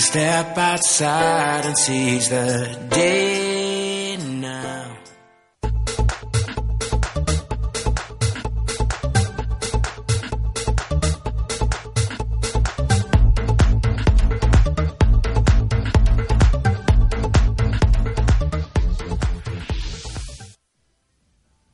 step 0.00 0.58
outside 0.58 1.66
and 1.66 1.78
seize 1.78 2.28
the 2.28 2.78
day 2.90 4.16
now. 4.40 4.84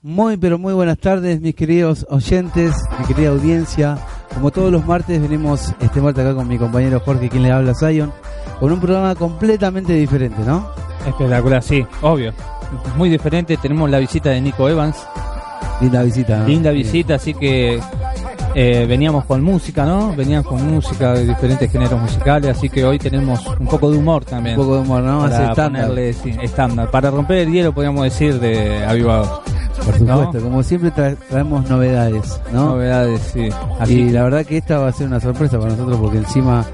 Muy, 0.02 0.36
pero 0.36 0.58
muy 0.58 0.74
buenas 0.74 0.98
tardes, 0.98 1.40
mis 1.40 1.54
queridos 1.54 2.06
oyentes, 2.10 2.74
mi 2.98 3.06
querida 3.06 3.30
audiencia. 3.30 3.98
Como 4.34 4.50
todos 4.50 4.70
los 4.70 4.86
martes, 4.86 5.20
venimos 5.20 5.74
este 5.80 6.00
martes 6.00 6.24
acá 6.24 6.34
con 6.34 6.48
mi 6.48 6.56
compañero 6.58 7.00
Jorge, 7.00 7.28
quien 7.28 7.42
le 7.42 7.50
habla, 7.50 7.74
Zion, 7.74 8.12
con 8.58 8.72
un 8.72 8.80
programa 8.80 9.14
completamente 9.14 9.92
diferente, 9.92 10.42
¿no? 10.46 10.70
Espectacular, 11.06 11.62
sí, 11.62 11.84
obvio. 12.02 12.32
Muy 12.96 13.08
diferente, 13.10 13.56
tenemos 13.56 13.90
la 13.90 13.98
visita 13.98 14.30
de 14.30 14.40
Nico 14.40 14.68
Evans. 14.68 14.96
Linda 15.80 16.02
visita, 16.02 16.38
¿no? 16.38 16.46
Linda 16.46 16.70
visita, 16.70 17.14
así 17.16 17.34
que 17.34 17.80
eh, 18.54 18.86
veníamos 18.88 19.24
con 19.24 19.42
música, 19.42 19.84
¿no? 19.84 20.14
Venían 20.14 20.42
con 20.42 20.66
música 20.66 21.14
de 21.14 21.26
diferentes 21.26 21.70
géneros 21.70 22.00
musicales, 22.00 22.56
así 22.56 22.68
que 22.68 22.84
hoy 22.84 22.98
tenemos 22.98 23.46
un 23.46 23.66
poco 23.66 23.90
de 23.90 23.98
humor 23.98 24.24
también. 24.24 24.58
Un 24.58 24.64
poco 24.64 24.76
de 24.76 24.82
humor, 24.82 25.02
¿no? 25.02 25.20
Para 25.20 25.50
estándar. 25.50 25.88
ponerle, 25.88 26.12
sí, 26.12 26.36
estándar. 26.42 26.90
Para 26.90 27.10
romper 27.10 27.38
el 27.38 27.52
hielo, 27.52 27.72
podríamos 27.72 28.04
decir, 28.04 28.40
de 28.40 28.84
avivados. 28.84 29.40
Por 29.84 29.98
supuesto, 29.98 30.32
¿no? 30.38 30.40
como 30.44 30.62
siempre 30.62 30.92
tra- 30.92 31.16
traemos 31.28 31.68
novedades, 31.68 32.40
¿no? 32.52 32.66
Novedades, 32.70 33.20
sí. 33.32 33.48
Así 33.78 33.94
y 34.00 34.06
que- 34.06 34.12
la 34.12 34.22
verdad 34.24 34.44
que 34.46 34.56
esta 34.58 34.78
va 34.78 34.88
a 34.88 34.92
ser 34.92 35.06
una 35.06 35.20
sorpresa 35.20 35.58
para 35.58 35.70
nosotros 35.72 35.98
porque 36.00 36.18
encima 36.18 36.64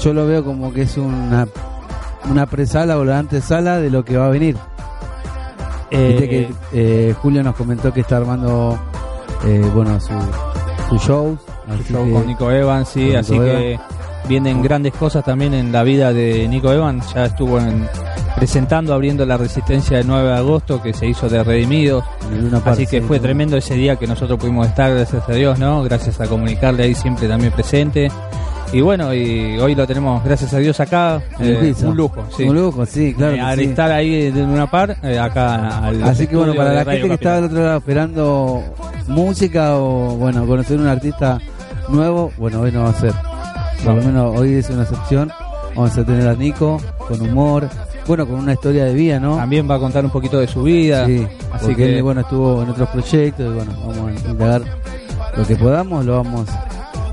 yo 0.00 0.12
lo 0.12 0.26
veo 0.26 0.44
como 0.44 0.72
que 0.72 0.82
es 0.82 0.96
una 0.96 1.46
una 2.30 2.44
presala 2.46 2.98
o 2.98 3.04
la 3.04 3.18
antesala 3.20 3.78
de 3.78 3.88
lo 3.88 4.04
que 4.04 4.16
va 4.16 4.26
a 4.26 4.30
venir. 4.30 4.56
eh, 5.92 6.08
Viste 6.08 6.28
que 6.28 6.50
eh, 6.72 7.14
Julio 7.22 7.42
nos 7.44 7.54
comentó 7.54 7.92
que 7.92 8.00
está 8.00 8.16
armando 8.16 8.76
eh, 9.44 9.70
bueno 9.74 9.98
su, 10.00 10.12
su 10.90 10.98
show, 10.98 11.38
así 11.68 11.92
show 11.92 12.04
que- 12.04 12.12
con 12.12 12.26
Nico 12.26 12.50
Evans, 12.50 12.88
sí, 12.88 13.14
así 13.14 13.38
que 13.38 13.78
vienen 14.28 14.62
grandes 14.62 14.92
cosas 14.94 15.24
también 15.24 15.54
en 15.54 15.72
la 15.72 15.82
vida 15.82 16.12
de 16.12 16.46
Nico 16.48 16.72
Evans. 16.72 17.12
Ya 17.14 17.26
estuvo 17.26 17.58
en- 17.58 17.86
presentando, 18.36 18.92
abriendo 18.92 19.24
la 19.24 19.36
resistencia 19.38 19.96
del 19.96 20.06
9 20.06 20.28
de 20.28 20.34
agosto 20.36 20.82
que 20.82 20.92
se 20.92 21.06
hizo 21.06 21.28
de 21.28 21.42
Redimidos. 21.42 22.04
Así 22.66 22.86
que 22.86 23.00
fue 23.00 23.18
tremendo 23.18 23.56
ese 23.56 23.74
día 23.74 23.96
que 23.96 24.06
nosotros 24.06 24.38
pudimos 24.38 24.66
estar, 24.66 24.92
gracias 24.92 25.26
a 25.28 25.32
Dios, 25.32 25.58
¿no? 25.58 25.82
Gracias 25.82 26.20
a 26.20 26.26
comunicarle 26.26 26.82
ahí 26.84 26.94
siempre 26.94 27.28
también 27.28 27.52
presente. 27.52 28.10
Y 28.72 28.80
bueno, 28.80 29.14
y 29.14 29.58
hoy 29.58 29.74
lo 29.76 29.86
tenemos, 29.86 30.22
gracias 30.24 30.52
a 30.52 30.58
Dios, 30.58 30.78
acá. 30.80 31.22
El 31.38 31.66
eh, 31.68 31.74
un 31.84 31.96
lujo, 31.96 32.24
sí. 32.36 32.42
Un 32.42 32.56
lujo, 32.56 32.84
sí, 32.84 33.14
claro. 33.14 33.36
Eh, 33.36 33.40
al 33.40 33.58
sí. 33.58 33.64
estar 33.66 33.90
ahí 33.92 34.30
de 34.30 34.42
una 34.42 34.68
par, 34.68 34.96
eh, 35.04 35.18
acá 35.18 35.78
al 35.86 36.02
Así 36.02 36.26
que 36.26 36.36
bueno, 36.36 36.52
para 36.54 36.72
la 36.72 36.84
gente 36.84 37.02
que 37.02 37.08
Capital. 37.10 37.34
del 37.42 37.44
otro 37.52 37.64
lado 37.64 37.78
esperando 37.78 38.62
música 39.06 39.76
o 39.76 40.16
bueno, 40.16 40.44
conocer 40.46 40.78
un 40.80 40.88
artista 40.88 41.38
nuevo, 41.88 42.32
bueno, 42.36 42.60
hoy 42.60 42.72
no 42.72 42.82
va 42.82 42.90
a 42.90 42.94
ser. 42.94 43.12
Por 43.84 43.94
lo 43.94 44.00
No. 44.00 44.06
menos 44.06 44.38
hoy 44.38 44.54
es 44.54 44.70
una 44.70 44.82
excepción. 44.82 45.30
Vamos 45.74 45.96
a 45.98 46.04
tener 46.04 46.26
a 46.28 46.34
Nico 46.34 46.80
con 47.06 47.20
humor, 47.20 47.68
bueno, 48.06 48.26
con 48.26 48.36
una 48.36 48.54
historia 48.54 48.84
de 48.86 48.94
vida, 48.94 49.20
¿no? 49.20 49.36
También 49.36 49.68
va 49.70 49.74
a 49.74 49.78
contar 49.78 50.04
un 50.04 50.10
poquito 50.10 50.38
de 50.40 50.48
su 50.48 50.62
vida. 50.62 51.04
Sí, 51.06 51.26
así 51.52 51.74
que 51.74 51.96
él, 51.96 52.02
bueno, 52.02 52.22
estuvo 52.22 52.62
en 52.62 52.70
otros 52.70 52.88
proyectos 52.88 53.46
y 53.46 53.54
bueno, 53.54 53.72
vamos 53.86 54.10
a 54.24 54.28
indagar 54.30 54.62
lo 55.36 55.46
que 55.46 55.56
podamos, 55.56 56.04
lo 56.04 56.16
vamos 56.16 56.48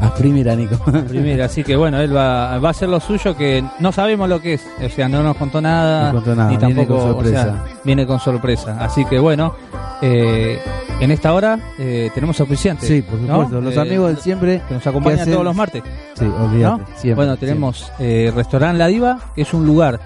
a 0.04 0.08
exprimir 0.10 0.50
a 0.50 0.56
Nico. 0.56 0.76
Primero, 1.08 1.44
así 1.46 1.64
que 1.64 1.76
bueno, 1.76 2.00
él 2.00 2.16
va, 2.16 2.58
va 2.60 2.68
a 2.68 2.72
hacer 2.72 2.90
lo 2.90 3.00
suyo 3.00 3.36
que 3.36 3.64
no 3.80 3.92
sabemos 3.92 4.28
lo 4.30 4.42
que 4.42 4.54
es, 4.56 4.66
o 4.84 4.90
sea, 4.90 5.08
no 5.10 5.24
nos 5.24 5.36
contó 5.38 5.62
nada, 5.62 6.08
No 6.12 6.16
contó 6.16 6.36
nada, 6.36 6.50
ni 6.52 6.58
viene 6.58 6.86
tampoco, 6.86 7.18
o 7.18 7.24
sea, 7.26 7.64
viene 7.84 8.06
con 8.08 8.20
sorpresa. 8.20 8.78
Así 8.80 9.06
que 9.06 9.20
bueno, 9.20 9.56
eh, 10.02 10.60
en 11.00 11.12
esta 11.12 11.34
hora 11.34 11.58
eh, 11.80 12.10
tenemos 12.14 12.40
oficiantes. 12.40 12.88
sí, 12.88 13.02
por 13.02 13.20
¿no? 13.20 13.34
supuesto, 13.44 13.62
los 13.62 13.76
Eh, 13.76 13.80
amigos 13.82 14.16
de 14.16 14.22
siempre 14.22 14.62
que 14.68 14.74
nos 14.76 14.86
acompañan 14.88 15.18
que 15.18 15.22
hacen- 15.24 15.34
todos 15.34 15.46
los 15.46 15.56
martes. 15.56 15.84
Sí, 16.16 16.26
olvídate, 16.26 16.82
¿no? 16.82 16.88
siempre. 16.98 17.14
bueno, 17.16 17.38
tenemos 17.38 17.92
eh, 18.00 18.32
Restaurant 18.36 18.78
La 18.78 18.88
Diva, 18.88 19.20
que 19.36 19.42
es 19.44 19.54
un 19.54 19.66
lugar 19.66 20.00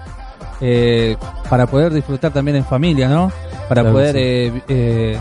para 1.48 1.66
poder 1.66 1.92
disfrutar 1.92 2.32
también 2.32 2.56
en 2.56 2.64
familia, 2.64 3.08
¿no? 3.08 3.30
Para 3.68 3.82
Claro 3.82 3.92
poder 3.92 4.14
sí. 4.66 5.16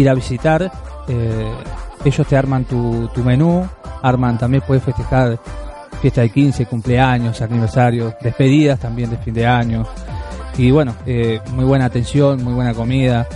ir 0.00 0.08
a 0.08 0.14
visitar. 0.14 0.70
eh, 1.08 1.52
ellos 2.04 2.26
te 2.26 2.36
arman 2.36 2.64
tu, 2.64 3.10
menú, 3.24 3.66
arman 4.02 4.38
también 4.38 4.62
puedes 4.66 4.82
festejar 4.82 5.38
fiesta 6.00 6.20
de 6.20 6.30
15, 6.30 6.66
cumpleaños, 6.66 7.40
aniversarios, 7.40 8.14
despedidas 8.20 8.78
también 8.78 9.10
de 9.10 9.16
fin 9.16 9.32
de 9.32 9.46
año. 9.46 9.86
Y 10.58 10.70
bueno, 10.70 10.94
eh, 11.06 11.40
muy 11.52 11.64
buena 11.64 11.86
atención, 11.86 12.44
muy 12.44 12.52
buena 12.52 12.74
comida. 12.74 13.26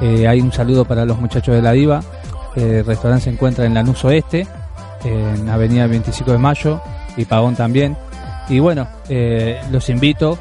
Eh, 0.00 0.28
hay 0.28 0.40
un 0.40 0.52
saludo 0.52 0.84
para 0.84 1.04
los 1.04 1.18
muchachos 1.18 1.54
de 1.54 1.62
La 1.62 1.72
Diva. 1.72 2.02
Eh, 2.56 2.80
el 2.80 2.86
restaurante 2.86 3.24
se 3.24 3.30
encuentra 3.30 3.64
en 3.64 3.74
Lanús 3.74 4.04
Oeste, 4.04 4.46
en 5.04 5.48
Avenida 5.48 5.86
25 5.86 6.32
de 6.32 6.38
Mayo 6.38 6.80
y 7.16 7.24
Pagón 7.24 7.56
también. 7.56 7.96
Y 8.48 8.58
bueno, 8.58 8.86
los 9.70 9.88
invito 9.88 10.38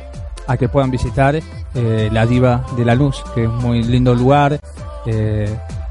a 0.48 0.58
que 0.58 0.68
puedan 0.68 0.92
visitar 0.92 1.40
la 1.76 2.26
Diva 2.26 2.66
de 2.76 2.84
la 2.84 2.96
Luz, 2.96 3.24
que 3.36 3.44
es 3.44 3.50
un 3.50 3.58
muy 3.58 3.84
lindo 3.84 4.16
lugar, 4.16 4.60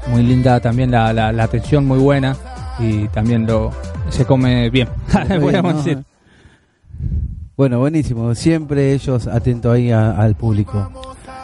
muy 0.07 0.23
linda 0.23 0.59
también 0.59 0.91
la, 0.91 1.11
la, 1.13 1.31
la 1.31 1.43
atención, 1.43 1.85
muy 1.85 1.99
buena 1.99 2.35
y 2.79 3.07
también 3.09 3.45
lo 3.45 3.71
se 4.09 4.25
come 4.25 4.69
bien, 4.69 4.87
podríamos 5.39 5.73
¿no? 5.73 5.77
decir. 5.83 6.03
Bueno, 7.57 7.79
buenísimo. 7.79 8.33
Siempre 8.35 8.93
ellos 8.93 9.27
atentos 9.27 9.73
ahí 9.73 9.91
a- 9.91 10.11
al 10.11 10.35
público. 10.35 10.89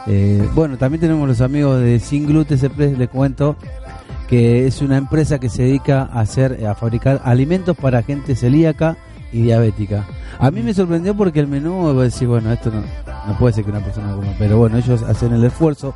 Eh, 0.08 0.48
bueno, 0.54 0.78
también 0.78 1.02
tenemos 1.02 1.28
los 1.28 1.42
amigos 1.42 1.82
de 1.82 2.00
Sin 2.00 2.26
Gluten 2.28 2.58
Express, 2.58 2.98
les 2.98 3.10
cuento 3.10 3.56
que 4.30 4.66
es 4.66 4.82
una 4.82 4.98
empresa 4.98 5.40
que 5.40 5.50
se 5.50 5.64
dedica 5.64 6.04
a 6.12 6.22
hacer, 6.22 6.66
a 6.66 6.74
fabricar 6.74 7.22
alimentos 7.26 7.76
para 7.76 8.02
gente 8.02 8.36
celíaca 8.36 8.98
y 9.32 9.42
diabética. 9.44 10.06
A 10.40 10.50
mí 10.52 10.62
me 10.62 10.74
sorprendió 10.74 11.16
porque 11.16 11.40
el 11.40 11.48
menú, 11.48 11.74
voy 11.94 12.00
a 12.00 12.04
decir, 12.04 12.28
bueno, 12.28 12.52
esto 12.52 12.72
no, 12.72 12.82
no 13.28 13.38
puede 13.38 13.54
ser 13.54 13.66
que 13.66 13.72
una 13.72 13.82
persona 13.82 14.14
coma, 14.16 14.34
pero 14.40 14.58
bueno, 14.58 14.78
ellos 14.78 15.04
hacen 15.04 15.34
el 15.34 15.44
esfuerzo 15.44 15.94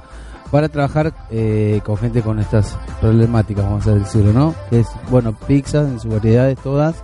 para 0.52 0.70
trabajar 0.70 1.14
eh, 1.32 1.82
con 1.86 1.98
gente 1.98 2.22
con 2.22 2.40
estas 2.40 2.78
problemáticas, 3.02 3.64
vamos 3.66 3.86
a 3.88 3.96
decirlo, 3.96 4.34
¿no? 4.34 4.56
Que 4.70 4.80
es, 4.82 4.88
bueno, 5.10 5.34
pizzas 5.48 5.88
en 5.88 6.00
sus 6.00 6.12
variedades 6.12 6.58
todas, 6.60 6.96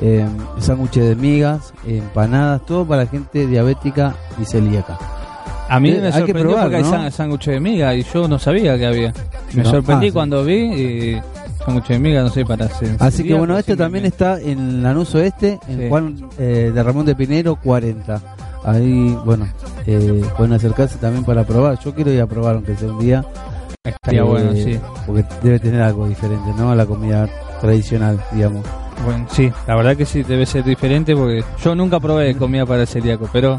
eh, 0.00 0.26
sándwiches 0.58 1.04
de 1.08 1.14
migas, 1.16 1.72
empanadas, 1.86 2.64
todo 2.66 2.84
para 2.86 3.06
gente 3.06 3.46
diabética 3.46 4.14
y 4.40 4.44
celíaca. 4.44 4.98
A 5.68 5.80
mí 5.80 5.90
Eh, 5.90 6.00
me 6.00 6.06
hay 6.08 6.12
que 6.12 6.18
sorprendió 6.18 6.42
probar, 6.42 6.62
porque 6.64 6.76
hay 6.76 6.82
¿no? 6.82 6.90
sán- 6.90 7.12
sándwich 7.12 7.46
de 7.46 7.60
miga 7.60 7.94
y 7.94 8.02
yo 8.02 8.28
no 8.28 8.38
sabía 8.38 8.76
que 8.76 8.86
había. 8.86 9.12
Me 9.54 9.62
No, 9.62 9.70
sorprendí 9.70 10.06
ah, 10.06 10.08
sí. 10.10 10.12
cuando 10.12 10.44
vi 10.44 10.54
y 10.54 11.20
sándwich 11.64 11.86
de 11.88 11.98
miga, 11.98 12.22
no 12.22 12.28
sé, 12.28 12.44
para 12.44 12.66
hacer. 12.66 12.96
Así 12.98 13.24
que 13.24 13.32
bueno, 13.34 13.54
me- 13.54 13.76
también 13.76 14.04
está 14.04 14.38
en 14.38 14.82
Lanús 14.82 15.14
Oeste, 15.14 15.58
en 15.68 15.78
Sí. 15.78 15.88
Juan 15.88 16.16
eh, 16.38 16.72
de 16.74 16.82
Ramón 16.82 17.06
de 17.06 17.14
Pinero 17.14 17.56
40. 17.56 18.20
Ahí, 18.64 19.16
bueno, 19.24 19.48
eh, 19.86 20.22
pueden 20.36 20.52
acercarse 20.52 20.96
también 20.98 21.24
para 21.24 21.44
probar. 21.44 21.78
Yo 21.80 21.94
quiero 21.94 22.12
ir 22.12 22.20
a 22.20 22.26
probar, 22.26 22.56
aunque 22.56 22.76
sea 22.76 22.88
un 22.90 23.00
día. 23.00 23.24
Estaría 23.84 24.20
eh, 24.20 24.24
bueno, 24.24 24.52
sí. 24.54 24.78
Porque 25.06 25.24
debe 25.42 25.58
tener 25.58 25.82
algo 25.82 26.06
diferente, 26.08 26.50
¿no? 26.56 26.70
A 26.70 26.74
la 26.76 26.86
comida 26.86 27.28
tradicional, 27.60 28.20
digamos. 28.32 28.64
Bueno, 29.04 29.26
sí, 29.30 29.50
la 29.66 29.74
verdad 29.74 29.96
que 29.96 30.04
sí, 30.06 30.22
debe 30.22 30.46
ser 30.46 30.62
diferente 30.64 31.16
porque 31.16 31.42
yo 31.64 31.74
nunca 31.74 31.98
probé 31.98 32.36
comida 32.36 32.64
para 32.66 32.82
el 32.82 32.86
celíaco, 32.86 33.28
pero 33.32 33.58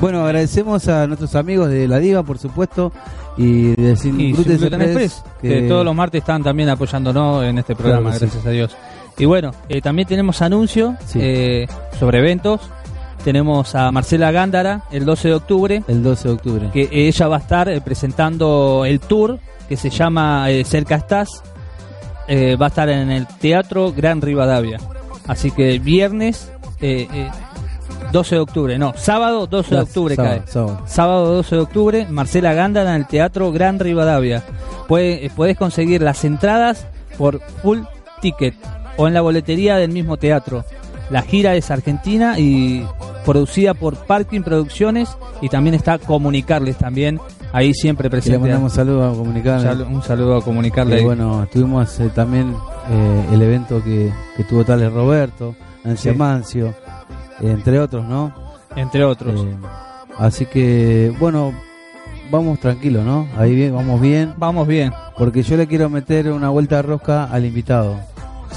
Bueno, 0.00 0.24
agradecemos 0.24 0.88
a 0.88 1.06
nuestros 1.06 1.34
amigos 1.34 1.68
de 1.68 1.86
La 1.86 1.98
Diva, 1.98 2.22
por 2.22 2.38
supuesto, 2.38 2.92
y 3.36 3.74
de 3.76 3.94
Sin 3.96 4.18
y 4.20 4.30
Express, 4.30 4.62
Express, 4.62 5.24
que 5.40 5.62
todos 5.68 5.84
los 5.84 5.94
martes 5.94 6.20
están 6.20 6.42
también 6.42 6.68
apoyándonos 6.68 7.44
en 7.44 7.58
este 7.58 7.74
programa, 7.76 8.10
Claro 8.10 8.20
que 8.20 8.26
sí. 8.26 8.32
gracias 8.32 8.46
a 8.46 8.50
Dios. 8.50 8.76
Y 9.18 9.24
bueno, 9.26 9.50
eh, 9.68 9.80
también 9.82 10.08
tenemos 10.08 10.40
anuncios 10.40 10.94
Sí. 11.06 11.18
eh, 11.20 11.66
sobre 11.98 12.18
eventos. 12.20 12.60
Tenemos 13.24 13.74
a 13.74 13.92
Marcela 13.92 14.30
Gándara 14.32 14.82
el 14.90 15.04
12 15.04 15.28
de 15.28 15.34
octubre, 15.34 15.82
el 15.86 16.02
12 16.02 16.28
de 16.28 16.34
octubre. 16.34 16.70
que 16.72 16.88
ella 16.90 17.28
va 17.28 17.36
a 17.36 17.40
estar 17.40 17.68
eh, 17.68 17.80
presentando 17.80 18.84
el 18.84 18.98
tour 19.00 19.38
que 19.68 19.76
se 19.76 19.90
llama 19.90 20.50
eh, 20.50 20.64
Cerca 20.64 20.96
Estás. 20.96 21.42
Eh, 22.28 22.56
va 22.56 22.66
a 22.66 22.68
estar 22.68 22.88
en 22.88 23.10
el 23.10 23.26
Teatro 23.26 23.92
Gran 23.92 24.20
Rivadavia. 24.20 24.78
Así 25.26 25.50
que 25.52 25.78
viernes 25.78 26.50
eh, 26.80 27.06
eh, 27.12 27.30
12 28.12 28.34
de 28.34 28.40
octubre, 28.40 28.78
no, 28.78 28.92
sábado 28.96 29.46
12 29.46 29.74
de 29.74 29.80
octubre 29.80 30.16
Sábado, 30.16 30.38
cae. 30.44 30.52
sábado. 30.52 30.82
Sábado 30.86 31.34
12 31.36 31.54
de 31.56 31.60
octubre, 31.62 32.06
Marcela 32.10 32.52
Gándara 32.54 32.90
en 32.90 33.02
el 33.02 33.06
Teatro 33.06 33.52
Gran 33.52 33.78
Rivadavia. 33.78 34.42
Puede- 34.88 35.30
Puedes 35.36 35.56
conseguir 35.56 36.02
las 36.02 36.24
entradas 36.24 36.86
por 37.18 37.40
full 37.62 37.80
ticket 38.20 38.54
o 38.96 39.06
en 39.08 39.14
la 39.14 39.20
boletería 39.20 39.76
del 39.76 39.90
mismo 39.92 40.16
teatro. 40.16 40.64
La 41.10 41.22
gira 41.22 41.54
es 41.54 41.70
argentina 41.70 42.38
y 42.38 42.84
producida 43.24 43.74
por 43.74 43.96
Parking 44.06 44.42
Producciones 44.42 45.16
y 45.40 45.48
también 45.48 45.74
está 45.74 45.98
Comunicarles 45.98 46.76
también, 46.76 47.20
ahí 47.52 47.72
siempre 47.74 48.06
Y 48.06 48.08
le 48.08 48.10
presente. 48.10 48.38
mandamos 48.38 48.72
saludos 48.72 49.14
a 49.14 49.18
comunicar. 49.18 49.58
Un 49.60 49.64
salu- 49.66 49.86
un 49.96 50.02
saludo 50.02 50.36
a 50.36 50.42
Comunicarle. 50.44 51.00
Y 51.00 51.04
bueno, 51.04 51.46
tuvimos 51.52 51.98
eh, 52.00 52.10
también 52.14 52.54
eh, 52.90 53.24
el 53.32 53.42
evento 53.42 53.82
que, 53.82 54.12
que 54.36 54.44
tuvo 54.44 54.64
Tales 54.64 54.92
Roberto, 54.92 55.54
Nancy 55.84 56.02
Sí. 56.04 56.08
Amancio, 56.10 56.74
entre 57.40 57.78
otros, 57.80 58.04
¿no? 58.06 58.32
Entre 58.76 59.04
otros. 59.04 59.40
Eh, 59.44 59.56
así 60.18 60.46
que, 60.46 61.14
bueno, 61.18 61.52
vamos 62.30 62.58
tranquilos, 62.60 63.04
¿no? 63.04 63.28
Ahí 63.36 63.54
bien, 63.54 63.74
vamos 63.74 64.00
bien, 64.00 64.32
Vamos 64.36 64.66
bien. 64.66 64.92
porque 65.18 65.42
yo 65.42 65.56
le 65.56 65.66
quiero 65.66 65.90
meter 65.90 66.30
una 66.32 66.48
vuelta 66.48 66.76
de 66.76 66.82
rosca 66.82 67.24
al 67.24 67.44
invitado, 67.44 67.96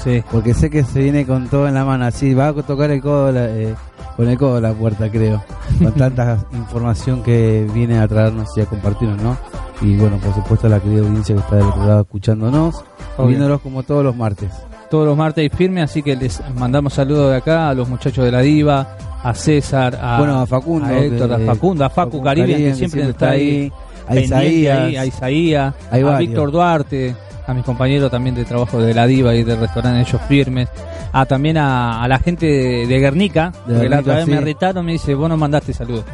Sí. 0.02 0.22
porque 0.30 0.54
sé 0.54 0.70
que 0.70 0.84
se 0.84 1.00
viene 1.00 1.26
con 1.26 1.48
todo 1.48 1.68
en 1.68 1.74
la 1.74 1.84
mano, 1.84 2.04
así 2.06 2.32
va 2.34 2.48
a 2.48 2.52
tocar 2.54 2.90
el 2.90 3.00
codo, 3.02 3.32
la- 3.32 3.46
eh, 3.50 3.74
con 4.16 4.28
el 4.28 4.38
codo 4.38 4.60
la 4.60 4.72
puerta, 4.72 5.10
creo, 5.10 5.42
con 5.78 5.92
tanta 5.92 6.38
información 6.52 7.22
que 7.22 7.66
viene 7.72 7.98
a 7.98 8.08
traernos 8.08 8.56
y 8.56 8.60
a 8.62 8.66
compartirnos, 8.66 9.20
¿no? 9.22 9.36
Y 9.82 9.96
bueno, 9.96 10.18
por 10.18 10.34
supuesto 10.34 10.68
la 10.68 10.80
querida 10.80 11.00
audiencia 11.00 11.34
que 11.34 11.40
está 11.42 11.56
del 11.56 11.66
otro 11.66 11.86
lado 11.86 12.00
escuchándonos, 12.00 12.84
Obvio. 13.16 13.28
viéndolos 13.28 13.60
como 13.60 13.82
todos 13.82 14.02
los 14.02 14.16
martes. 14.16 14.50
Todos 14.90 15.06
los 15.06 15.16
martes 15.16 15.50
firme, 15.54 15.82
así 15.82 16.02
que 16.02 16.16
les 16.16 16.40
mandamos 16.54 16.94
saludos 16.94 17.30
de 17.30 17.36
acá 17.36 17.68
a 17.68 17.74
los 17.74 17.88
muchachos 17.88 18.24
de 18.24 18.32
la 18.32 18.40
Diva, 18.40 18.96
a 19.22 19.34
César, 19.34 19.98
a, 20.00 20.18
bueno, 20.18 20.40
a 20.40 20.46
Facundo, 20.46 20.86
a 20.86 20.98
Héctor, 20.98 21.32
a 21.32 21.38
Facundo, 21.40 21.84
a 21.84 21.90
Facu 21.90 22.22
Caribbean, 22.22 22.60
que 22.60 22.74
siempre 22.74 23.10
está 23.10 23.30
ahí. 23.30 23.70
a 24.06 24.16
Isaías, 24.16 24.78
a 24.96 25.04
Isaías, 25.04 25.74
a. 25.90 26.18
Víctor 26.18 26.52
Duarte, 26.52 27.16
a 27.46 27.54
mis 27.54 27.64
compañeros 27.64 28.10
también 28.10 28.34
de 28.34 28.44
trabajo 28.44 28.80
de 28.80 28.92
la 28.92 29.06
Diva 29.06 29.34
y 29.34 29.44
del 29.44 29.58
restaurante 29.60 30.00
Ellos 30.00 30.20
Firmes, 30.28 30.68
a 31.12 31.26
también 31.26 31.56
a, 31.58 32.02
a 32.02 32.08
la 32.08 32.18
gente 32.18 32.46
de, 32.46 32.86
de 32.86 32.98
Guernica, 33.00 33.52
De 33.66 33.66
que 33.66 33.72
la 33.74 33.78
Guernica, 33.80 34.00
otra 34.00 34.14
vez 34.16 34.24
sí. 34.24 34.30
me 34.32 34.40
retaron, 34.40 34.84
me 34.86 34.92
dice, 34.92 35.14
vos 35.14 35.28
no 35.28 35.36
mandaste 35.36 35.72
saludos, 35.72 36.04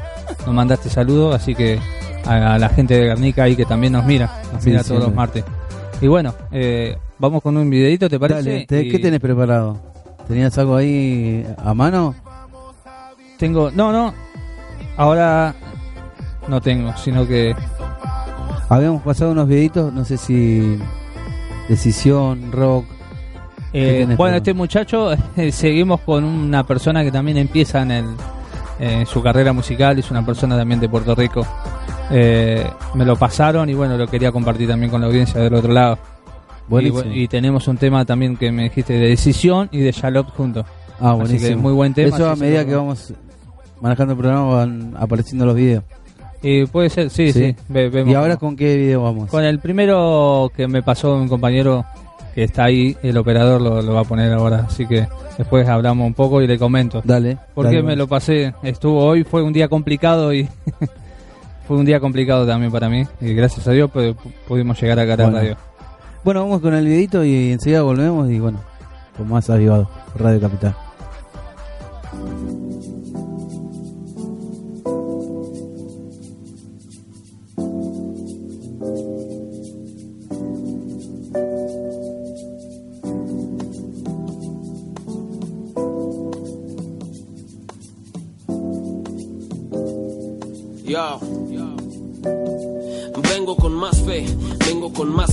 no 0.47 0.53
mandaste 0.53 0.89
saludos, 0.91 1.35
así 1.35 1.55
que 1.55 1.79
a, 2.27 2.55
a 2.55 2.59
la 2.59 2.69
gente 2.69 2.95
de 2.95 3.05
Guernica 3.07 3.45
ahí 3.45 3.57
que 3.57 3.65
también 3.65 3.95
nos 3.95 4.05
mira, 4.05 4.31
nos 4.53 4.63
Sí, 4.63 4.71
mira 4.71 4.85
todos 4.85 5.01
los 5.05 5.15
martes. 5.15 5.45
Y 6.01 6.07
bueno, 6.09 6.35
eh, 6.51 6.97
vamos 7.19 7.43
con 7.43 7.57
un 7.57 7.71
videito, 7.71 8.09
¿te 8.11 8.19
parece? 8.19 8.43
Dale, 8.43 8.67
te- 8.67 8.83
Y 8.83 8.91
¿qué 8.91 8.99
tenés 8.99 9.21
preparado? 9.21 9.79
¿Tenías 10.29 10.57
algo 10.59 10.77
ahí 10.77 11.47
a 11.59 11.73
mano? 11.75 12.15
Tengo, 13.39 13.71
no, 13.71 13.91
no, 13.93 14.13
ahora 14.97 15.55
no 16.49 16.61
tengo, 16.61 16.95
sino 16.97 17.27
que 17.27 17.55
Habíamos 18.69 19.03
pasado 19.03 19.33
unos 19.33 19.49
videitos, 19.49 19.93
no 19.93 20.05
sé 20.05 20.17
si 20.17 20.79
decisión, 21.69 22.53
rock. 22.53 22.87
Eh, 23.73 24.07
bueno, 24.17 24.37
este 24.37 24.53
muchacho, 24.53 25.11
seguimos 25.51 26.01
con 26.01 26.25
una 26.25 26.67
persona 26.67 27.03
que 27.03 27.11
también 27.11 27.39
empieza 27.39 27.83
en, 27.83 27.91
el, 27.91 28.07
en 28.79 29.07
su 29.07 29.23
carrera 29.23 29.53
musical, 29.53 29.99
es 29.99 30.11
una 30.11 30.25
persona 30.25 30.57
también 30.57 30.81
de 30.81 30.89
Puerto 30.89 31.15
Rico. 31.15 31.47
Eh, 32.11 32.67
me 32.95 33.05
lo 33.05 33.17
pasaron 33.17 33.71
y 33.71 33.75
bueno, 33.75 33.97
lo 33.97 34.07
quería 34.07 34.31
compartir 34.31 34.69
también 34.69 34.91
con 34.91 35.01
la 35.01 35.07
audiencia 35.07 35.41
del 35.41 35.55
otro 35.55 35.73
lado. 35.73 35.99
Y, 36.81 37.23
y 37.23 37.29
tenemos 37.29 37.67
un 37.69 37.77
tema 37.77 38.05
también 38.05 38.37
que 38.37 38.51
me 38.53 38.65
dijiste 38.65 38.95
de 38.95 39.09
Decisión 39.09 39.69
y 39.73 39.81
de 39.81 39.93
Shalop 39.93 40.31
juntos. 40.31 40.65
ah, 41.01 41.11
así 41.11 41.21
buenísimo. 41.21 41.49
que 41.49 41.57
muy 41.57 41.73
buen 41.73 41.95
tema, 41.95 42.17
Eso 42.17 42.31
a 42.31 42.37
medida 42.37 42.65
que 42.65 42.75
vamos 42.75 43.13
manejando 43.81 44.13
el 44.13 44.19
programa 44.19 44.55
van 44.55 44.95
apareciendo 44.99 45.45
los 45.45 45.55
videos. 45.55 45.85
Y 46.43 46.67
puede 46.67 46.91
ser, 46.91 47.09
sí, 47.11 47.33
sí. 47.33 47.53
Sí. 47.53 47.57
ve- 47.69 47.89
vemos 47.89 48.11
¿Y 48.13 48.15
ahora 48.15 48.37
con 48.37 48.57
qué 48.57 48.77
video 48.77 49.03
vamos? 49.05 49.31
Con 49.31 49.45
el 49.45 49.59
primero 49.61 50.51
que 50.57 50.67
me 50.67 50.83
pasó 50.83 51.15
un 51.15 51.29
compañero 51.29 51.85
que 52.35 52.45
está 52.45 52.65
ahí, 52.65 52.97
el 53.03 53.17
operador 53.19 53.61
lo, 53.61 53.81
lo 53.83 53.95
va 53.95 54.01
a 54.01 54.05
poner 54.05 54.33
ahora, 54.33 54.65
así 54.67 54.87
que 54.87 55.07
después 55.39 55.69
hablamos 55.69 56.07
un 56.07 56.15
poco 56.15 56.41
y 56.43 56.47
le 56.47 56.59
comento. 56.59 57.01
Dale. 57.05 57.37
Porque 57.55 57.77
dale, 57.77 57.83
me 57.83 57.95
lo 57.97 58.09
pasé, 58.09 58.55
estuvo 58.63 59.05
hoy, 59.05 59.23
fue 59.23 59.43
un 59.43 59.53
día 59.53 59.69
complicado 59.69 60.33
y 60.33 60.49
fue 61.69 61.77
un 61.77 61.85
día 61.85 62.01
complicado 62.01 62.47
también 62.47 62.73
para 62.73 62.89
mí. 62.89 63.05
Y 63.21 63.35
gracias 63.35 63.69
a 63.69 63.73
Dios 63.73 63.91
pu- 63.93 64.17
pudimos 64.49 64.81
llegar 64.81 64.99
acá 64.99 65.15
a 65.15 65.17
la 65.19 65.25
Bueno. 65.25 65.39
radio. 65.39 65.57
Bueno, 66.25 66.41
vamos 66.43 66.61
con 66.61 66.73
el 66.75 66.85
videito 66.87 67.23
y 67.25 67.53
enseguida 67.53 67.83
volvemos 67.83 68.31
y 68.31 68.41
bueno, 68.41 68.59
con 69.17 69.29
más 69.29 69.49
avivado, 69.51 69.89
Radio 70.17 70.41
Capital. 70.41 70.75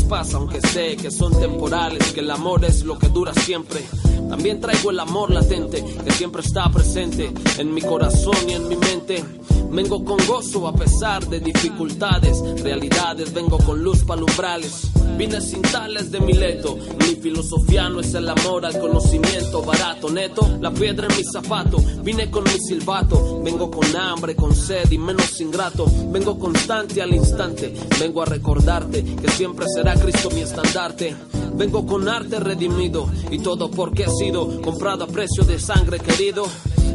Paz, 0.09 0.33
aunque 0.33 0.59
sé 0.59 0.97
que 0.97 1.11
son 1.11 1.39
temporales, 1.39 2.11
que 2.11 2.21
el 2.21 2.31
amor 2.31 2.65
es 2.65 2.83
lo 2.83 2.97
que 2.97 3.07
dura 3.07 3.31
siempre. 3.33 3.81
También 4.27 4.59
traigo 4.59 4.89
el 4.89 4.99
amor 4.99 5.31
latente, 5.31 5.85
que 6.03 6.11
siempre 6.11 6.41
está 6.41 6.69
presente 6.69 7.31
en 7.57 7.73
mi 7.73 7.81
corazón 7.81 8.35
y 8.47 8.53
en 8.53 8.67
mi 8.67 8.75
mente. 8.75 9.23
Vengo 9.71 10.03
con 10.03 10.17
gozo 10.27 10.67
a 10.67 10.73
pesar 10.73 11.25
de 11.27 11.39
dificultades, 11.39 12.41
realidades, 12.61 13.33
vengo 13.33 13.59
con 13.59 13.83
luz 13.83 14.03
palumbrales. 14.03 14.89
Vine 15.17 15.41
sin 15.41 15.61
tales 15.61 16.11
de 16.11 16.19
Mileto, 16.19 16.77
mi 16.99 17.15
filosofía 17.15 17.89
no 17.89 17.99
es 17.99 18.13
el 18.13 18.29
amor 18.29 18.65
al 18.65 18.79
conocimiento 18.79 19.61
barato, 19.61 20.09
neto, 20.09 20.57
la 20.61 20.71
piedra 20.71 21.07
en 21.09 21.17
mi 21.17 21.23
zapato. 21.23 21.77
Vine 22.03 22.29
con 22.31 22.43
mi 22.43 22.57
silbato, 22.59 23.41
vengo 23.43 23.69
con 23.69 23.95
hambre, 23.95 24.35
con 24.35 24.55
sed 24.55 24.89
y 24.91 24.97
menos 24.97 25.39
ingrato. 25.41 25.85
Vengo 26.09 26.39
constante 26.39 27.01
al 27.01 27.13
instante, 27.13 27.73
vengo 27.99 28.21
a 28.21 28.25
recordarte 28.25 29.03
que 29.03 29.29
siempre 29.29 29.65
será 29.73 29.95
Cristo 29.95 30.29
mi 30.31 30.41
estandarte. 30.41 31.15
Vengo 31.53 31.85
con 31.85 32.07
arte 32.07 32.39
redimido 32.39 33.09
y 33.31 33.39
todo 33.39 33.69
porque 33.69 34.03
he 34.03 34.09
sido 34.09 34.61
comprado 34.61 35.03
a 35.03 35.07
precio 35.07 35.43
de 35.43 35.59
sangre 35.59 35.99
querido. 35.99 36.45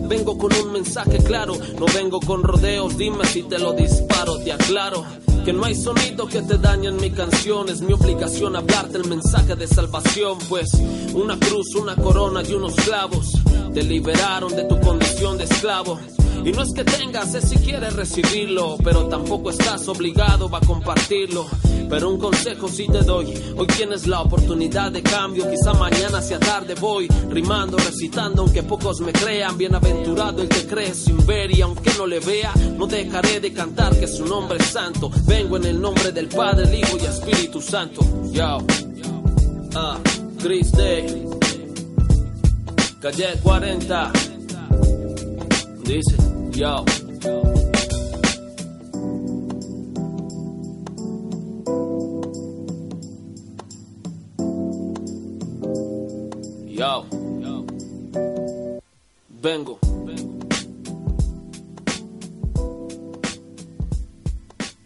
Vengo 0.09 0.37
con 0.39 0.53
un 0.55 0.73
mensaje 0.73 1.19
claro, 1.19 1.55
no 1.79 1.87
vengo 1.95 2.21
con 2.21 2.43
rodeos, 2.43 2.97
dime 2.97 3.25
si 3.27 3.43
te 3.43 3.59
lo 3.59 3.73
disparo, 3.73 4.39
te 4.39 4.53
aclaro. 4.53 5.05
Que 5.45 5.53
no 5.53 5.65
hay 5.65 5.75
sonido 5.75 6.27
que 6.27 6.41
te 6.41 6.57
dañen 6.57 6.97
mi 6.97 7.11
canción, 7.11 7.69
es 7.69 7.83
mi 7.83 7.93
obligación 7.93 8.57
hablarte 8.57 8.97
el 8.97 9.07
mensaje 9.07 9.55
de 9.57 9.67
salvación, 9.67 10.39
pues 10.49 10.71
una 11.13 11.39
cruz, 11.39 11.75
una 11.75 11.97
corona 11.97 12.43
y 12.43 12.55
unos 12.55 12.75
clavos 12.77 13.33
te 13.75 13.83
liberaron 13.83 14.55
de 14.55 14.65
tu 14.65 14.81
condición 14.81 15.37
de 15.37 15.45
esclavo. 15.45 15.99
Y 16.45 16.53
no 16.53 16.63
es 16.63 16.75
que 16.75 16.85
tengas, 16.85 17.35
es 17.35 17.49
si 17.49 17.57
quieres 17.57 17.95
recibirlo, 17.95 18.77
pero 18.85 19.07
tampoco 19.07 19.49
estás 19.49 19.89
obligado 19.89 20.55
a 20.55 20.61
compartirlo. 20.61 21.47
Pero 21.89 22.11
un 22.11 22.19
consejo 22.19 22.69
sí 22.69 22.87
te 22.87 22.99
doy, 22.99 23.33
hoy 23.57 23.67
tienes 23.69 24.07
la 24.07 24.21
oportunidad 24.21 24.93
de 24.93 25.03
cambio, 25.03 25.49
quizá 25.51 25.73
mañana 25.73 26.21
sea 26.21 26.39
tarde 26.39 26.75
voy, 26.75 27.09
rimando, 27.31 27.79
recitando, 27.79 28.43
aunque 28.43 28.63
pocos 28.63 29.01
me 29.01 29.13
crean, 29.13 29.57
bienaventurado 29.57 30.43
el 30.43 30.49
que 30.49 30.67
cree 30.67 30.93
sin 30.93 31.25
ver 31.25 31.51
y 31.51 31.63
aunque 31.63 31.93
no 31.97 32.07
le 32.07 32.21
vea, 32.21 32.53
no 32.77 32.87
dejaré 32.87 33.41
de 33.41 33.53
cantar 33.53 33.99
que 33.99 34.07
su 34.07 34.27
nombre 34.27 34.59
es 34.59 34.67
santo. 34.67 35.11
Vengo 35.27 35.57
en 35.57 35.65
el 35.65 35.81
nombre 35.81 36.13
del 36.13 36.29
Padre, 36.29 36.65
el 36.65 36.79
Hijo 36.79 36.99
y 37.01 37.05
Espíritu 37.07 37.63
Santo. 37.63 38.03
Yo, 38.33 38.59
ah, 39.77 39.99
Chris 40.43 40.73
Day, 40.73 41.27
calle 43.01 43.29
40. 43.43 44.34
Dice, 45.85 46.17
yo. 46.53 46.83
Yo. 56.69 57.05
Vengo. 59.43 59.79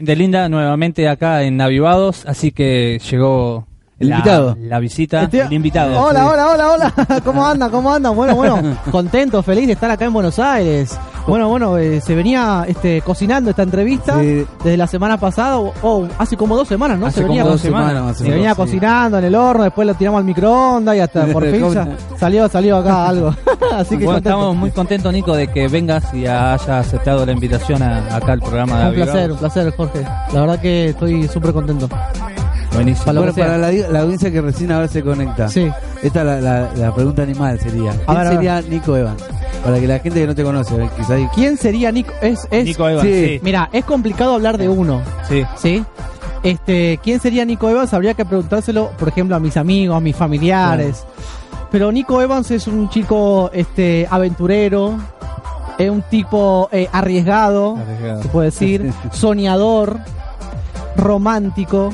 De 0.00 0.16
Linda 0.16 0.48
nuevamente 0.48 1.08
acá 1.08 1.44
en 1.44 1.60
Avivados, 1.60 2.26
así 2.26 2.50
que 2.50 3.00
llegó 3.08 3.67
El 3.98 4.10
la, 4.10 4.16
invitado. 4.18 4.56
la 4.60 4.78
visita, 4.78 5.22
Estoy- 5.24 5.40
el 5.40 5.52
invitado. 5.52 6.00
Hola, 6.00 6.20
Sí. 6.20 6.26
hola, 6.32 6.48
hola, 6.50 6.70
hola. 6.70 7.20
¿Cómo 7.24 7.44
andan? 7.44 7.70
¿Cómo 7.70 7.92
andan? 7.92 8.14
Bueno, 8.14 8.36
bueno, 8.36 8.60
contento, 8.92 9.42
feliz 9.42 9.66
de 9.66 9.72
estar 9.72 9.90
acá 9.90 10.04
en 10.04 10.12
Buenos 10.12 10.38
Aires. 10.38 10.96
Bueno, 11.26 11.48
bueno, 11.48 11.76
eh, 11.76 12.00
se 12.00 12.14
venía 12.14 12.64
este, 12.68 13.02
cocinando 13.02 13.50
esta 13.50 13.62
entrevista 13.62 14.18
Sí. 14.20 14.46
desde 14.64 14.76
la 14.76 14.86
semana 14.86 15.18
pasada, 15.18 15.58
o 15.58 15.74
o 15.82 16.08
hace 16.16 16.36
como 16.36 16.56
dos 16.56 16.68
semanas, 16.68 16.98
¿no? 16.98 17.06
Hace 17.06 17.18
se 17.18 17.24
venía, 17.24 17.42
como 17.42 17.52
dos 17.52 17.60
semanas, 17.60 17.88
semanas 17.92 18.16
se 18.18 18.30
venía 18.30 18.54
cocinando 18.54 19.18
en 19.18 19.24
el 19.24 19.34
horno, 19.34 19.64
después 19.64 19.86
lo 19.86 19.94
tiramos 19.94 20.18
al 20.20 20.24
microondas 20.24 20.96
y 20.96 21.00
hasta 21.00 21.26
por 21.32 21.44
fin 21.50 21.64
salió, 22.16 22.48
salió 22.48 22.76
acá 22.78 23.08
algo. 23.08 23.34
Así 23.74 23.98
que 23.98 24.04
Bueno, 24.04 24.18
estamos 24.18 24.56
muy 24.56 24.70
contentos, 24.70 25.12
Nico, 25.12 25.34
de 25.34 25.48
que 25.48 25.66
vengas 25.68 26.14
y 26.14 26.24
hayas 26.24 26.66
aceptado 26.68 27.26
la 27.26 27.32
invitación 27.32 27.82
a- 27.82 28.14
acá 28.16 28.32
al 28.32 28.40
programa 28.40 28.84
de 28.84 28.88
Un 28.90 28.94
placer, 28.94 29.32
un 29.32 29.38
placer, 29.38 29.74
Jorge. 29.76 30.02
La 30.32 30.40
verdad 30.42 30.60
que 30.60 30.90
estoy 30.90 31.26
súper 31.28 31.52
contento. 31.52 31.88
Buenísimo. 32.82 33.12
Bueno, 33.14 33.32
para 33.34 33.58
la, 33.58 33.70
la 33.72 34.00
audiencia 34.00 34.30
que 34.30 34.40
recién 34.40 34.72
ahora 34.72 34.88
se 34.88 35.02
conecta. 35.02 35.48
Sí. 35.48 35.68
Esta 36.02 36.20
es 36.20 36.26
la, 36.26 36.40
la- 36.40 36.74
la 36.74 36.94
pregunta 36.94 37.22
animal 37.22 37.58
sería. 37.60 37.90
¿Quién 37.92 38.06
ver, 38.06 38.16
a 38.16 38.22
ver. 38.24 38.32
sería 38.34 38.60
Nico 38.62 38.96
Evans? 38.96 39.22
Para 39.64 39.80
que 39.80 39.86
la 39.88 39.98
gente 39.98 40.20
que 40.20 40.26
no 40.26 40.34
te 40.34 40.44
conoce, 40.44 40.76
eh, 40.82 40.88
quizá 40.96 41.14
hay- 41.14 41.28
¿Quién 41.34 41.56
sería 41.56 41.90
Nico? 41.92 42.12
Es, 42.22 42.46
es, 42.50 42.64
Nico 42.64 42.88
Evans, 42.88 43.06
sí. 43.08 43.24
sí. 43.26 43.40
Mira, 43.42 43.68
es 43.72 43.84
complicado 43.84 44.34
hablar 44.34 44.56
de 44.58 44.68
uno. 44.68 45.02
sí. 45.28 45.42
¿Sí? 45.56 45.84
Este, 46.44 47.00
¿quién 47.02 47.18
sería 47.20 47.44
Nico 47.44 47.68
Evans? 47.68 47.92
Habría 47.92 48.14
que 48.14 48.24
preguntárselo, 48.24 48.90
por 48.96 49.08
ejemplo, 49.08 49.34
a 49.34 49.40
mis 49.40 49.56
amigos, 49.56 49.96
a 49.96 50.00
mis 50.00 50.14
familiares. 50.14 51.04
Pero 51.72 51.90
Nico 51.90 52.22
Evans 52.22 52.50
es 52.52 52.68
un 52.68 52.88
chico 52.88 53.50
este 53.52 54.06
aventurero, 54.08 54.94
Es 55.78 55.90
un 55.90 56.02
tipo 56.02 56.68
eh, 56.72 56.88
arriesgado, 56.92 57.76
Arriesgado. 57.76 58.22
se 58.22 58.28
puede 58.28 58.46
decir, 58.46 58.92
soñador, 59.12 59.98
romántico. 60.96 61.90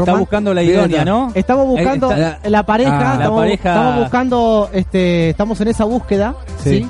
Está 0.00 0.14
buscando 0.14 0.54
la 0.54 0.62
idónea. 0.62 1.04
¿no? 1.04 1.30
Estamos 1.34 1.66
buscando 1.66 2.10
está. 2.12 2.38
la 2.48 2.62
pareja, 2.64 2.96
Ah, 2.96 3.04
la 3.04 3.12
estamos, 3.14 3.40
pareja. 3.40 3.68
estamos 3.70 3.98
buscando, 4.00 4.70
este, 4.72 5.30
estamos 5.30 5.60
en 5.60 5.68
esa 5.68 5.84
búsqueda, 5.84 6.34
Sí. 6.62 6.70
¿sí? 6.80 6.88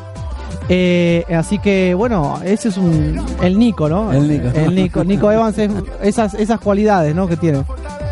Eh, 0.68 1.24
así 1.36 1.58
que 1.58 1.92
bueno, 1.94 2.38
ese 2.44 2.68
es 2.68 2.76
un 2.76 3.20
el 3.42 3.58
Nico, 3.58 3.88
¿no? 3.88 4.12
El 4.12 4.28
Nico. 4.28 4.48
El 4.54 4.74
Nico, 4.74 5.04
Nico 5.04 5.30
Evans 5.32 5.58
es 5.58 5.70
esas 6.02 6.34
esas 6.34 6.60
cualidades, 6.60 7.14
¿no? 7.14 7.26
Que 7.26 7.36
tiene. 7.36 7.64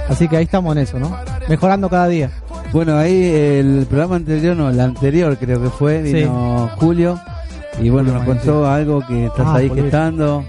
Así 0.09 0.27
que 0.27 0.37
ahí 0.37 0.45
estamos 0.45 0.73
en 0.77 0.83
eso, 0.83 0.99
¿no? 0.99 1.17
Mejorando 1.49 1.89
cada 1.89 2.09
día. 2.09 2.31
Bueno, 2.73 2.97
ahí 2.99 3.23
el 3.25 3.87
programa 3.89 4.17
anterior, 4.17 4.57
no, 4.57 4.69
el 4.71 4.81
anterior 4.81 5.37
creo 5.39 5.63
que 5.63 5.71
fue, 5.71 6.03
vino 6.03 6.69
Julio. 6.77 7.19
Y 7.81 7.89
bueno, 7.89 8.13
nos 8.13 8.25
contó 8.25 8.69
algo 8.69 9.01
que 9.07 9.27
estás 9.27 9.47
Ah, 9.47 9.55
ahí 9.55 9.71
gestando. 9.71 10.45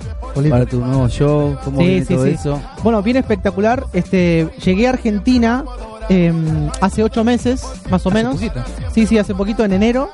Para 0.49 0.65
tu 0.65 0.79
nuevo 0.79 1.07
show, 1.09 1.57
cómo 1.63 1.79
Sí, 1.79 1.85
viene 1.85 2.05
sí, 2.05 2.13
todo 2.13 2.25
sí. 2.25 2.31
eso. 2.31 2.61
Bueno, 2.83 3.01
bien 3.03 3.17
espectacular. 3.17 3.85
Este, 3.93 4.49
llegué 4.63 4.87
a 4.87 4.91
Argentina 4.91 5.63
em, 6.09 6.69
hace 6.81 7.03
ocho 7.03 7.23
meses, 7.23 7.63
más 7.89 8.05
o 8.05 8.09
Hace 8.09 8.17
menos. 8.17 8.35
poquito. 8.35 8.59
Sí, 8.93 9.05
sí, 9.05 9.17
hace 9.17 9.33
poquito, 9.35 9.63
en 9.65 9.73
enero. 9.73 10.09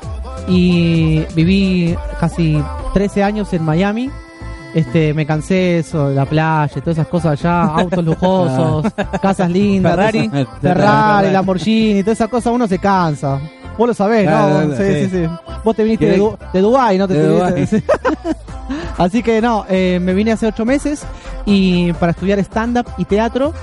Y 0.48 1.24
viví 1.36 1.96
casi 2.20 2.62
13 2.94 3.24
años 3.24 3.52
en 3.54 3.64
Miami. 3.64 4.10
Este, 4.74 5.14
me 5.14 5.26
cansé 5.26 5.80
eso, 5.80 6.10
la 6.10 6.26
playa, 6.26 6.70
todas 6.82 6.98
esas 6.98 7.08
cosas 7.08 7.40
allá, 7.40 7.64
autos 7.78 8.04
lujosos, 8.06 8.86
casas 9.22 9.50
lindas, 9.50 9.92
Ferrari. 9.96 10.20
esas- 10.32 10.48
Ferrari, 10.62 11.32
Lamborghini, 11.32 12.04
todas 12.04 12.18
esas 12.18 12.30
cosas, 12.30 12.54
uno 12.54 12.68
se 12.68 12.78
cansa. 12.78 13.40
Vos 13.78 13.88
lo 13.88 13.94
sabés, 13.94 14.24
Claro, 14.24 14.62
¿no? 14.62 14.76
claro, 14.76 14.84
Sí, 14.84 14.94
sí, 14.94 15.10
sí. 15.10 15.26
sí. 15.26 15.30
Vos 15.64 15.76
te 15.76 15.84
viniste 15.84 16.06
de, 16.06 16.12
¿Querés- 16.16 16.18
Du- 16.20 16.38
de 16.54 16.62
Dubái, 16.62 16.98
¿no? 16.98 17.08
Te 17.08 17.14
De 17.14 17.22
te 17.22 17.28
Dubái. 17.28 17.54
viniste- 17.54 17.80
sí. 17.82 17.86
Así 18.98 19.24
que 19.24 19.42
no, 19.42 19.66
eh, 19.70 20.00
me 20.02 20.14
vine 20.14 20.32
hace 20.32 20.48
ocho 20.48 20.66
meses 20.66 21.04
y 21.46 21.94
para 21.94 22.12
estudiar 22.12 22.40
stand-up 22.40 22.88
y 22.98 23.06
teatro. 23.06 23.54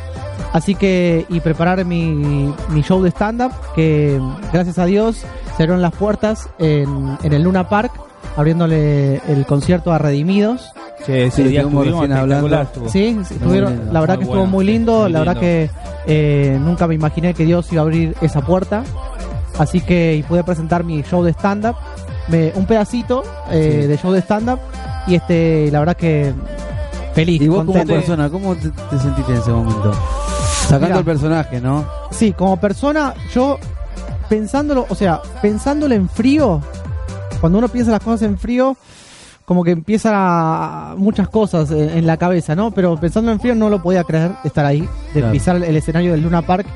Así 0.53 0.75
que, 0.77 1.27
y 1.29 1.41
preparar 1.41 1.85
mi, 1.85 2.53
mi 2.69 2.83
show 2.83 3.03
de 3.03 3.11
stand-up, 3.11 3.51
que 3.75 4.21
gracias 4.53 4.79
a 4.79 4.85
Dios 4.87 5.17
se 5.57 5.63
abrieron 5.65 5.83
las 5.83 5.93
puertas 5.95 6.49
en, 6.61 7.19
en 7.25 7.33
el 7.33 7.43
Luna 7.43 7.69
Park, 7.69 7.91
abriéndole 8.37 9.17
el 9.29 9.45
concierto 9.47 9.93
a 9.93 9.99
Redimidos. 9.99 10.71
Sí, 11.05 11.31
Sí, 11.33 11.43
día 11.45 11.63
estuvimos 11.63 12.09
hablando. 12.09 12.63
estuvo. 12.63 12.89
Sí, 12.89 13.19
sí, 13.27 13.35
estuvieron- 13.35 13.75
lindo. 13.77 13.93
la 13.93 14.01
verdad 14.01 14.17
que 14.19 14.25
estuvo 14.25 14.47
muy 14.47 14.65
lindo, 14.65 15.03
muy 15.03 15.13
la 15.13 15.19
verdad 15.19 15.37
que 15.39 15.71
eh, 16.07 16.57
nunca 16.61 16.87
me 16.87 16.95
imaginé 16.95 17.35
que 17.35 17.45
Dios 17.45 17.71
iba 17.73 17.83
a 17.83 17.85
abrir 17.85 18.15
esa 18.23 18.41
puerta. 18.41 18.85
Así 19.59 19.81
que 19.81 20.17
y 20.17 20.23
pude 20.23 20.43
presentar 20.45 20.83
mi 20.85 21.03
show 21.03 21.23
de 21.23 21.33
stand-up, 21.33 21.77
un 22.55 22.67
pedacito 22.67 23.23
eh, 23.51 23.81
Sí. 23.83 23.87
de 23.89 23.99
show 23.99 24.13
de 24.13 24.21
stand-up 24.21 24.59
y 25.07 25.15
este, 25.15 25.71
la 25.71 25.79
verdad 25.81 25.97
que 25.97 26.33
feliz. 27.15 27.41
Y 27.41 27.49
vos 27.49 27.65
como 27.65 27.85
persona, 27.85 28.29
¿cómo 28.29 28.55
te, 28.57 28.71
te 28.71 28.99
sentiste 28.99 29.33
en 29.33 29.39
ese 29.39 29.51
momento? 29.53 29.93
Sacando 30.63 30.87
Mira. 30.87 30.99
el 30.99 31.05
personaje, 31.05 31.61
¿no? 31.61 31.85
Sí, 32.11 32.33
como 32.33 32.57
persona, 32.59 33.15
yo 33.33 33.59
pensándolo, 34.29 34.87
o 34.89 34.95
sea, 34.95 35.21
pensándolo 35.43 35.95
en 35.95 36.09
frío, 36.09 36.61
cuando 37.41 37.59
uno 37.59 37.69
piensa 37.69 37.91
las 37.93 38.01
cosas 38.01 38.23
en 38.23 38.39
frío, 38.39 38.77
como 39.45 39.63
que 39.63 39.73
empieza 39.73 40.11
a- 40.15 40.95
muchas 40.97 41.29
cosas 41.29 41.71
en, 41.71 41.91
en 41.91 42.07
la 42.07 42.17
cabeza, 42.17 42.55
¿no? 42.57 42.71
Pero 42.71 42.97
pensando 42.99 43.31
en 43.31 43.39
frío 43.39 43.55
no 43.55 43.69
lo 43.69 43.83
podía 43.83 44.03
creer 44.03 44.33
estar 44.43 44.65
ahí, 44.65 44.81
de 45.13 45.21
Claro. 45.21 45.33
pisar 45.33 45.57
el 45.63 45.77
escenario 45.77 46.13
del 46.13 46.23
Luna 46.23 46.43
Park. 46.43 46.67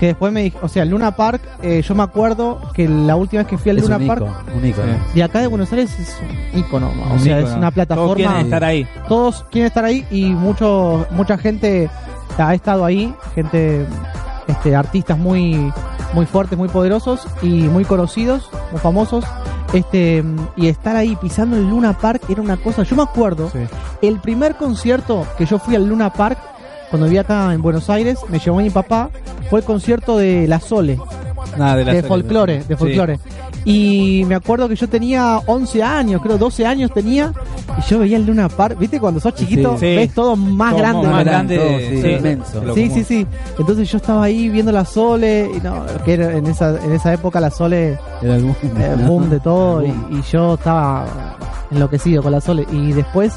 Que 0.00 0.06
después 0.06 0.32
me 0.32 0.42
dijo, 0.42 0.58
o 0.62 0.68
sea, 0.68 0.84
Luna 0.84 1.16
Park, 1.16 1.42
eh, 1.62 1.82
yo 1.82 1.94
me 1.94 2.04
acuerdo 2.04 2.60
que 2.72 2.88
la 2.88 3.16
última 3.16 3.42
vez 3.42 3.48
que 3.50 3.58
fui 3.58 3.70
al 3.70 3.78
Luna 3.78 3.96
un 3.96 4.06
Park, 4.06 4.22
icono, 4.22 4.56
un 4.56 4.66
icono. 4.66 4.92
De 5.14 5.22
acá 5.24 5.40
de 5.40 5.46
Buenos 5.48 5.72
Aires 5.72 5.90
es 5.98 6.16
un 6.54 6.58
ícono, 6.60 6.92
o 7.10 7.14
Un 7.14 7.20
sea, 7.20 7.38
es 7.40 7.50
una 7.50 7.70
Todos 7.70 7.74
plataforma 7.74 8.14
quieren 8.14 8.36
estar 8.44 8.64
ahí. 8.64 8.86
todos 9.08 9.44
quieren 9.50 9.66
estar 9.66 9.84
ahí 9.84 10.06
y 10.10 10.26
mucho 10.26 11.06
mucha 11.10 11.36
gente 11.36 11.90
ha 12.38 12.54
estado 12.54 12.84
ahí, 12.84 13.12
gente 13.34 13.84
este 14.46 14.76
artistas 14.76 15.18
muy 15.18 15.72
muy 16.14 16.24
fuertes, 16.26 16.56
muy 16.56 16.68
poderosos 16.68 17.26
y 17.42 17.62
muy 17.64 17.84
conocidos, 17.84 18.48
muy 18.70 18.80
famosos. 18.80 19.24
Este 19.72 20.24
y 20.56 20.68
estar 20.68 20.94
ahí 20.96 21.16
pisando 21.16 21.56
el 21.56 21.68
Luna 21.68 21.92
Park 21.98 22.22
era 22.28 22.40
una 22.40 22.56
cosa, 22.56 22.84
yo 22.84 22.94
me 22.96 23.02
acuerdo, 23.02 23.50
Sí. 23.50 23.58
el 24.00 24.20
primer 24.20 24.54
concierto 24.54 25.26
que 25.36 25.44
yo 25.44 25.58
fui 25.58 25.74
al 25.74 25.86
Luna 25.88 26.10
Park 26.12 26.38
cuando 26.90 27.06
vivía 27.06 27.22
acá 27.22 27.52
en 27.52 27.62
Buenos 27.62 27.88
Aires, 27.90 28.18
me 28.28 28.38
llevó 28.38 28.58
mi 28.58 28.70
papá, 28.70 29.10
fue 29.50 29.60
el 29.60 29.64
concierto 29.66 30.16
de 30.18 30.46
La 30.48 30.60
Sole, 30.60 30.98
Nada, 31.56 31.76
de 31.76 31.84
la 31.84 31.92
de 31.92 31.96
serie. 31.98 32.08
folclore, 32.08 32.54
de 32.58 32.64
Sí. 32.64 32.74
folclore. 32.76 33.18
Y 33.64 34.24
me 34.26 34.34
acuerdo 34.36 34.68
que 34.68 34.76
yo 34.76 34.88
tenía 34.88 35.40
11 35.46 35.82
años, 35.82 36.22
creo 36.22 36.38
12 36.38 36.64
años 36.64 36.90
tenía, 36.94 37.32
y 37.76 37.82
yo 37.90 37.98
veía 37.98 38.16
el 38.16 38.24
Luna 38.24 38.48
Park, 38.48 38.78
¿viste? 38.78 38.98
Cuando 38.98 39.20
sos 39.20 39.34
chiquito, 39.34 39.76
Sí. 39.78 39.84
ves 39.96 40.14
todo 40.14 40.36
más 40.36 40.70
Todo 40.70 40.78
grande. 40.80 41.06
más 41.08 41.24
grande, 41.24 41.58
Todo, 41.58 41.78
sí, 41.78 42.00
sí. 42.02 42.08
inmenso. 42.08 42.64
Lo 42.64 42.74
Sí, 42.74 42.88
sí, 42.90 43.04
sí. 43.04 43.26
Entonces 43.58 43.90
yo 43.90 43.96
estaba 43.98 44.24
ahí 44.24 44.48
viendo 44.48 44.72
la 44.72 44.84
Sole, 44.86 45.50
y 45.54 45.60
no, 45.60 45.84
que 46.04 46.14
era 46.14 46.36
en 46.36 46.46
esa, 46.46 46.82
en 46.82 46.92
esa 46.92 47.12
época 47.12 47.40
la 47.40 47.50
Sole, 47.50 47.98
Era 48.22 48.36
el 48.36 48.44
boom, 48.44 49.24
eh, 49.24 49.28
de 49.28 49.40
todo, 49.40 49.84
y, 49.84 49.88
y 50.10 50.22
yo 50.30 50.54
estaba 50.54 51.04
enloquecido 51.70 52.22
con 52.22 52.32
la 52.32 52.40
Sole. 52.40 52.64
Y 52.72 52.92
después 52.92 53.34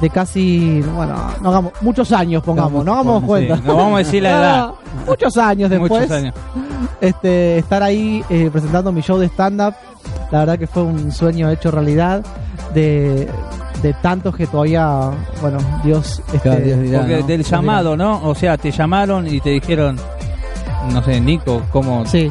de 0.00 0.10
casi, 0.10 0.80
bueno, 0.94 1.14
no 1.40 1.48
hagamos, 1.50 1.72
muchos 1.80 2.10
años 2.12 2.42
pongamos, 2.42 2.84
no 2.84 2.92
hagamos 2.94 3.20
Sí, 3.22 3.26
cuenta. 3.26 3.56
no 3.64 3.76
vamos 3.76 3.94
a 3.94 3.98
decir 3.98 4.22
la 4.22 4.30
edad. 4.30 4.70
Muchos 5.06 5.36
años 5.38 5.70
después 5.70 5.90
Muchos 5.92 6.10
años. 6.10 6.34
este, 7.00 7.58
estar 7.58 7.82
ahí 7.82 8.24
eh, 8.28 8.48
presentando 8.52 8.90
mi 8.92 9.00
show 9.02 9.18
de 9.18 9.26
stand-up, 9.28 9.74
la 10.30 10.40
verdad 10.40 10.58
que 10.58 10.66
fue 10.66 10.82
un 10.82 11.12
sueño 11.12 11.48
hecho 11.50 11.70
realidad 11.70 12.24
de, 12.74 13.28
de 13.82 13.92
tantos 14.02 14.34
que 14.36 14.46
todavía, 14.46 15.10
bueno, 15.40 15.58
Dios, 15.84 16.20
este, 16.32 16.60
Dios 16.60 16.80
dirá, 16.80 16.98
Porque 17.00 17.20
¿no? 17.20 17.26
del 17.26 17.44
llamado, 17.44 17.96
¿no? 17.96 18.20
O 18.24 18.34
sea, 18.34 18.56
te 18.58 18.70
llamaron 18.72 19.26
y 19.26 19.40
te 19.40 19.50
dijeron, 19.50 19.96
no 20.92 21.02
sé, 21.02 21.20
Nico, 21.20 21.62
¿cómo 21.70 22.04
sí, 22.04 22.30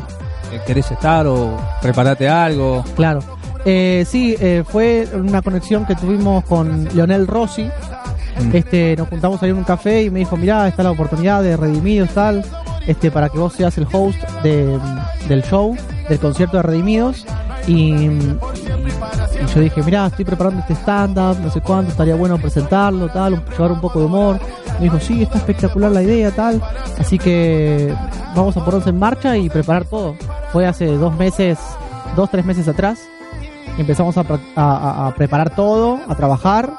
querés 0.67 0.91
estar 0.91 1.25
o 1.27 1.57
preparate 1.81 2.27
algo? 2.27 2.83
claro. 2.95 3.21
Eh, 3.65 4.05
sí, 4.07 4.35
eh, 4.39 4.63
fue 4.67 5.07
una 5.13 5.41
conexión 5.41 5.85
que 5.85 5.95
tuvimos 5.95 6.43
con 6.45 6.85
Leonel 6.93 7.27
Rossi. 7.27 7.63
Mm. 7.63 8.55
Este, 8.55 8.95
nos 8.97 9.07
juntamos 9.09 9.41
ahí 9.43 9.51
en 9.51 9.57
un 9.57 9.63
café 9.63 10.03
y 10.03 10.09
me 10.09 10.19
dijo, 10.19 10.35
mirá, 10.37 10.67
está 10.67 10.83
la 10.83 10.91
oportunidad 10.91 11.43
de 11.43 11.55
Redimidos 11.55 12.09
tal, 12.09 12.43
este, 12.87 13.11
para 13.11 13.29
que 13.29 13.37
vos 13.37 13.53
seas 13.53 13.77
el 13.77 13.87
host 13.91 14.17
de, 14.41 14.79
del 15.27 15.43
show, 15.43 15.77
del 16.09 16.19
concierto 16.19 16.57
de 16.57 16.63
Redimidos. 16.63 17.25
Y, 17.67 17.93
y 17.93 18.19
yo 19.53 19.61
dije, 19.61 19.81
mirá, 19.83 20.07
estoy 20.07 20.25
preparando 20.25 20.59
este 20.59 20.73
stand-up, 20.73 21.39
no 21.39 21.49
sé 21.49 21.61
cuánto, 21.61 21.91
estaría 21.91 22.15
bueno 22.15 22.37
presentarlo, 22.37 23.07
tal, 23.09 23.43
llevar 23.51 23.71
un 23.71 23.81
poco 23.81 23.99
de 23.99 24.05
humor. 24.05 24.39
Me 24.79 24.85
dijo, 24.85 24.99
sí, 24.99 25.21
está 25.21 25.37
espectacular 25.37 25.91
la 25.91 26.01
idea, 26.01 26.31
tal. 26.31 26.61
Así 26.99 27.17
que 27.19 27.93
vamos 28.35 28.57
a 28.57 28.65
ponernos 28.65 28.87
en 28.87 28.99
marcha 28.99 29.37
y 29.37 29.49
preparar 29.49 29.85
todo. 29.85 30.15
Fue 30.51 30.65
hace 30.65 30.87
dos 30.87 31.15
meses, 31.15 31.57
dos, 32.15 32.29
tres 32.29 32.43
meses 32.43 32.67
atrás. 32.67 33.07
Empezamos 33.77 34.17
a, 34.17 34.25
a- 34.55 35.07
a- 35.07 35.15
preparar 35.15 35.49
todo, 35.55 35.99
a 36.07 36.15
trabajar 36.15 36.69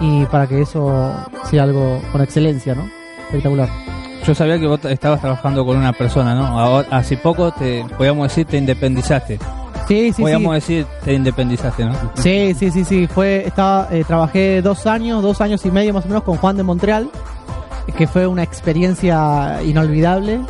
y 0.00 0.24
para 0.26 0.46
que 0.46 0.62
eso 0.62 1.12
sea 1.50 1.64
algo 1.64 2.00
con 2.10 2.20
excelencia, 2.22 2.74
¿no? 2.74 2.88
Espectacular. 3.26 3.68
Yo 4.26 4.34
sabía 4.34 4.58
que 4.58 4.66
vos 4.66 4.84
estabas 4.84 5.20
trabajando 5.20 5.64
con 5.66 5.76
una 5.76 5.92
persona, 5.92 6.34
¿no? 6.34 6.46
Ahora, 6.58 6.86
hace 6.90 7.16
poco 7.16 7.50
te, 7.52 7.84
podíamos 7.98 8.28
decir, 8.28 8.46
te 8.46 8.56
independizaste. 8.56 9.38
Sí, 9.88 10.12
sí, 10.12 10.22
podíamos 10.22 10.62
sí. 10.64 10.74
decir, 10.76 10.86
te 11.04 11.12
independizaste, 11.12 11.84
¿no? 11.84 11.92
Sí, 12.14 12.54
sí, 12.54 12.70
sí, 12.70 12.84
sí. 12.84 13.06
Fue, 13.08 13.44
estaba, 13.46 13.88
eh, 13.90 14.04
trabajé 14.06 14.62
dos 14.62 14.86
años, 14.86 15.22
dos 15.22 15.40
años 15.40 15.66
y 15.66 15.70
medio 15.72 15.92
más 15.92 16.04
o 16.04 16.08
menos 16.08 16.22
con 16.22 16.36
Juan 16.38 16.56
de 16.56 16.62
Montreal, 16.62 17.10
que 17.96 18.06
fue 18.06 18.26
una 18.26 18.42
experiencia 18.44 19.60
inolvidable. 19.64 20.40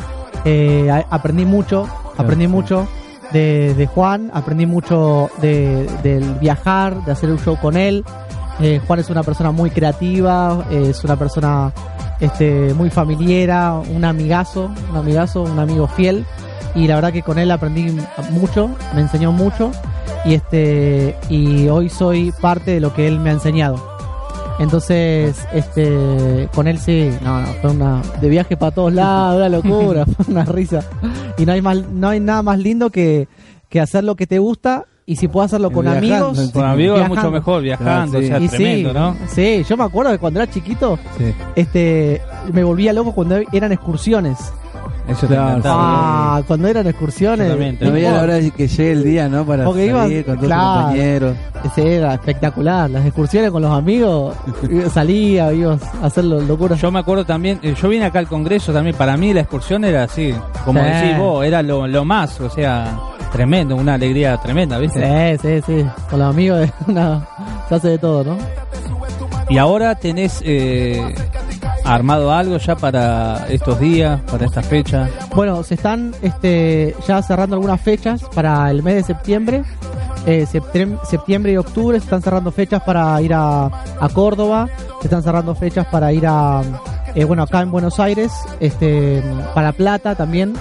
Eh, 0.45 1.03
aprendí 1.09 1.45
mucho, 1.45 1.87
aprendí 2.17 2.47
mucho 2.47 2.87
de, 3.33 3.89
Juan, 3.93 4.31
aprendí 4.33 4.65
mucho 4.65 5.29
de, 5.41 5.87
del 6.03 6.23
viajar, 6.35 7.03
de 7.05 7.11
hacer 7.11 7.29
un 7.29 7.39
show 7.39 7.57
con 7.59 7.75
él. 7.75 8.05
Eh, 8.59 8.79
Juan 8.85 8.99
es 8.99 9.09
una 9.09 9.23
persona 9.23 9.51
muy 9.51 9.71
creativa, 9.71 10.65
eh, 10.69 10.89
es 10.91 11.03
una 11.03 11.15
persona 11.17 11.73
este, 12.19 12.73
muy 12.75 12.89
familiera, 12.89 13.73
un 13.73 14.05
amigazo, 14.05 14.71
un 14.91 14.97
amigazo, 14.97 15.41
un 15.41 15.59
amigo 15.59 15.87
fiel. 15.87 16.25
Y 16.75 16.87
la 16.87 16.95
verdad 16.95 17.11
que 17.11 17.21
con 17.21 17.37
él 17.39 17.51
aprendí 17.51 17.95
mucho, 18.31 18.69
me 18.95 19.01
enseñó 19.01 19.31
mucho 19.31 19.71
y 20.25 20.35
este 20.35 21.15
y 21.29 21.67
hoy 21.67 21.89
soy 21.89 22.31
parte 22.31 22.71
de 22.71 22.79
lo 22.79 22.93
que 22.93 23.07
él 23.07 23.19
me 23.19 23.29
ha 23.29 23.33
enseñado. 23.33 23.93
Entonces, 24.59 25.45
este 25.51 26.47
con 26.53 26.67
él 26.67 26.79
sí, 26.79 27.11
no, 27.21 27.41
no, 27.41 27.47
fue 27.61 27.71
una 27.71 28.01
de 28.21 28.29
viaje 28.29 28.55
para 28.55 28.71
todos 28.71 28.93
lados, 28.93 29.37
una 29.37 29.49
locura, 29.49 30.05
fue 30.17 30.33
una 30.33 30.45
risa. 30.45 30.81
Y 31.37 31.45
no 31.45 31.51
hay 31.51 31.61
más 31.61 31.77
no 31.89 32.09
hay 32.09 32.19
nada 32.19 32.43
más 32.43 32.59
lindo 32.59 32.89
que, 32.89 33.27
que 33.69 33.79
hacer 33.79 34.03
lo 34.03 34.15
que 34.15 34.27
te 34.27 34.39
gusta 34.39 34.85
y 35.05 35.17
si 35.17 35.27
puedo 35.27 35.43
hacerlo 35.45 35.69
con 35.71 35.83
viajando, 35.85 36.27
amigos, 36.27 36.51
Con 36.53 36.65
amigos 36.65 37.01
es 37.01 37.07
mucho 37.09 37.31
mejor, 37.31 37.61
viajando, 37.61 38.19
Claro, 38.19 38.21
sí. 38.21 38.25
o 38.25 38.49
sea, 38.49 38.57
tremendo, 38.57 38.89
sí, 38.89 38.95
¿no? 38.95 39.17
Sí, 39.27 39.63
yo 39.67 39.75
me 39.77 39.83
acuerdo 39.83 40.11
que 40.13 40.17
cuando 40.17 40.39
era 40.41 40.49
chiquito, 40.51 40.97
Sí. 41.17 41.33
este 41.55 42.21
me 42.53 42.63
volvía 42.63 42.93
loco 42.93 43.13
cuando 43.13 43.37
eran 43.51 43.71
excursiones. 43.71 44.37
Eso 45.07 45.21
te 45.21 45.33
Claro, 45.33 45.49
encantaba. 45.49 45.77
Ah, 46.37 46.41
cuando 46.47 46.67
eran 46.67 46.87
excursiones. 46.87 47.79
No 47.81 47.91
veía 47.91 48.11
la 48.13 48.21
hora 48.21 48.33
de 48.35 48.51
que 48.51 48.67
llegue 48.67 48.91
el 48.91 49.03
día, 49.03 49.27
¿no? 49.27 49.45
Para 49.45 49.65
Porque 49.65 49.91
salir 49.91 50.17
iban- 50.19 50.23
con 50.23 50.35
todos 50.35 50.47
claro. 50.47 50.63
tus 50.73 50.81
compañeros. 50.83 51.35
Ese 51.65 51.95
era 51.97 52.13
espectacular. 52.13 52.89
Las 52.89 53.05
excursiones 53.05 53.51
con 53.51 53.61
los 53.61 53.71
amigos, 53.71 54.35
salía, 54.93 55.51
ibas 55.53 55.81
a 56.01 56.05
hacer 56.05 56.23
lo- 56.25 56.41
locuras. 56.41 56.79
Yo 56.81 56.91
me 56.91 56.99
acuerdo 56.99 57.25
también, 57.25 57.59
eh, 57.63 57.75
yo 57.79 57.89
vine 57.89 58.05
acá 58.05 58.19
al 58.19 58.27
Congreso 58.27 58.71
también, 58.73 58.95
para 58.95 59.17
mí 59.17 59.33
la 59.33 59.41
excursión 59.41 59.83
era 59.83 60.03
así, 60.03 60.33
como 60.65 60.79
Sí. 60.81 60.85
decís 60.85 61.17
vos, 61.17 61.45
era 61.45 61.61
lo, 61.61 61.85
lo 61.87 62.05
más, 62.05 62.39
o 62.41 62.49
sea, 62.49 62.97
tremendo, 63.31 63.75
una 63.75 63.95
alegría 63.95 64.37
tremenda, 64.37 64.77
¿viste? 64.77 65.37
Sí, 65.41 65.61
sí, 65.61 65.61
sí. 65.81 65.85
Con 66.09 66.19
los 66.19 66.29
amigos 66.29 66.69
una- 66.87 67.25
se 67.69 67.75
hace 67.75 67.87
de 67.89 67.97
todo, 67.97 68.23
¿no? 68.23 68.37
Y 69.49 69.57
ahora 69.57 69.95
tenés 69.95 70.41
eh, 70.45 71.13
armado 71.85 72.31
algo 72.31 72.57
ya 72.57 72.75
para 72.75 73.47
estos 73.49 73.79
días, 73.79 74.21
para 74.29 74.45
esta 74.45 74.61
fecha. 74.61 75.09
Bueno, 75.35 75.63
se 75.63 75.75
están 75.75 76.13
este, 76.21 76.95
ya 77.07 77.21
cerrando 77.21 77.55
algunas 77.55 77.81
fechas 77.81 78.23
para 78.33 78.69
el 78.71 78.83
mes 78.83 78.95
de 78.95 79.03
septiembre. 79.03 79.63
Eh, 80.25 80.45
septiembre 80.45 81.51
y 81.51 81.57
octubre 81.57 81.99
se 81.99 82.05
están 82.05 82.21
cerrando 82.21 82.51
fechas 82.51 82.81
para 82.83 83.21
ir 83.21 83.33
a, 83.33 83.65
a 83.65 84.09
Córdoba. 84.13 84.69
Se 85.01 85.07
están 85.07 85.21
cerrando 85.23 85.53
fechas 85.55 85.85
para 85.87 86.13
ir 86.13 86.25
a, 86.25 86.61
eh, 87.15 87.25
bueno, 87.25 87.43
acá 87.43 87.61
en 87.61 87.71
Buenos 87.71 87.99
Aires, 87.99 88.31
este, 88.59 89.21
para 89.53 89.73
Plata 89.73 90.15
también, 90.15 90.53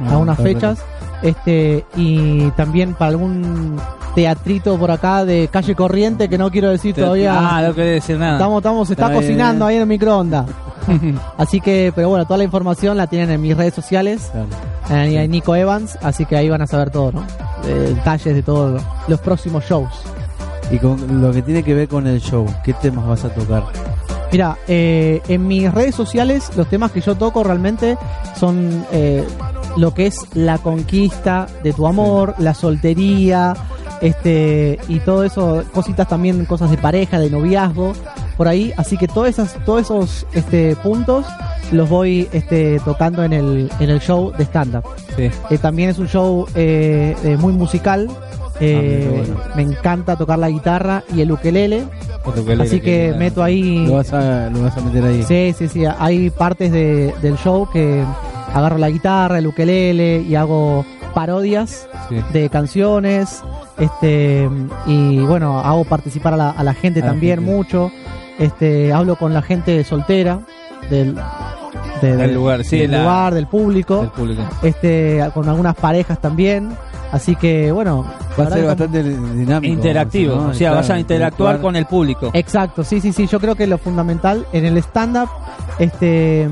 Ah, 0.00 0.10
algunas 0.10 0.38
fechas. 0.38 0.78
Este, 1.22 1.84
y 1.96 2.50
también 2.52 2.94
para 2.94 3.10
algún 3.10 3.76
teatrito 4.14 4.76
por 4.78 4.90
acá 4.90 5.24
de 5.24 5.48
calle 5.52 5.74
corriente 5.74 6.28
que 6.28 6.38
no 6.38 6.50
quiero 6.50 6.70
decir 6.70 6.94
todavía. 6.94 7.34
Ah, 7.36 7.62
no 7.62 7.74
querés 7.74 8.02
decir 8.02 8.18
nada. 8.18 8.34
Estamos, 8.34 8.58
estamos, 8.58 8.86
se 8.88 8.94
está 8.94 9.06
Está 9.06 9.18
bien. 9.18 9.22
cocinando 9.32 9.66
ahí 9.66 9.76
en 9.76 9.82
el 9.82 9.88
microondas. 9.88 10.46
Así 11.36 11.60
que, 11.60 11.92
pero 11.94 12.08
bueno, 12.08 12.24
toda 12.24 12.38
la 12.38 12.44
información 12.44 12.96
la 12.96 13.06
tienen 13.06 13.30
en 13.30 13.40
mis 13.42 13.56
redes 13.56 13.74
sociales, 13.74 14.30
Claro. 14.32 15.02
en, 15.04 15.18
en 15.18 15.30
Nico 15.30 15.54
Evans, 15.54 15.98
así 16.02 16.24
que 16.24 16.34
ahí 16.36 16.48
van 16.48 16.62
a 16.62 16.66
saber 16.66 16.88
todo, 16.90 17.12
¿no? 17.12 17.24
Eh, 17.66 17.92
detalles 17.94 18.34
de 18.34 18.42
todos 18.42 18.80
los 19.06 19.20
próximos 19.20 19.64
shows. 19.68 19.90
Y 20.70 20.78
con 20.78 21.20
lo 21.20 21.30
que 21.32 21.42
tiene 21.42 21.62
que 21.62 21.74
ver 21.74 21.88
con 21.88 22.06
el 22.06 22.20
show, 22.20 22.46
¿qué 22.64 22.72
temas 22.72 23.06
vas 23.06 23.24
a 23.24 23.28
tocar? 23.28 23.64
Mira, 24.30 24.58
eh, 24.68 25.22
en 25.28 25.46
mis 25.46 25.72
redes 25.72 25.94
sociales 25.94 26.50
los 26.56 26.68
temas 26.68 26.92
que 26.92 27.00
yo 27.00 27.14
toco 27.14 27.42
realmente 27.44 27.96
son 28.38 28.84
eh, 28.92 29.24
lo 29.76 29.94
que 29.94 30.06
es 30.06 30.26
la 30.34 30.58
conquista 30.58 31.46
de 31.62 31.72
tu 31.72 31.86
amor, 31.86 32.34
la 32.38 32.52
soltería, 32.54 33.54
este 34.00 34.78
y 34.88 35.00
todo 35.00 35.24
eso, 35.24 35.64
cositas 35.72 36.08
también, 36.08 36.44
cosas 36.44 36.70
de 36.70 36.76
pareja, 36.76 37.18
de 37.18 37.30
noviazgo, 37.30 37.94
por 38.36 38.48
ahí. 38.48 38.72
Así 38.76 38.96
que 38.96 39.08
todas 39.08 39.30
esas, 39.30 39.56
todos 39.64 39.82
esos 39.82 40.26
este, 40.34 40.76
puntos 40.76 41.24
los 41.72 41.88
voy 41.88 42.28
este, 42.32 42.80
tocando 42.84 43.24
en 43.24 43.32
el, 43.32 43.70
en 43.80 43.90
el 43.90 44.00
show 44.00 44.32
de 44.36 44.44
stand-up. 44.44 44.84
Sí. 45.16 45.30
Eh, 45.50 45.58
también 45.58 45.90
es 45.90 45.98
un 45.98 46.08
show 46.08 46.46
eh, 46.54 47.16
eh, 47.24 47.36
muy 47.38 47.52
musical. 47.52 48.08
eh, 48.60 49.06
Ah, 49.08 49.16
bueno. 49.18 49.40
Me 49.56 49.62
encanta 49.62 50.16
tocar 50.16 50.38
la 50.38 50.48
guitarra 50.50 51.02
y 51.14 51.20
el 51.20 51.30
ukelele, 51.32 51.84
así 52.60 52.80
que 52.80 53.14
meto 53.18 53.42
ahí 53.42 53.86
Lo 53.86 53.94
vas 53.94 54.12
a, 54.12 54.50
lo 54.50 54.62
vas 54.62 54.76
a 54.76 54.80
meter 54.80 55.04
ahí. 55.04 55.22
Sí, 55.22 55.54
sí, 55.56 55.68
sí. 55.68 55.84
Hay 55.98 56.30
partes 56.30 56.70
de- 56.72 57.14
del 57.22 57.36
show 57.36 57.68
que 57.72 58.04
agarro 58.54 58.78
la 58.78 58.90
guitarra, 58.90 59.38
el 59.38 59.46
ukelele 59.46 60.20
y 60.22 60.34
hago 60.34 60.84
parodias 61.14 61.88
Sí. 62.08 62.16
de 62.32 62.48
canciones. 62.48 63.42
Este 63.78 64.48
y 64.86 65.18
bueno, 65.20 65.60
hago 65.60 65.84
participar 65.84 66.34
a 66.34 66.36
la, 66.36 66.50
a 66.50 66.62
la 66.64 66.74
gente 66.74 67.00
A 67.00 67.06
también 67.06 67.38
gente. 67.38 67.52
mucho. 67.54 67.90
Este 68.38 68.92
hablo 68.92 69.16
con 69.16 69.32
la 69.34 69.42
gente 69.42 69.82
soltera 69.84 70.40
del, 70.90 71.16
de- 72.02 72.16
Del 72.16 72.34
lugar, 72.34 72.64
sí, 72.64 72.78
del 72.78 72.92
la- 72.92 73.00
lugar, 73.02 73.34
del 73.34 73.46
público. 73.46 74.00
del 74.02 74.10
público. 74.10 74.42
Este 74.62 75.24
con 75.34 75.48
algunas 75.48 75.74
parejas 75.76 76.20
también. 76.20 76.70
Así 77.12 77.36
que 77.36 77.72
bueno, 77.72 78.04
Va 78.38 78.44
a 78.44 78.50
ser 78.50 78.66
bastante 78.66 79.02
dinámico. 79.02 79.72
Interactivo, 79.72 80.36
¿no? 80.36 80.48
o 80.48 80.54
sea, 80.54 80.72
vas 80.72 80.90
a 80.90 80.98
interactuar 80.98 81.60
con 81.60 81.74
el 81.76 81.86
público. 81.86 82.30
Exacto, 82.34 82.84
sí, 82.84 83.00
sí, 83.00 83.12
sí. 83.12 83.26
Yo 83.26 83.40
creo 83.40 83.54
que 83.54 83.66
lo 83.66 83.78
fundamental 83.78 84.46
en 84.52 84.64
el 84.64 84.78
stand-up 84.78 85.28
este, 85.78 86.48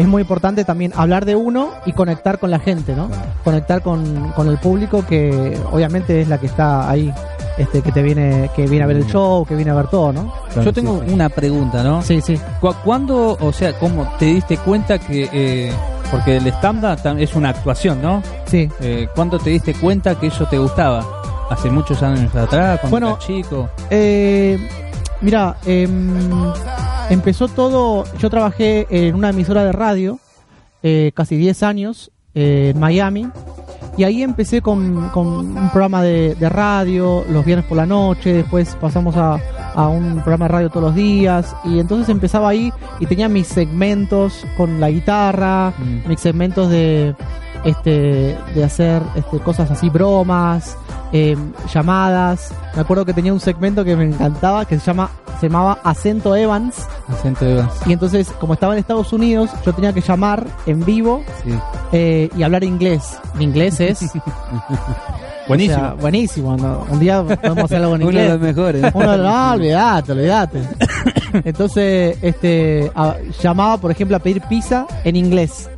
es 0.00 0.06
muy 0.08 0.22
importante 0.22 0.64
también 0.64 0.92
hablar 0.96 1.24
de 1.24 1.36
uno 1.36 1.70
y 1.86 1.92
conectar 1.92 2.38
con 2.38 2.50
la 2.50 2.58
gente, 2.58 2.94
¿no? 2.94 3.08
Claro. 3.08 3.22
Conectar 3.44 3.82
con, 3.82 4.32
con 4.32 4.48
el 4.48 4.58
público 4.58 5.04
que 5.06 5.58
obviamente 5.72 6.20
es 6.22 6.28
la 6.28 6.38
que 6.38 6.46
está 6.46 6.88
ahí, 6.88 7.12
este, 7.58 7.82
que 7.82 7.92
te 7.92 8.02
viene, 8.02 8.50
que 8.56 8.66
viene 8.66 8.84
a 8.84 8.86
ver 8.86 8.96
el 8.96 9.06
show, 9.06 9.44
que 9.44 9.54
viene 9.56 9.70
a 9.70 9.74
ver 9.74 9.88
todo, 9.88 10.12
¿no? 10.12 10.32
Claro, 10.52 10.62
Yo 10.62 10.72
tengo 10.72 11.00
sí, 11.00 11.04
sí. 11.08 11.14
una 11.14 11.28
pregunta, 11.28 11.82
¿no? 11.82 12.00
Sí, 12.02 12.20
sí. 12.20 12.38
¿Cu- 12.60 12.74
¿Cuándo, 12.84 13.36
o 13.40 13.52
sea, 13.52 13.78
cómo 13.78 14.08
te 14.18 14.26
diste 14.26 14.56
cuenta 14.56 14.98
que, 14.98 15.28
eh, 15.32 15.72
porque 16.10 16.38
el 16.38 16.46
stand-up 16.46 16.98
es 17.18 17.34
una 17.34 17.50
actuación, 17.50 18.00
¿no? 18.00 18.22
Sí. 18.46 18.68
Eh, 18.80 19.06
¿Cuándo 19.14 19.38
te 19.38 19.50
diste 19.50 19.74
cuenta 19.74 20.14
que 20.14 20.28
eso 20.28 20.46
te 20.46 20.56
gustaba? 20.58 21.04
¿Hace 21.50 21.68
muchos 21.70 22.02
años 22.02 22.34
atrás, 22.34 22.78
cuando 22.80 22.90
Bueno, 22.90 23.08
eras 23.08 23.26
chico? 23.26 23.68
Eh, 23.90 24.56
mira, 25.20 25.56
em, 25.66 26.52
empezó 27.10 27.48
todo. 27.48 28.04
Yo 28.18 28.30
trabajé 28.30 28.86
en 28.90 29.14
una 29.14 29.30
emisora 29.30 29.64
de 29.64 29.72
radio 29.72 30.18
eh, 30.82 31.12
casi 31.14 31.36
10 31.36 31.62
años 31.62 32.10
eh, 32.34 32.72
en 32.74 32.80
Miami. 32.80 33.28
Y 33.96 34.04
ahí 34.04 34.22
empecé 34.22 34.62
con, 34.62 35.08
con 35.10 35.26
un 35.26 35.70
programa 35.70 36.02
de, 36.02 36.34
de 36.36 36.48
radio 36.48 37.24
los 37.28 37.44
viernes 37.44 37.66
por 37.66 37.76
la 37.76 37.84
noche. 37.86 38.32
Después 38.32 38.74
pasamos 38.80 39.16
a, 39.16 39.38
a 39.74 39.88
un 39.88 40.14
programa 40.20 40.46
de 40.46 40.48
radio 40.52 40.70
todos 40.70 40.84
los 40.86 40.94
días. 40.94 41.54
Y 41.64 41.80
entonces 41.80 42.08
empezaba 42.08 42.48
ahí 42.48 42.72
y 43.00 43.06
tenía 43.06 43.28
mis 43.28 43.46
segmentos 43.48 44.46
con 44.56 44.80
la 44.80 44.90
guitarra, 44.90 45.74
Mm. 45.76 46.08
mis 46.08 46.20
segmentos 46.20 46.70
de 46.70 47.14
este 47.64 48.36
de 48.54 48.64
hacer 48.64 49.02
este, 49.14 49.38
cosas 49.40 49.70
así 49.70 49.88
bromas 49.90 50.76
eh, 51.12 51.36
llamadas 51.74 52.52
me 52.74 52.82
acuerdo 52.82 53.04
que 53.04 53.12
tenía 53.12 53.32
un 53.32 53.40
segmento 53.40 53.84
que 53.84 53.96
me 53.96 54.04
encantaba 54.04 54.64
que 54.64 54.78
se 54.78 54.86
llama 54.86 55.10
se 55.40 55.48
llamaba 55.48 55.78
acento 55.82 56.36
Evans 56.36 56.76
Acento 57.08 57.44
de 57.44 57.52
Evans. 57.54 57.72
y 57.86 57.92
entonces 57.92 58.30
como 58.40 58.54
estaba 58.54 58.74
en 58.74 58.78
Estados 58.80 59.12
Unidos 59.12 59.50
yo 59.64 59.72
tenía 59.72 59.92
que 59.92 60.00
llamar 60.00 60.46
en 60.66 60.84
vivo 60.84 61.22
Sí. 61.44 61.50
eh, 61.92 62.28
y 62.36 62.42
hablar 62.42 62.62
inglés 62.64 63.18
mi 63.34 63.44
inglés 63.44 63.80
es 63.80 64.00
Buenísimo. 65.48 65.80
o 65.82 65.86
sea, 65.86 65.94
buenísimo 65.94 66.56
¿no? 66.56 66.86
un 66.90 67.00
día 67.00 67.22
podemos 67.24 67.64
hacer 67.64 67.78
algo 67.82 67.96
en 67.96 68.02
Uno 68.04 68.10
de 68.12 68.22
inglés 68.24 68.30
los 68.30 68.40
mejores. 68.40 68.84
uno 68.94 69.16
no, 69.16 69.52
olvídate, 69.54 70.12
olvídate. 70.12 70.62
Entonces, 71.44 72.18
este, 72.22 72.90
a- 72.94 73.16
llamaba, 73.42 73.76
por 73.78 73.90
ejemplo, 73.90 74.16
a 74.16 74.20
pedir 74.20 74.42
pizza 74.42 74.86
en 75.04 75.16
inglés. 75.16 75.68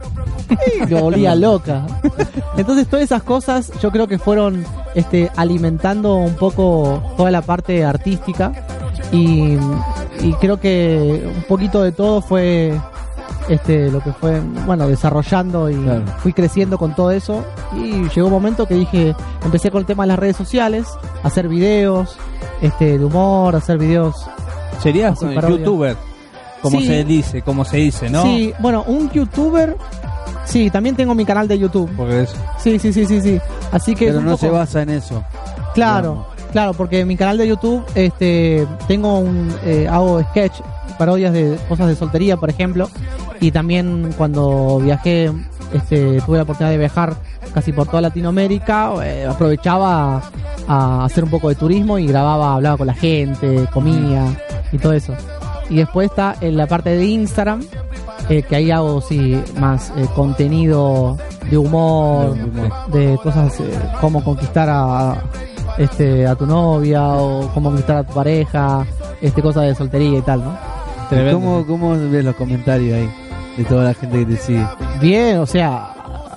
Lo 0.89 1.01
volvía 1.01 1.35
loca. 1.35 1.87
Entonces, 2.57 2.87
todas 2.89 3.05
esas 3.05 3.23
cosas 3.23 3.71
yo 3.81 3.91
creo 3.91 4.07
que 4.09 4.19
fueron 4.19 4.65
este, 4.95 5.31
alimentando 5.37 6.15
un 6.17 6.35
poco 6.35 7.03
toda 7.17 7.31
la 7.31 7.43
parte 7.43 7.85
artística. 7.85 8.53
Y, 9.11 9.57
y 10.21 10.33
creo 10.41 10.59
que 10.61 11.23
un 11.37 11.43
poquito 11.45 11.83
de 11.83 11.93
todo 11.93 12.23
fue 12.23 12.73
este 13.49 13.91
lo 13.91 14.01
que 14.01 14.13
fue 14.13 14.41
bueno 14.67 14.87
desarrollando 14.89 15.69
y 15.69 15.75
Claro. 15.75 16.05
fui 16.19 16.33
creciendo 16.33 16.79
con 16.79 16.95
todo 16.95 17.11
eso 17.11 17.45
y 17.75 18.09
llegó 18.15 18.29
un 18.29 18.33
momento 18.33 18.67
que 18.67 18.75
dije 18.75 19.17
empecé 19.45 19.71
con 19.73 19.81
el 19.81 19.87
tema 19.87 20.05
de 20.05 20.09
las 20.09 20.19
redes 20.21 20.37
sociales 20.37 20.87
hacer 21.25 21.49
videos 21.49 22.17
este 22.61 22.99
de 22.99 23.05
humor 23.05 23.57
hacer 23.57 23.79
videos 23.79 24.15
Serías 24.81 25.19
parodia. 25.19 25.57
youtuber, 25.59 25.97
como 26.63 26.79
Sí. 26.81 26.87
se 26.87 27.05
dice, 27.05 27.43
como 27.43 27.65
se 27.65 27.79
dice, 27.79 28.09
¿no? 28.09 28.23
sí 28.23 28.55
bueno 28.61 28.85
un 28.87 29.11
youtuber 29.11 29.77
sí 30.45 30.71
también 30.71 30.97
tengo 30.97 31.15
mi 31.15 31.25
canal 31.25 31.47
de 31.49 31.59
YouTube 31.59 31.91
Porque 31.97 32.23
es, 32.23 32.35
sí 32.59 32.79
sí 32.79 32.93
sí 32.93 33.05
sí 33.07 33.21
sí 33.21 33.41
así 33.71 33.95
que 33.95 34.07
Pero 34.07 34.21
no 34.21 34.33
poco- 34.33 34.39
se 34.41 34.51
basa 34.51 34.83
en 34.83 34.91
eso. 34.91 35.23
Claro, 35.75 36.03
digamos. 36.11 36.27
claro, 36.53 36.73
porque 36.75 37.01
en 37.01 37.09
mi 37.09 37.17
canal 37.17 37.39
de 37.39 37.49
YouTube 37.49 37.83
este 37.95 38.67
tengo 38.89 39.19
un 39.19 39.55
eh, 39.65 39.89
hago 39.91 40.23
sketch, 40.23 40.61
parodias 40.99 41.33
de 41.33 41.59
cosas 41.69 41.89
de 41.89 41.97
soltería, 41.97 42.37
por 42.37 42.51
ejemplo, 42.51 42.89
y 43.41 43.51
también 43.51 44.13
cuando 44.19 44.79
viajé 44.83 45.33
este 45.73 46.21
tuve 46.21 46.37
la 46.37 46.43
oportunidad 46.43 46.71
de 46.73 46.79
viajar 46.79 47.15
casi 47.55 47.73
por 47.73 47.87
toda 47.87 48.03
Latinoamérica, 48.03 48.93
eh, 49.03 49.27
aprovechaba 49.27 50.17
a, 50.17 50.23
a 50.69 51.05
hacer 51.05 51.25
un 51.25 51.31
poco 51.31 51.49
de 51.49 51.55
turismo 51.55 51.99
y 51.99 52.07
grababa, 52.07 52.55
hablaba 52.55 52.77
con 52.77 52.87
la 52.87 52.95
gente, 52.95 53.67
comía 53.73 54.25
y 54.73 54.79
todo 54.79 54.93
eso. 54.93 55.15
Y 55.71 55.77
después 55.77 56.11
está 56.11 56.35
en 56.43 56.57
la 56.59 56.67
parte 56.67 56.91
de 56.91 57.05
Instagram, 57.07 57.63
eh, 58.29 58.43
que 58.43 58.57
ahí 58.57 58.71
hago 58.71 59.01
sí 59.01 59.41
más 59.59 59.93
eh, 59.97 60.07
contenido 60.15 61.17
de 61.51 61.59
humor, 61.59 62.35
De 62.35 62.45
humor. 62.45 62.73
de 62.93 63.19
cosas 63.23 63.61
eh, 63.61 63.65
como 64.01 64.23
conquistar 64.23 64.69
a 64.71 65.23
este 65.79 66.27
a 66.27 66.35
tu 66.35 66.47
novia 66.47 67.03
o 67.15 67.49
cómo 67.55 67.71
conquistar 67.71 67.97
a 67.99 68.05
tu 68.05 68.13
pareja, 68.15 68.87
este 69.21 69.43
cosas 69.43 69.65
de 69.65 69.75
soltería 69.75 70.19
y 70.19 70.23
tal, 70.23 70.45
¿no? 70.45 70.57
¿Cómo, 71.33 71.67
¿Cómo 71.67 71.91
ves 72.11 72.25
los 72.25 72.35
comentarios 72.37 72.97
ahí 72.97 73.11
de 73.59 73.65
toda 73.65 73.85
la 73.85 73.95
gente 73.95 74.21
que 74.21 74.25
te 74.25 74.37
sigue? 74.39 74.67
Bien, 75.01 75.39
o 75.39 75.47
sea, 75.47 75.92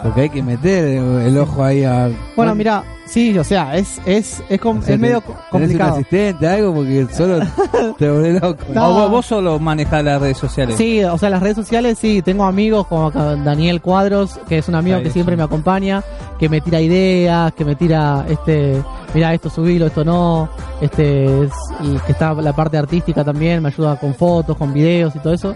Porque 0.06 0.22
hay 0.22 0.30
que 0.30 0.44
meter 0.44 0.86
el 0.86 1.38
ojo 1.38 1.64
ahí 1.64 1.84
a. 1.84 2.10
Bueno, 2.36 2.54
mira, 2.54 2.84
sí, 3.08 3.36
o 3.40 3.44
sea, 3.44 3.76
es 3.76 4.00
es 4.06 4.44
es, 4.50 4.62
com- 4.62 4.78
O 4.78 4.82
sea, 4.84 4.94
es 4.96 5.00
medio 5.02 5.20
te- 5.22 5.58
un 5.58 5.82
asistente, 5.82 6.48
algo, 6.48 6.76
porque 6.76 7.08
solo 7.12 7.40
te 7.98 8.10
volvés 8.12 8.40
loco. 8.42 8.64
No. 8.74 8.90
O 8.90 8.94
vos, 8.94 9.10
vos 9.12 9.26
solo 9.26 9.58
manejás 9.60 10.04
las 10.04 10.22
redes 10.22 10.38
sociales. 10.38 10.76
Sí, 10.78 11.04
o 11.04 11.18
sea, 11.18 11.32
las 11.32 11.42
redes 11.42 11.56
sociales 11.56 11.98
sí, 11.98 12.22
tengo 12.22 12.44
amigos 12.46 12.86
como 12.86 13.08
acá 13.08 13.36
Daniel 13.36 13.82
Cuadros, 13.82 14.40
que 14.48 14.60
es 14.60 14.68
un 14.70 14.76
amigo 14.76 14.98
Ahí 14.98 15.04
que 15.04 15.10
sí. 15.10 15.14
siempre 15.14 15.36
me 15.36 15.42
acompaña, 15.44 16.04
que 16.38 16.50
me 16.50 16.62
tira 16.62 16.80
ideas, 16.82 17.52
que 17.54 17.66
me 17.66 17.76
tira 17.76 18.26
este, 18.30 18.84
mira 19.16 19.34
esto 19.34 19.50
subilo, 19.50 19.88
esto 19.88 20.06
no, 20.06 20.50
este 20.82 21.26
es 21.46 21.52
el 21.82 22.00
que 22.04 22.12
está 22.12 22.32
la 22.36 22.54
parte 22.54 22.78
artística 22.78 23.24
también, 23.24 23.62
me 23.64 23.70
ayuda 23.70 24.00
con 24.00 24.14
fotos, 24.14 24.56
con 24.56 24.72
videos 24.72 25.16
y 25.16 25.20
todo 25.20 25.34
eso, 25.34 25.56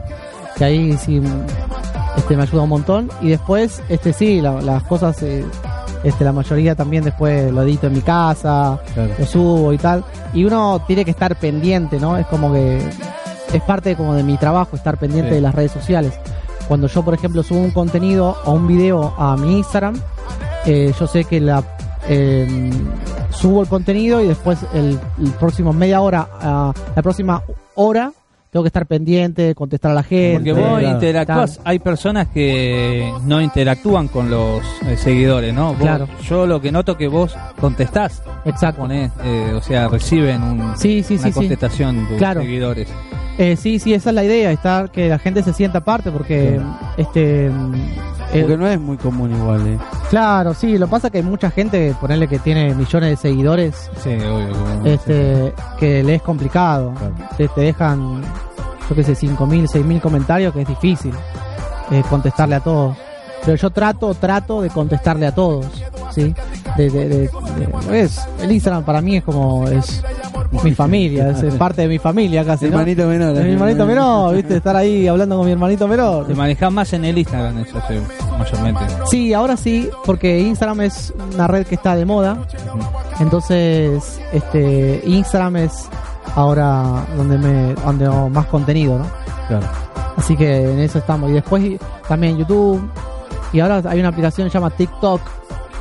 que 0.57 0.63
ahí 0.65 0.97
sí 0.97 1.21
este 2.17 2.35
me 2.35 2.43
ayuda 2.43 2.63
un 2.63 2.69
montón 2.69 3.09
y 3.21 3.29
después 3.29 3.81
este 3.89 4.13
sí, 4.13 4.41
la- 4.41 4.61
las 4.61 4.83
cosas 4.83 5.21
eh, 5.23 5.45
este 6.03 6.23
la 6.23 6.31
mayoría 6.33 6.75
también 6.75 7.03
después 7.03 7.51
lo 7.51 7.61
edito 7.63 7.87
en 7.87 7.93
mi 7.93 8.01
casa, 8.01 8.79
Claro. 8.93 9.13
lo 9.17 9.25
subo 9.25 9.73
y 9.73 9.77
tal. 9.77 10.03
Y 10.33 10.45
uno 10.45 10.81
tiene 10.87 11.03
que 11.05 11.11
estar 11.11 11.35
pendiente, 11.37 11.99
¿no? 11.99 12.17
Es 12.17 12.25
como 12.27 12.53
que 12.53 12.77
es 13.53 13.61
parte 13.63 13.95
como 13.95 14.13
de 14.13 14.23
mi 14.23 14.37
trabajo 14.37 14.75
estar 14.75 14.97
pendiente 14.97 15.29
Sí. 15.29 15.35
de 15.35 15.41
las 15.41 15.55
redes 15.55 15.71
sociales. 15.71 16.13
Cuando 16.67 16.87
yo, 16.87 17.03
por 17.03 17.13
ejemplo, 17.15 17.41
subo 17.43 17.59
un 17.59 17.71
contenido 17.71 18.37
o 18.45 18.51
un 18.51 18.67
video 18.67 19.13
a 19.17 19.35
mi 19.37 19.57
Instagram, 19.57 19.99
eh, 20.65 20.93
yo 20.99 21.07
sé 21.07 21.23
que 21.25 21.39
la 21.41 21.63
eh, 22.07 22.71
subo 23.31 23.61
el 23.61 23.67
contenido 23.67 24.21
y 24.21 24.27
después 24.27 24.59
el, 24.73 24.99
el 25.21 25.31
próximo 25.31 25.73
media 25.73 25.99
hora, 26.01 26.27
a 26.41 26.73
la 26.95 27.01
próxima 27.01 27.41
hora, 27.75 28.11
tengo 28.51 28.63
que 28.63 28.67
estar 28.67 28.85
pendiente, 28.87 29.53
contestar 29.53 29.91
a 29.91 29.93
la 29.95 30.03
gente. 30.03 30.51
Porque 30.53 30.53
vos 30.53 30.79
Claro. 30.79 30.95
interactúas, 30.95 31.59
hay 31.63 31.79
personas 31.79 32.27
que 32.29 33.11
no 33.25 33.41
interactúan 33.41 34.07
con 34.07 34.29
los 34.29 34.63
eh, 34.87 34.97
seguidores, 34.97 35.53
¿no? 35.53 35.73
Vos- 35.73 35.81
Claro. 35.81 36.07
Yo 36.27 36.47
lo 36.47 36.59
que 36.59 36.71
noto 36.71 36.97
que 36.97 37.07
vos 37.07 37.35
contestás, 37.59 38.23
Exacto. 38.45 38.81
ponés, 38.81 39.11
eh, 39.23 39.53
o 39.55 39.61
sea, 39.61 39.87
reciben 39.87 40.41
un, 40.41 40.77
Sí, 40.77 41.03
sí, 41.03 41.13
una 41.15 41.23
sí, 41.23 41.29
sí. 41.29 41.33
contestación 41.33 42.07
tus 42.07 42.17
Claro. 42.17 42.41
seguidores. 42.41 42.87
Eh, 43.41 43.55
sí, 43.55 43.79
sí, 43.79 43.93
esa 43.93 44.09
es 44.09 44.15
la 44.15 44.23
idea, 44.25 44.51
estar 44.51 44.91
que 44.91 45.07
la 45.07 45.17
gente 45.17 45.41
se 45.43 45.53
sienta 45.53 45.79
parte, 45.79 46.11
porque 46.11 46.59
este 46.97 47.45
eh, 47.47 47.51
Porque 48.41 48.57
no 48.57 48.67
es 48.67 48.77
muy 48.79 48.97
común 48.97 49.31
igual, 49.33 49.65
eh. 49.65 49.79
claro, 50.09 50.53
sí, 50.53 50.77
lo 50.77 50.87
pasa 50.89 51.09
que 51.09 51.19
hay 51.19 51.23
mucha 51.23 51.49
gente, 51.49 51.95
ponerle 52.01 52.27
que 52.27 52.37
tiene 52.39 52.75
millones 52.75 53.11
de 53.11 53.15
seguidores, 53.15 53.89
Sí, 54.03 54.09
obvio. 54.09 54.49
como- 54.51 54.85
este, 54.85 55.53
que 55.79 56.03
le 56.03 56.15
es 56.15 56.21
complicado, 56.21 56.93
Claro. 56.95 57.13
te, 57.37 57.47
te 57.47 57.61
dejan, 57.61 58.21
yo 58.89 58.95
qué 58.95 59.03
sé, 59.05 59.15
5.000, 59.15 59.67
6.000 59.67 60.01
comentarios, 60.01 60.53
que 60.53 60.61
es 60.63 60.67
difícil 60.67 61.13
eh, 61.91 62.03
contestarle 62.09 62.55
a 62.55 62.59
todos. 62.59 62.97
Pero 63.45 63.55
yo 63.55 63.69
trato, 63.69 64.13
trato 64.15 64.61
de 64.61 64.69
contestarle 64.69 65.25
a 65.25 65.33
todos, 65.33 65.65
¿sí? 66.13 66.35
De, 66.75 66.89
de, 66.89 67.07
de- 67.07 67.29
de- 67.29 68.01
es, 68.01 68.19
el 68.41 68.51
Instagram 68.51 68.83
para 68.83 69.01
mí 69.01 69.15
es 69.15 69.23
como, 69.23 69.65
es 69.67 70.03
mi 70.51 70.73
familia, 70.73 71.29
es, 71.29 71.55
parte 71.55 71.83
de 71.83 71.87
mi 71.87 71.99
familia 71.99 72.43
casi, 72.43 72.65
Mi 72.65 72.71
¿no? 72.71 72.79
hermanito 72.79 73.07
menor. 73.07 73.37
Es 73.37 73.45
mi 73.45 73.51
hermanito 73.51 73.85
menor, 73.85 74.35
¿viste? 74.35 74.57
Estar 74.57 74.75
ahí 74.75 75.07
hablando 75.07 75.37
con 75.37 75.45
mi 75.45 75.51
hermanito 75.51 75.87
menor. 75.87 76.27
Te 76.27 76.33
manejás 76.33 76.71
más 76.71 76.91
en 76.93 77.05
el 77.05 77.17
Instagram, 77.17 77.59
eso 77.59 77.81
sí, 77.87 77.95
mayormente. 78.37 78.81
Sí, 79.09 79.33
ahora 79.33 79.57
sí, 79.57 79.89
porque 80.05 80.39
Instagram 80.39 80.81
es 80.81 81.13
una 81.33 81.47
red 81.47 81.65
que 81.65 81.75
está 81.75 81.95
de 81.95 82.05
moda. 82.05 82.37
Entonces, 83.19 84.19
este 84.33 85.01
Instagram 85.05 85.57
es 85.57 85.87
ahora 86.35 87.05
donde 87.15 87.37
me 87.37 87.73
donde 87.75 88.05
hago 88.05 88.29
más 88.29 88.45
contenido, 88.47 88.97
¿no? 88.97 89.05
Claro. 89.47 89.67
Así 90.17 90.35
que 90.35 90.71
en 90.71 90.79
eso 90.79 90.99
estamos. 90.99 91.29
Y 91.29 91.33
después 91.33 91.79
también 92.07 92.37
YouTube. 92.37 92.89
Y 93.53 93.59
ahora 93.59 93.81
hay 93.85 93.99
una 93.99 94.09
aplicación 94.09 94.47
que 94.47 94.51
se 94.51 94.57
llama 94.57 94.69
TikTok. 94.69 95.21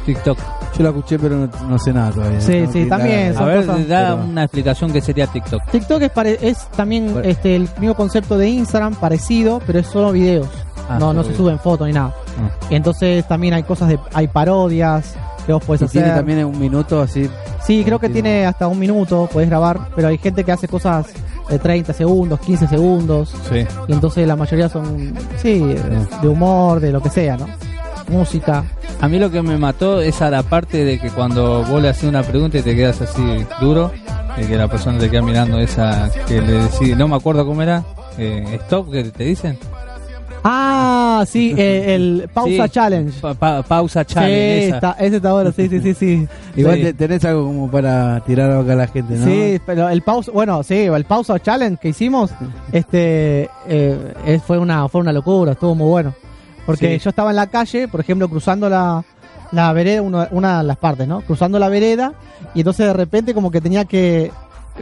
TikTok. 0.06 0.38
Yo 0.76 0.84
la 0.84 0.90
escuché, 0.90 1.18
pero 1.18 1.36
no, 1.36 1.48
no 1.68 1.78
sé 1.78 1.92
nada 1.92 2.10
todavía. 2.12 2.40
Sí, 2.40 2.64
sí, 2.72 2.86
también. 2.86 3.36
A 3.36 3.44
ver, 3.44 3.66
cosas- 3.66 3.88
da 3.88 4.14
pero- 4.16 4.24
una 4.30 4.44
explicación 4.44 4.92
que 4.92 5.00
sería 5.00 5.26
TikTok. 5.26 5.62
TikTok 5.70 6.02
es, 6.02 6.10
pare- 6.10 6.38
es 6.40 6.58
también 6.76 7.12
Bueno. 7.12 7.28
este 7.28 7.56
el 7.56 7.68
mismo 7.78 7.94
concepto 7.94 8.38
de 8.38 8.48
Instagram, 8.48 8.94
parecido, 8.94 9.60
pero 9.66 9.78
es 9.80 9.86
solo 9.86 10.12
videos. 10.12 10.46
Ah, 10.88 10.98
no, 10.98 11.12
no 11.12 11.22
se 11.24 11.34
suben 11.36 11.58
fotos 11.58 11.86
ni 11.86 11.92
nada. 11.92 12.14
Ah. 12.40 12.50
Entonces 12.70 13.26
también 13.28 13.54
hay 13.54 13.62
cosas 13.62 13.88
de, 13.88 13.98
hay 14.14 14.28
parodias 14.28 15.14
que 15.46 15.52
vos 15.52 15.64
podés 15.64 15.82
Y 15.82 15.84
hacer. 15.86 16.02
tiene 16.02 16.16
también 16.16 16.44
un 16.44 16.58
minuto 16.58 17.00
así. 17.02 17.28
Sí, 17.64 17.82
creo 17.84 17.98
que 17.98 18.08
tiene 18.08 18.46
hasta 18.46 18.68
un 18.68 18.78
minuto, 18.78 19.28
puedes 19.32 19.48
grabar, 19.50 19.78
pero 19.96 20.08
hay 20.08 20.18
gente 20.18 20.44
que 20.44 20.52
hace 20.52 20.68
cosas 20.68 21.06
de 21.50 21.58
30 21.58 21.92
segundos, 21.92 22.38
15 22.40 22.66
segundos, 22.68 23.34
Sí. 23.50 23.66
y 23.88 23.92
entonces 23.92 24.26
la 24.28 24.36
mayoría 24.36 24.68
son, 24.68 25.12
sí, 25.36 25.58
de 26.22 26.28
humor, 26.28 26.80
de 26.80 26.92
lo 26.92 27.02
que 27.02 27.10
sea, 27.10 27.36
¿no? 27.36 27.46
Música. 28.08 28.64
A 29.00 29.08
mí 29.08 29.18
lo 29.18 29.30
que 29.30 29.42
me 29.42 29.56
mató 29.58 30.00
es 30.00 30.20
a 30.22 30.30
la 30.30 30.42
parte 30.42 30.84
de 30.84 30.98
que 30.98 31.10
cuando 31.10 31.62
vos 31.64 31.80
le 31.82 31.88
haces 31.90 32.04
una 32.04 32.22
pregunta 32.22 32.58
y 32.58 32.62
te 32.62 32.74
quedas 32.74 33.00
así 33.02 33.22
duro, 33.60 33.92
y 34.40 34.44
que 34.46 34.56
la 34.56 34.68
persona 34.68 34.98
te 34.98 35.10
queda 35.10 35.22
mirando 35.22 35.58
esa 35.58 36.10
que 36.26 36.40
le 36.40 36.52
decís, 36.64 36.96
no 36.96 37.06
me 37.08 37.16
acuerdo 37.16 37.44
cómo 37.46 37.62
era, 37.62 37.84
eh, 38.16 38.58
stop, 38.62 38.90
que 38.90 39.04
te 39.04 39.24
dicen. 39.24 39.58
Ah, 40.44 41.24
sí, 41.26 41.52
eh, 41.58 41.94
el 41.96 42.30
Pausa 42.32 42.64
Sí. 42.64 42.70
Challenge. 42.70 43.20
Pa- 43.20 43.34
pa- 43.34 43.62
pausa 43.62 44.04
challenge. 44.04 44.60
sí, 44.60 44.66
esa. 44.68 44.74
está, 44.76 44.96
ese 45.00 45.16
está 45.16 45.32
bueno, 45.32 45.52
sí, 45.52 45.68
sí, 45.68 45.80
sí, 45.80 45.94
sí. 45.94 46.28
Igual 46.56 46.76
Sí. 46.76 46.82
te- 46.84 46.92
tenés 46.94 47.24
algo 47.24 47.44
como 47.44 47.70
para 47.70 48.20
tirar 48.20 48.50
acá 48.52 48.72
a 48.72 48.76
la 48.76 48.86
gente, 48.86 49.14
¿no? 49.16 49.26
Sí, 49.26 49.60
pero 49.66 49.88
el 49.88 50.02
pausa, 50.02 50.30
bueno, 50.32 50.62
sí, 50.62 50.74
el 50.76 51.04
pausa 51.04 51.38
challenge 51.40 51.78
que 51.82 51.88
hicimos, 51.88 52.30
este, 52.72 53.50
eh, 53.68 54.14
es- 54.26 54.42
fue 54.42 54.58
una, 54.58 54.88
fue 54.88 55.00
una 55.00 55.12
locura, 55.12 55.52
estuvo 55.52 55.74
muy 55.74 55.88
bueno, 55.88 56.14
porque 56.68 56.98
Sí. 56.98 57.04
yo 57.04 57.08
estaba 57.10 57.30
en 57.30 57.36
la 57.36 57.46
calle, 57.46 57.88
por 57.88 58.00
ejemplo, 58.00 58.28
cruzando 58.28 58.68
la, 58.68 59.02
la 59.52 59.72
vereda, 59.72 60.02
uno- 60.02 60.26
una 60.32 60.58
de 60.58 60.64
las 60.64 60.76
partes, 60.76 61.08
¿no? 61.08 61.22
Cruzando 61.22 61.58
la 61.58 61.68
vereda 61.70 62.12
y 62.54 62.60
entonces 62.60 62.86
de 62.86 62.92
repente 62.92 63.32
como 63.32 63.50
que 63.50 63.60
tenía 63.62 63.86
que, 63.86 64.30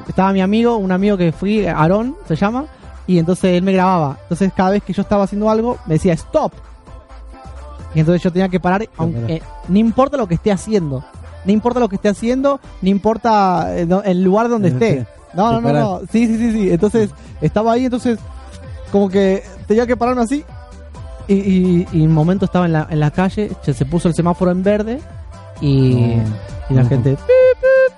estaba 0.09 0.33
mi 0.33 0.41
amigo, 0.41 0.77
un 0.77 0.91
amigo 0.91 1.17
que 1.17 1.31
fui, 1.31 1.65
Aarón 1.67 2.17
se 2.27 2.35
llama, 2.35 2.67
y 3.07 3.19
entonces 3.21 3.53
él 3.57 3.63
me 3.63 3.73
grababa, 3.73 4.19
entonces 4.23 4.53
cada 4.57 4.71
vez 4.71 4.83
que 4.83 4.93
yo 4.93 5.03
estaba 5.03 5.23
haciendo 5.25 5.49
algo 5.49 5.79
me 5.87 5.95
decía 5.95 6.13
stop, 6.15 6.53
y 7.95 8.01
entonces 8.01 8.21
yo 8.23 8.33
tenía 8.33 8.49
que 8.49 8.59
parar, 8.61 8.87
aunque, 8.97 9.35
eh, 9.37 9.43
no 9.69 9.79
importa 9.79 10.17
lo 10.17 10.27
que 10.27 10.35
esté 10.35 10.51
haciendo. 10.53 11.05
No 11.45 11.53
importa 11.53 11.79
lo 11.79 11.89
que 11.89 11.95
esté 11.95 12.09
haciendo, 12.09 12.59
no 12.83 12.89
importa 12.91 13.69
eh, 13.79 13.87
el 14.05 14.23
lugar 14.25 14.49
donde 14.49 14.69
esté. 14.71 15.07
No, 15.33 15.53
no, 15.53 15.61
no, 15.61 15.73
no. 15.73 16.01
Sí, 16.11 16.27
sí, 16.27 16.37
sí, 16.39 16.53
sí. 16.53 16.71
Entonces, 16.73 17.11
estaba 17.41 17.73
ahí, 17.73 17.85
entonces, 17.85 18.19
como 18.91 19.09
que 19.09 19.45
tenía 19.69 19.87
que 19.87 19.97
pararme 19.97 20.23
así. 20.23 20.45
Y, 21.29 21.35
y, 21.35 21.87
y 21.93 22.01
un 22.03 22.13
momento 22.13 22.45
estaba 22.45 22.67
en 22.67 22.73
la, 22.73 22.87
en 22.91 23.01
la 23.01 23.11
calle, 23.11 23.51
se, 23.63 23.75
se 23.75 23.85
puso 23.85 24.09
el 24.09 24.15
semáforo 24.15 24.51
en 24.53 24.63
verde 24.63 25.01
y, 25.61 25.69
y 25.69 26.23
la 26.71 26.83
No. 26.83 26.89
gente. 26.89 27.17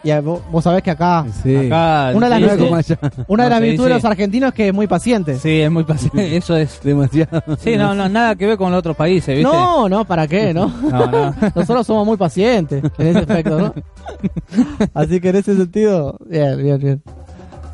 Y 0.04 0.12
vos, 0.20 0.40
vos 0.50 0.62
sabés 0.64 0.82
que 0.82 0.92
acá, 0.92 1.26
Sí. 1.42 1.54
Acá, 1.66 2.12
Una 2.14 2.28
de 2.30 2.30
las 2.30 2.40
No 2.40 2.46
es 2.46 2.52
sí, 2.52 2.58
como 2.58 2.76
allá. 2.76 2.98
una 3.26 3.42
de 3.44 3.48
No, 3.50 3.54
las 3.56 3.58
sí, 3.58 3.68
virtudes 3.70 3.88
de 3.88 3.94
los 3.94 4.04
argentinos 4.04 4.48
es 4.48 4.54
que 4.54 4.68
es 4.68 4.74
muy 4.74 4.86
paciente. 4.86 5.38
Sí, 5.38 5.60
es 5.60 5.70
muy 5.70 5.82
paciente. 5.84 6.36
Eso 6.36 6.56
es. 6.56 6.80
Demasiado. 6.82 7.42
Sí, 7.58 7.76
no, 7.76 7.94
no, 7.94 8.08
nada 8.08 8.36
que 8.36 8.46
ver 8.46 8.56
con 8.56 8.70
los 8.70 8.78
otros 8.78 8.96
países, 8.96 9.36
¿viste? 9.36 9.42
No, 9.52 9.88
no, 9.88 10.04
¿para 10.04 10.26
qué, 10.28 10.54
no? 10.54 10.68
No, 10.68 11.06
no. 11.10 11.34
Nosotros 11.54 11.84
somos 11.86 12.06
muy 12.06 12.16
pacientes 12.16 12.82
en 12.96 13.06
ese 13.08 13.18
aspecto, 13.18 13.58
¿no? 13.58 13.74
Así 14.94 15.20
que 15.20 15.30
en 15.30 15.36
ese 15.36 15.56
sentido, 15.56 16.16
bien, 16.26 16.56
bien, 16.62 16.78
bien. 16.78 17.02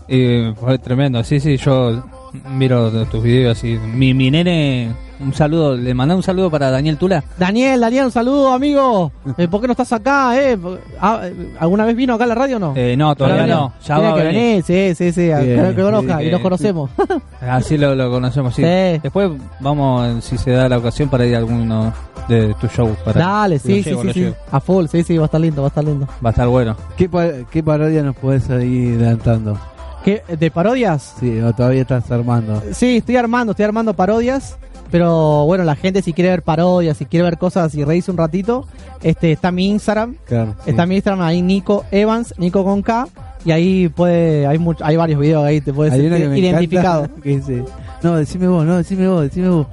Y 0.08 0.54
fue 0.58 0.78
tremendo. 0.78 1.22
Sí, 1.24 1.38
sí, 1.40 1.56
yo 1.58 2.02
miro 2.50 2.90
tus 3.06 3.22
videos 3.22 3.62
y 3.64 3.76
mi, 3.76 4.14
mi 4.14 4.30
nene, 4.30 4.92
un 5.20 5.32
saludo, 5.34 5.76
le 5.76 5.94
mandé 5.94 6.14
un 6.14 6.22
saludo 6.22 6.50
para 6.50 6.70
Daniel 6.70 6.96
Tula. 6.98 7.22
Daniel, 7.38 7.80
Daniel, 7.80 8.06
un 8.06 8.10
saludo, 8.12 8.52
amigo. 8.52 9.12
Eh, 9.38 9.48
¿Por 9.48 9.60
qué 9.60 9.66
no 9.66 9.72
estás 9.72 9.92
acá, 9.92 10.38
eh? 10.40 10.56
Ah, 11.00 11.22
¿Alguna 11.58 11.84
vez 11.84 11.96
vino 11.96 12.14
acá 12.14 12.24
a 12.24 12.26
la 12.28 12.34
radio 12.34 12.56
o 12.56 12.60
no? 12.60 12.72
Eh, 12.76 12.96
no, 12.96 13.14
todavía 13.16 13.46
no. 13.46 13.72
Ya 13.84 13.94
Tiene 13.96 14.02
va 14.10 14.14
a 14.14 14.16
que 14.18 14.22
venir. 14.24 14.40
venir, 14.42 14.64
sí, 14.64 14.94
sí, 14.94 15.12
sí, 15.12 15.30
a- 15.30 15.40
Bien, 15.40 15.74
que 15.74 15.82
conozca, 15.82 16.18
sí, 16.18 16.24
y 16.26 16.30
nos 16.30 16.40
conocemos. 16.40 16.90
Así 17.40 17.76
lo, 17.78 17.94
lo 17.94 18.10
conocemos, 18.10 18.54
sí. 18.54 18.62
Sí. 18.62 19.00
Después 19.02 19.30
vamos, 19.60 20.24
si 20.24 20.38
se 20.38 20.52
da 20.52 20.68
la 20.68 20.78
ocasión, 20.78 21.08
para 21.08 21.24
ir 21.26 21.34
a 21.34 21.38
alguno 21.38 21.92
de 22.28 22.54
tus 22.60 22.70
shows. 22.72 22.96
Para, 23.04 23.20
Dale, 23.20 23.58
sí, 23.58 23.82
sí, 23.82 23.90
llevo, 23.90 24.02
sí, 24.04 24.12
sí. 24.12 24.32
A 24.52 24.60
full, 24.60 24.86
sí, 24.86 25.02
sí, 25.02 25.16
va 25.18 25.24
a 25.24 25.26
estar 25.26 25.40
lindo, 25.40 25.62
va 25.62 25.66
a 25.66 25.70
estar 25.70 25.84
lindo. 25.84 26.06
Va 26.24 26.28
a 26.28 26.32
estar 26.32 26.48
bueno. 26.48 26.76
¿Qué, 26.96 27.08
pa- 27.08 27.28
¿Qué 27.50 27.62
parodia 27.62 28.02
nos 28.02 28.16
podés 28.16 28.44
ir 28.50 28.96
adelantando? 29.00 29.58
¿Qué, 30.04 30.22
¿De 30.38 30.50
parodias? 30.50 31.14
Sí, 31.18 31.40
o 31.40 31.52
todavía 31.54 31.82
estás 31.82 32.10
armando. 32.10 32.62
Sí, 32.72 32.98
estoy 32.98 33.16
armando, 33.16 33.52
estoy 33.52 33.64
armando 33.64 33.94
parodias. 33.94 34.56
Pero 34.90 35.44
bueno, 35.46 35.64
la 35.64 35.74
gente 35.76 36.02
si 36.02 36.12
quiere 36.12 36.30
ver 36.30 36.42
parodias, 36.42 36.96
si 36.96 37.06
quiere 37.06 37.24
ver 37.24 37.38
cosas 37.38 37.74
y 37.74 37.84
reírse 37.84 38.10
un 38.10 38.16
ratito, 38.16 38.66
este 39.02 39.32
está 39.32 39.50
mi 39.50 39.68
Instagram. 39.68 40.16
Claro. 40.26 40.54
sí. 40.64 40.70
Está 40.70 40.86
mi 40.86 40.94
Instagram 40.96 41.22
ahí, 41.22 41.42
Nico 41.42 41.84
Evans, 41.90 42.34
Nico 42.38 42.64
con 42.64 42.82
K. 42.82 43.08
Y 43.44 43.50
ahí 43.50 43.88
puede, 43.88 44.46
hay 44.46 44.56
much- 44.58 44.80
hay 44.82 44.96
varios 44.96 45.20
videos 45.20 45.44
ahí, 45.44 45.60
te 45.60 45.72
puedes 45.72 45.92
Hay 45.92 46.06
uno 46.06 46.16
que 46.16 46.28
me 46.28 46.38
identificado. 46.38 47.04
encanta, 47.04 47.22
que 47.22 47.28
dice, 47.28 47.64
no, 48.02 48.16
decime 48.16 48.48
vos, 48.48 48.64
no, 48.64 48.76
decime 48.78 49.06
vos, 49.08 49.22
decime 49.22 49.48
vos. 49.50 49.66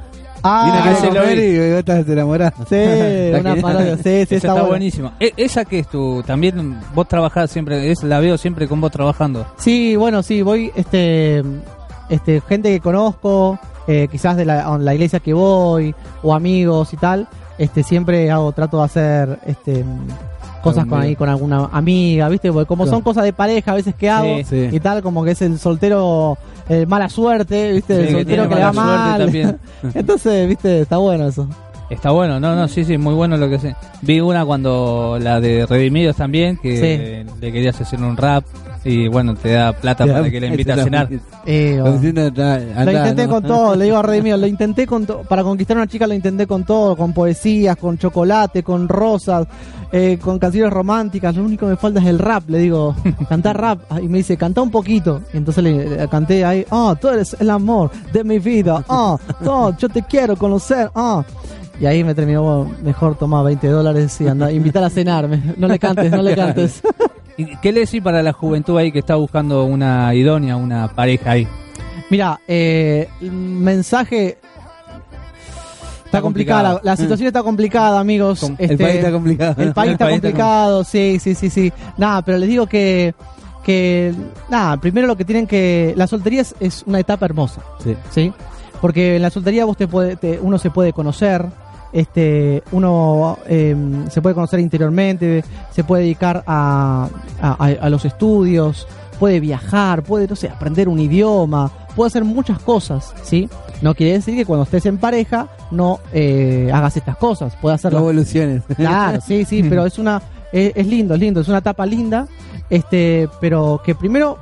Ah, 0.43 0.63
Viene 0.83 0.97
a 0.97 1.13
lo 1.13 1.21
comer 1.21 1.37
y 1.37 1.69
vos 1.69 1.79
estás 1.79 2.07
enamorado. 2.09 2.65
Sí, 2.67 2.75
La 3.31 3.39
una 3.41 3.55
parodia. 3.61 3.95
Sí, 3.97 4.03
sí, 4.27 4.35
Esa 4.35 4.47
está, 4.47 4.63
buenísima. 4.63 5.13
E- 5.19 5.33
esa 5.37 5.63
que 5.65 5.79
es 5.79 5.87
tu, 5.87 6.23
también 6.23 6.79
vos 6.95 7.07
trabajás 7.07 7.49
siempre, 7.51 7.91
es, 7.91 8.01
la 8.03 8.19
veo 8.19 8.37
siempre 8.37 8.67
con 8.67 8.81
vos 8.81 8.91
trabajando. 8.91 9.45
Sí, 9.57 9.95
bueno, 9.95 10.21
sí, 10.23 10.41
voy, 10.41 10.71
este, 10.75 11.43
este, 12.09 12.41
gente 12.41 12.71
que 12.71 12.79
conozco, 12.81 13.57
eh, 13.87 14.07
quizás 14.11 14.37
de 14.37 14.45
la, 14.45 14.93
iglesia 14.93 15.19
que 15.19 15.33
voy, 15.33 15.95
o 16.23 16.33
amigos 16.33 16.93
y 16.93 16.97
tal, 16.97 17.27
este 17.57 17.83
siempre 17.83 18.29
hago 18.31 18.51
trato 18.51 18.77
de 18.77 18.83
hacer 18.83 19.39
este 19.45 19.85
cosas 20.61 20.85
con 20.85 21.01
ahí 21.01 21.15
con 21.15 21.27
alguna 21.27 21.69
amiga, 21.71 22.29
¿viste? 22.29 22.51
Porque 22.51 22.67
como 22.67 22.85
son 22.85 23.01
cosas 23.01 23.23
de 23.23 23.33
pareja 23.33 23.71
a 23.71 23.75
veces 23.75 23.95
que 23.95 24.09
hago 24.09 24.37
Sí, 24.37 24.43
sí. 24.43 24.69
y 24.71 24.79
tal, 24.79 25.01
como 25.01 25.23
que 25.23 25.31
es 25.31 25.41
el 25.41 25.57
soltero 25.57 26.37
eh, 26.69 26.85
mala 26.85 27.09
suerte, 27.09 27.73
¿viste? 27.73 27.95
Sí, 27.95 28.01
el 28.01 28.11
soltero 28.11 28.47
que, 28.47 28.55
le 28.55 28.61
va 28.61 28.71
mal. 28.71 29.21
también. 29.21 29.57
Entonces, 29.93 30.47
¿viste? 30.47 30.81
Está 30.81 30.97
bueno 30.97 31.27
eso. 31.27 31.47
Está 31.91 32.11
bueno, 32.11 32.39
no, 32.39 32.55
no, 32.55 32.67
sí, 32.67 32.85
sí, 32.85 32.97
muy 32.97 33.13
bueno 33.13 33.35
lo 33.37 33.49
que 33.49 33.59
sé. 33.59 33.75
Vi 34.01 34.19
una 34.21 34.45
cuando 34.45 35.17
la 35.21 35.39
de 35.41 35.65
Redimidos 35.65 36.15
también, 36.15 36.57
que 36.57 37.25
le 37.39 37.51
querías 37.51 37.79
hacer 37.81 37.99
un 38.01 38.15
rap 38.15 38.45
y 38.83 39.07
bueno, 39.09 39.35
te 39.35 39.51
da 39.51 39.73
plata 39.73 40.05
para 40.07 40.29
que 40.31 40.39
le 40.39 40.47
invite 40.47 40.71
a 40.71 40.83
cenar. 40.83 41.09
Eh, 41.45 41.77
o- 41.79 41.83
Como 41.83 41.95
diciendo, 41.97 42.21
"Anda, 42.21 42.85
Lo 42.85 42.91
intenté 42.91 43.23
¿no?". 43.27 43.29
con 43.33 43.43
todo, 43.43 43.75
le 43.75 43.85
digo 43.85 43.97
a 43.97 44.01
Redimido, 44.01 44.37
lo 44.37 44.47
intenté 44.47 44.87
con 44.87 45.05
to- 45.05 45.21
para 45.27 45.43
conquistar 45.43 45.77
a 45.77 45.81
una 45.81 45.87
chica 45.87 46.07
lo 46.07 46.13
intenté 46.13 46.47
con 46.47 46.63
todo, 46.63 46.95
con 46.95 47.13
poesías, 47.13 47.75
con 47.77 47.97
chocolate, 47.97 48.63
con 48.63 48.87
rosas, 48.87 49.45
eh, 49.91 50.17
con 50.19 50.39
canciones 50.39 50.71
románticas, 50.73 51.35
lo 51.35 51.43
único 51.43 51.65
que 51.67 51.71
me 51.71 51.77
falta 51.77 51.99
es 51.99 52.07
el 52.07 52.17
rap, 52.19 52.49
le 52.49 52.57
digo, 52.59 52.95
cantar 53.29 53.59
rap, 53.59 53.79
Ah, 53.89 53.99
y 54.01 54.07
me 54.07 54.19
dice, 54.19 54.37
canta 54.37 54.61
un 54.61 54.71
poquito, 54.71 55.21
y 55.33 55.37
entonces 55.37 55.61
le, 55.63 55.89
le 55.97 56.07
canté 56.07 56.43
ahí, 56.45 56.65
oh, 56.69 56.95
tú 56.95 57.09
eres 57.09 57.35
el 57.39 57.49
amor 57.49 57.91
de 58.13 58.23
mi 58.23 58.39
vida, 58.39 58.83
oh, 58.87 59.19
no, 59.41 59.77
yo 59.77 59.89
te 59.89 60.01
quiero 60.03 60.35
conocer, 60.37 60.89
oh. 60.95 61.23
Y 61.81 61.85
ahí 61.87 62.03
me 62.03 62.13
terminó, 62.15 62.43
bueno, 62.43 62.75
mejor 62.83 63.17
toma 63.17 63.41
20 63.41 63.67
dólares 63.67 64.21
y 64.21 64.27
anda, 64.27 64.51
invitar 64.51 64.83
a 64.83 64.89
cenarme, 64.91 65.41
no 65.57 65.67
le 65.67 65.79
cantes, 65.79 66.11
no 66.11 66.21
le 66.21 66.35
cantes. 66.35 66.81
¿Y 67.37 67.57
¿Qué 67.57 67.71
le 67.71 67.79
decís 67.81 68.01
para 68.03 68.21
la 68.21 68.31
juventud 68.33 68.77
ahí 68.77 68.91
que 68.91 68.99
está 68.99 69.15
buscando 69.15 69.63
una 69.65 70.13
idónea, 70.13 70.55
una 70.57 70.87
pareja 70.89 71.31
ahí? 71.31 71.47
Mira, 72.11 72.39
eh, 72.47 73.09
mensaje 73.21 74.37
está 76.05 76.21
complicada, 76.21 76.73
la, 76.75 76.81
la 76.83 76.97
situación 76.97 77.27
está 77.27 77.41
complicada, 77.41 77.99
amigos. 77.99 78.41
Com- 78.41 78.55
El 78.59 78.71
Este, 78.71 78.83
país 78.83 78.95
está 78.97 79.11
complicado. 79.11 79.55
el 79.61 79.73
país 79.73 79.87
El 79.87 79.93
está 79.93 80.09
complicado, 80.09 80.83
sí, 80.83 81.17
sí, 81.19 81.35
sí, 81.35 81.49
sí. 81.49 81.73
Nada, 81.97 82.21
pero 82.21 82.37
les 82.37 82.49
digo 82.49 82.67
que 82.67 83.13
que 83.63 84.11
nada, 84.49 84.77
primero 84.77 85.05
lo 85.05 85.15
que 85.15 85.23
tienen 85.23 85.45
que 85.45 85.93
la 85.95 86.07
soltería 86.07 86.41
es, 86.41 86.55
es 86.59 86.83
una 86.87 86.99
etapa 86.99 87.25
hermosa, 87.25 87.61
Sí. 87.83 87.95
¿sí? 88.09 88.33
Porque 88.81 89.17
en 89.17 89.21
la 89.21 89.29
soltería 89.29 89.65
vos 89.65 89.77
te 89.77 89.87
puede, 89.87 90.15
te- 90.15 90.39
uno 90.41 90.57
se 90.57 90.71
puede 90.71 90.93
conocer, 90.93 91.45
este, 91.93 92.63
uno 92.71 93.37
eh, 93.47 93.75
se 94.09 94.21
puede 94.21 94.35
conocer 94.35 94.59
interiormente, 94.59 95.43
se 95.71 95.83
puede 95.83 96.03
dedicar 96.03 96.43
a, 96.47 97.09
a, 97.41 97.89
los 97.89 98.05
estudios, 98.05 98.87
puede 99.19 99.39
viajar, 99.39 100.03
puede, 100.03 100.27
no 100.27 100.35
sé, 100.35 100.49
aprender 100.49 100.87
un 100.87 100.99
idioma, 100.99 101.71
puede 101.95 102.07
hacer 102.07 102.23
muchas 102.23 102.59
cosas, 102.59 103.13
¿sí? 103.23 103.49
No 103.81 103.95
quiere 103.95 104.13
decir 104.13 104.35
que 104.35 104.45
cuando 104.45 104.63
estés 104.63 104.85
en 104.85 104.97
pareja 104.97 105.47
no 105.71 105.99
eh, 106.13 106.69
hagas 106.73 106.97
estas 106.97 107.17
cosas, 107.17 107.55
puede 107.61 107.73
No 107.73 107.75
hacerlo 107.75 107.99
evoluciones. 107.99 108.63
Claro, 108.75 109.19
sí, 109.21 109.45
sí, 109.45 109.63
pero 109.69 109.85
es 109.85 109.97
una 109.99 110.21
es, 110.51 110.73
es 110.75 110.87
lindo, 110.87 111.13
es 111.13 111.19
lindo, 111.19 111.41
es 111.41 111.47
una 111.47 111.59
etapa 111.59 111.85
linda, 111.85 112.27
este, 112.69 113.27
pero 113.39 113.81
que 113.83 113.95
primero 113.95 114.37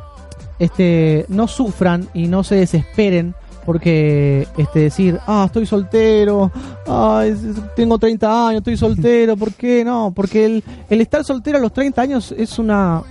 este 0.60 1.26
no 1.30 1.48
sufran 1.48 2.10
y 2.14 2.28
no 2.28 2.44
se 2.44 2.56
desesperen 2.56 3.34
porque 3.66 4.48
este 4.58 4.80
decir, 4.80 5.20
ah, 5.28 5.44
estoy 5.46 5.66
soltero, 5.66 6.52
ay, 6.88 7.36
tengo 7.76 7.98
30 7.98 8.48
años, 8.50 8.60
estoy 8.60 8.78
soltero, 8.78 9.38
¿por 9.38 9.54
qué? 9.54 9.84
No, 9.86 10.12
porque 10.16 10.46
el, 10.46 10.64
el 10.90 11.02
estar 11.02 11.24
soltero 11.24 11.58
a 11.58 11.62
los 11.62 11.74
30 11.74 12.02
años 12.02 12.34
es 12.38 12.58
una 12.60 13.02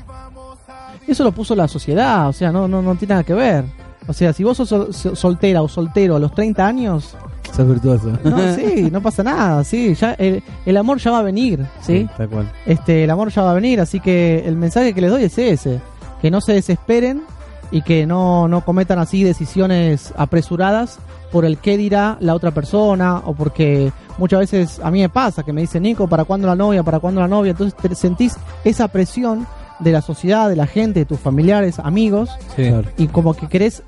eso 1.06 1.24
lo 1.24 1.32
puso 1.32 1.54
la 1.54 1.66
sociedad, 1.68 2.28
o 2.28 2.32
sea, 2.32 2.52
no 2.52 2.68
no 2.68 2.82
no 2.82 2.94
tiene 2.96 3.12
nada 3.14 3.24
que 3.24 3.32
ver. 3.34 3.64
O 4.06 4.12
sea, 4.12 4.32
si 4.32 4.42
vos 4.44 4.56
sos 4.56 4.68
sol- 4.68 4.92
soltera 4.94 5.62
o 5.62 5.68
soltero 5.68 6.16
a 6.16 6.18
los 6.18 6.32
30 6.34 6.66
años, 6.66 7.14
Sos 7.54 7.66
virtuoso. 7.66 8.12
no, 8.24 8.54
sí, 8.56 8.88
no 8.90 9.00
pasa 9.00 9.22
nada, 9.22 9.64
sí, 9.64 9.94
ya 9.94 10.12
el, 10.14 10.42
el 10.66 10.76
amor 10.76 10.98
ya 10.98 11.10
va 11.10 11.20
a 11.20 11.22
venir, 11.22 11.64
¿sí? 11.80 12.06
Tal 12.16 12.28
cual. 12.28 12.52
Este, 12.66 13.04
el 13.04 13.10
amor 13.10 13.30
ya 13.30 13.42
va 13.42 13.52
a 13.52 13.54
venir, 13.54 13.80
así 13.80 14.00
que 14.00 14.42
el 14.46 14.56
mensaje 14.56 14.92
que 14.92 15.00
les 15.00 15.10
doy 15.10 15.24
es 15.24 15.38
ese, 15.38 15.80
que 16.20 16.30
no 16.30 16.40
se 16.42 16.52
desesperen 16.54 17.22
y 17.70 17.82
que 17.82 18.06
no, 18.06 18.48
no 18.48 18.64
cometan 18.64 18.98
así 18.98 19.22
decisiones 19.24 20.12
apresuradas 20.16 20.98
por 21.30 21.44
el 21.44 21.58
qué 21.58 21.76
dirá 21.76 22.16
la 22.20 22.34
otra 22.34 22.50
persona 22.52 23.18
o 23.18 23.34
porque 23.34 23.92
muchas 24.16 24.40
veces 24.40 24.80
a 24.82 24.90
mí 24.90 25.00
me 25.00 25.08
pasa 25.08 25.42
que 25.42 25.52
me 25.52 25.60
dicen 25.60 25.82
Nico, 25.82 26.08
¿para 26.08 26.24
cuándo 26.24 26.46
la 26.46 26.54
novia? 26.54 26.82
¿Para 26.82 27.00
cuándo 27.00 27.20
la 27.20 27.28
novia? 27.28 27.50
Entonces 27.50 27.76
te 27.80 27.94
sentís 27.94 28.36
esa 28.64 28.88
presión 28.88 29.46
de 29.80 29.92
la 29.92 30.00
sociedad, 30.00 30.48
de 30.48 30.56
la 30.56 30.66
gente, 30.66 31.00
de 31.00 31.06
tus 31.06 31.20
familiares, 31.20 31.78
amigos 31.78 32.30
Sí. 32.56 32.70
Y 32.96 33.08
como 33.08 33.34
que 33.34 33.46
querés 33.48 33.82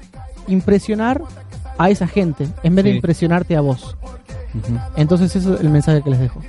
impresionar 0.46 1.22
a 1.78 1.90
esa 1.90 2.06
gente 2.06 2.48
en 2.62 2.74
vez 2.74 2.84
de 2.84 2.90
impresionarte 2.92 3.56
a 3.56 3.60
vos. 3.62 3.96
Entonces 4.96 5.34
eso 5.34 5.54
es 5.54 5.60
el 5.60 5.70
mensaje 5.70 6.02
que 6.02 6.10
les 6.10 6.20
dejo. 6.20 6.40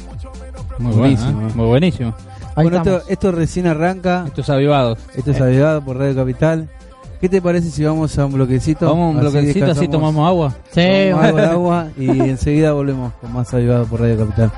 Muy 0.79 0.93
Buenísimo, 0.93 1.31
buenísimo. 1.31 1.49
¿eh? 1.49 1.53
Muy 1.55 1.67
buenísimo. 1.67 2.13
Ahí 2.55 2.65
bueno, 2.65 2.77
esto, 2.77 2.89
estamos. 2.91 3.11
esto 3.11 3.31
recién 3.31 3.67
arranca. 3.67 4.23
Estos 4.27 4.49
avivados. 4.49 4.99
Esto 5.15 5.31
es 5.31 5.39
avivado 5.39 5.81
por 5.81 5.97
Radio 5.97 6.15
Capital. 6.15 6.69
¿Qué 7.21 7.29
te 7.29 7.39
parece 7.39 7.69
si 7.69 7.83
vamos 7.83 8.17
a 8.17 8.25
un 8.25 8.33
bloquecito? 8.33 8.87
Vamos 8.87 9.13
a 9.13 9.17
un 9.17 9.19
bloquecito, 9.21 9.69
así 9.69 9.87
tomamos 9.87 10.27
agua. 10.27 10.55
Sí, 10.71 10.81
tomamos 11.11 11.25
algo 11.25 11.37
de 11.37 11.45
agua 11.45 11.87
y 11.95 12.09
enseguida 12.09 12.73
volvemos 12.73 13.13
con 13.21 13.31
más 13.31 13.53
avivado 13.53 13.85
por 13.85 14.01
Radio 14.01 14.17
Capital. 14.17 14.51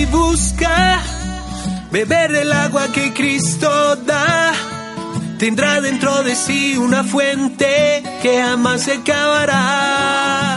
Y 0.00 0.06
busca 0.06 1.00
beber 1.90 2.32
del 2.32 2.52
agua 2.52 2.88
que 2.92 3.12
Cristo 3.12 3.96
da, 3.96 4.52
tendrá 5.38 5.80
dentro 5.80 6.22
de 6.22 6.34
sí 6.34 6.76
una 6.78 7.04
fuente 7.04 8.02
que 8.22 8.42
jamás 8.42 8.82
se 8.82 8.92
acabará. 8.92 10.56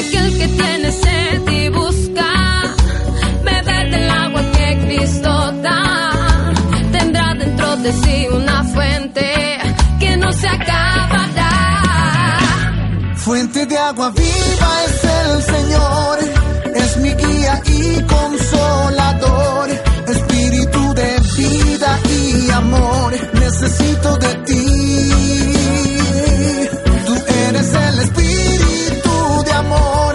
Aquel 0.00 0.38
que 0.38 0.48
tiene 0.48 0.92
sed 0.92 1.48
y 1.50 1.68
busca 1.70 2.30
beber 3.42 3.90
del 3.90 4.10
agua 4.10 4.42
que 4.56 4.78
Cristo 4.86 5.52
da, 5.62 6.52
tendrá 6.92 7.34
dentro 7.34 7.76
de 7.76 7.92
sí 7.92 8.26
una 8.30 8.64
fuente 8.64 9.58
que 9.98 10.16
no 10.16 10.30
se 10.32 10.48
acabará. 10.48 11.52
Fuente 13.16 13.66
de 13.66 13.78
agua 13.78 14.10
viva 14.10 14.84
es 14.86 15.04
el 15.04 15.42
Señor, 15.42 16.35
espíritu 20.08 20.94
de 20.94 21.20
vida 21.36 22.00
y 22.08 22.50
amor, 22.50 23.12
necesito 23.34 24.16
de 24.16 24.34
ti. 24.46 25.10
Tú 27.06 27.14
eres 27.48 27.74
el 27.74 27.98
espíritu 28.00 29.44
de 29.44 29.52
amor, 29.52 30.14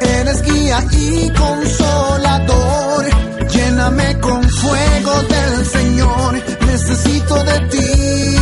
eres 0.00 0.42
guía 0.42 0.84
y 0.92 1.30
consolador, 1.30 3.04
lléname 3.48 4.18
con 4.20 4.42
fuego 4.42 5.22
del 5.22 5.66
Señor, 5.66 6.42
necesito 6.66 7.44
de 7.44 7.60
ti. 7.68 8.39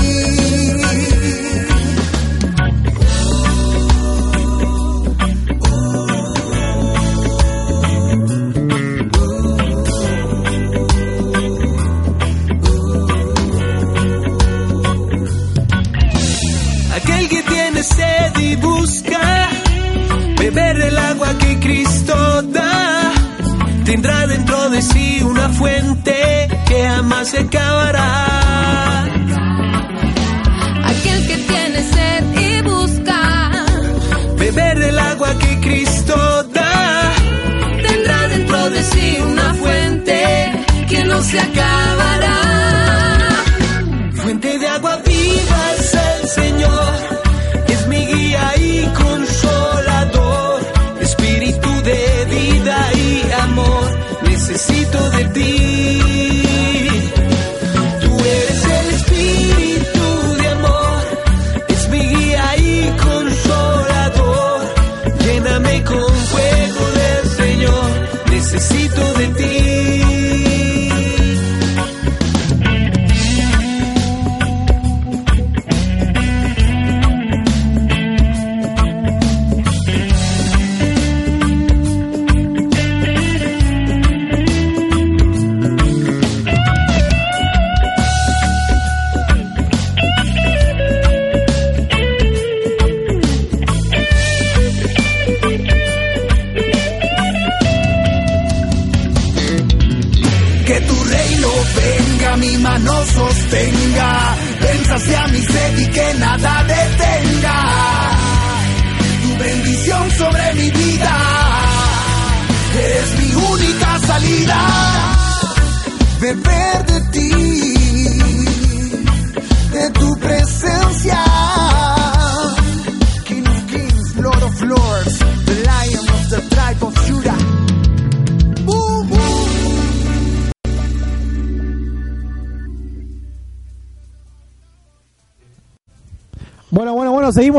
Tendrá 23.89 24.27
dentro 24.27 24.69
de 24.69 24.83
sí 24.83 25.23
una 25.23 25.49
fuente 25.49 26.15
que 26.67 26.79
jamás 26.87 27.29
se 27.29 27.39
acabará. 27.39 29.05
Aquel 30.93 31.27
que 31.27 31.37
tiene 31.51 31.81
sed 31.95 32.25
y 32.49 32.63
busca 32.69 33.21
Beber 34.39 34.79
del 34.79 34.99
agua 34.99 35.31
que 35.39 35.61
Cristo 35.61 36.43
da, 36.53 37.15
tendrá 37.89 38.29
dentro 38.29 38.71
de 38.71 38.83
sí 38.83 39.19
una 39.33 39.55
fuente 39.55 40.19
que 40.91 41.05
no 41.05 41.23
se 41.23 41.41
acabará. 41.41 42.88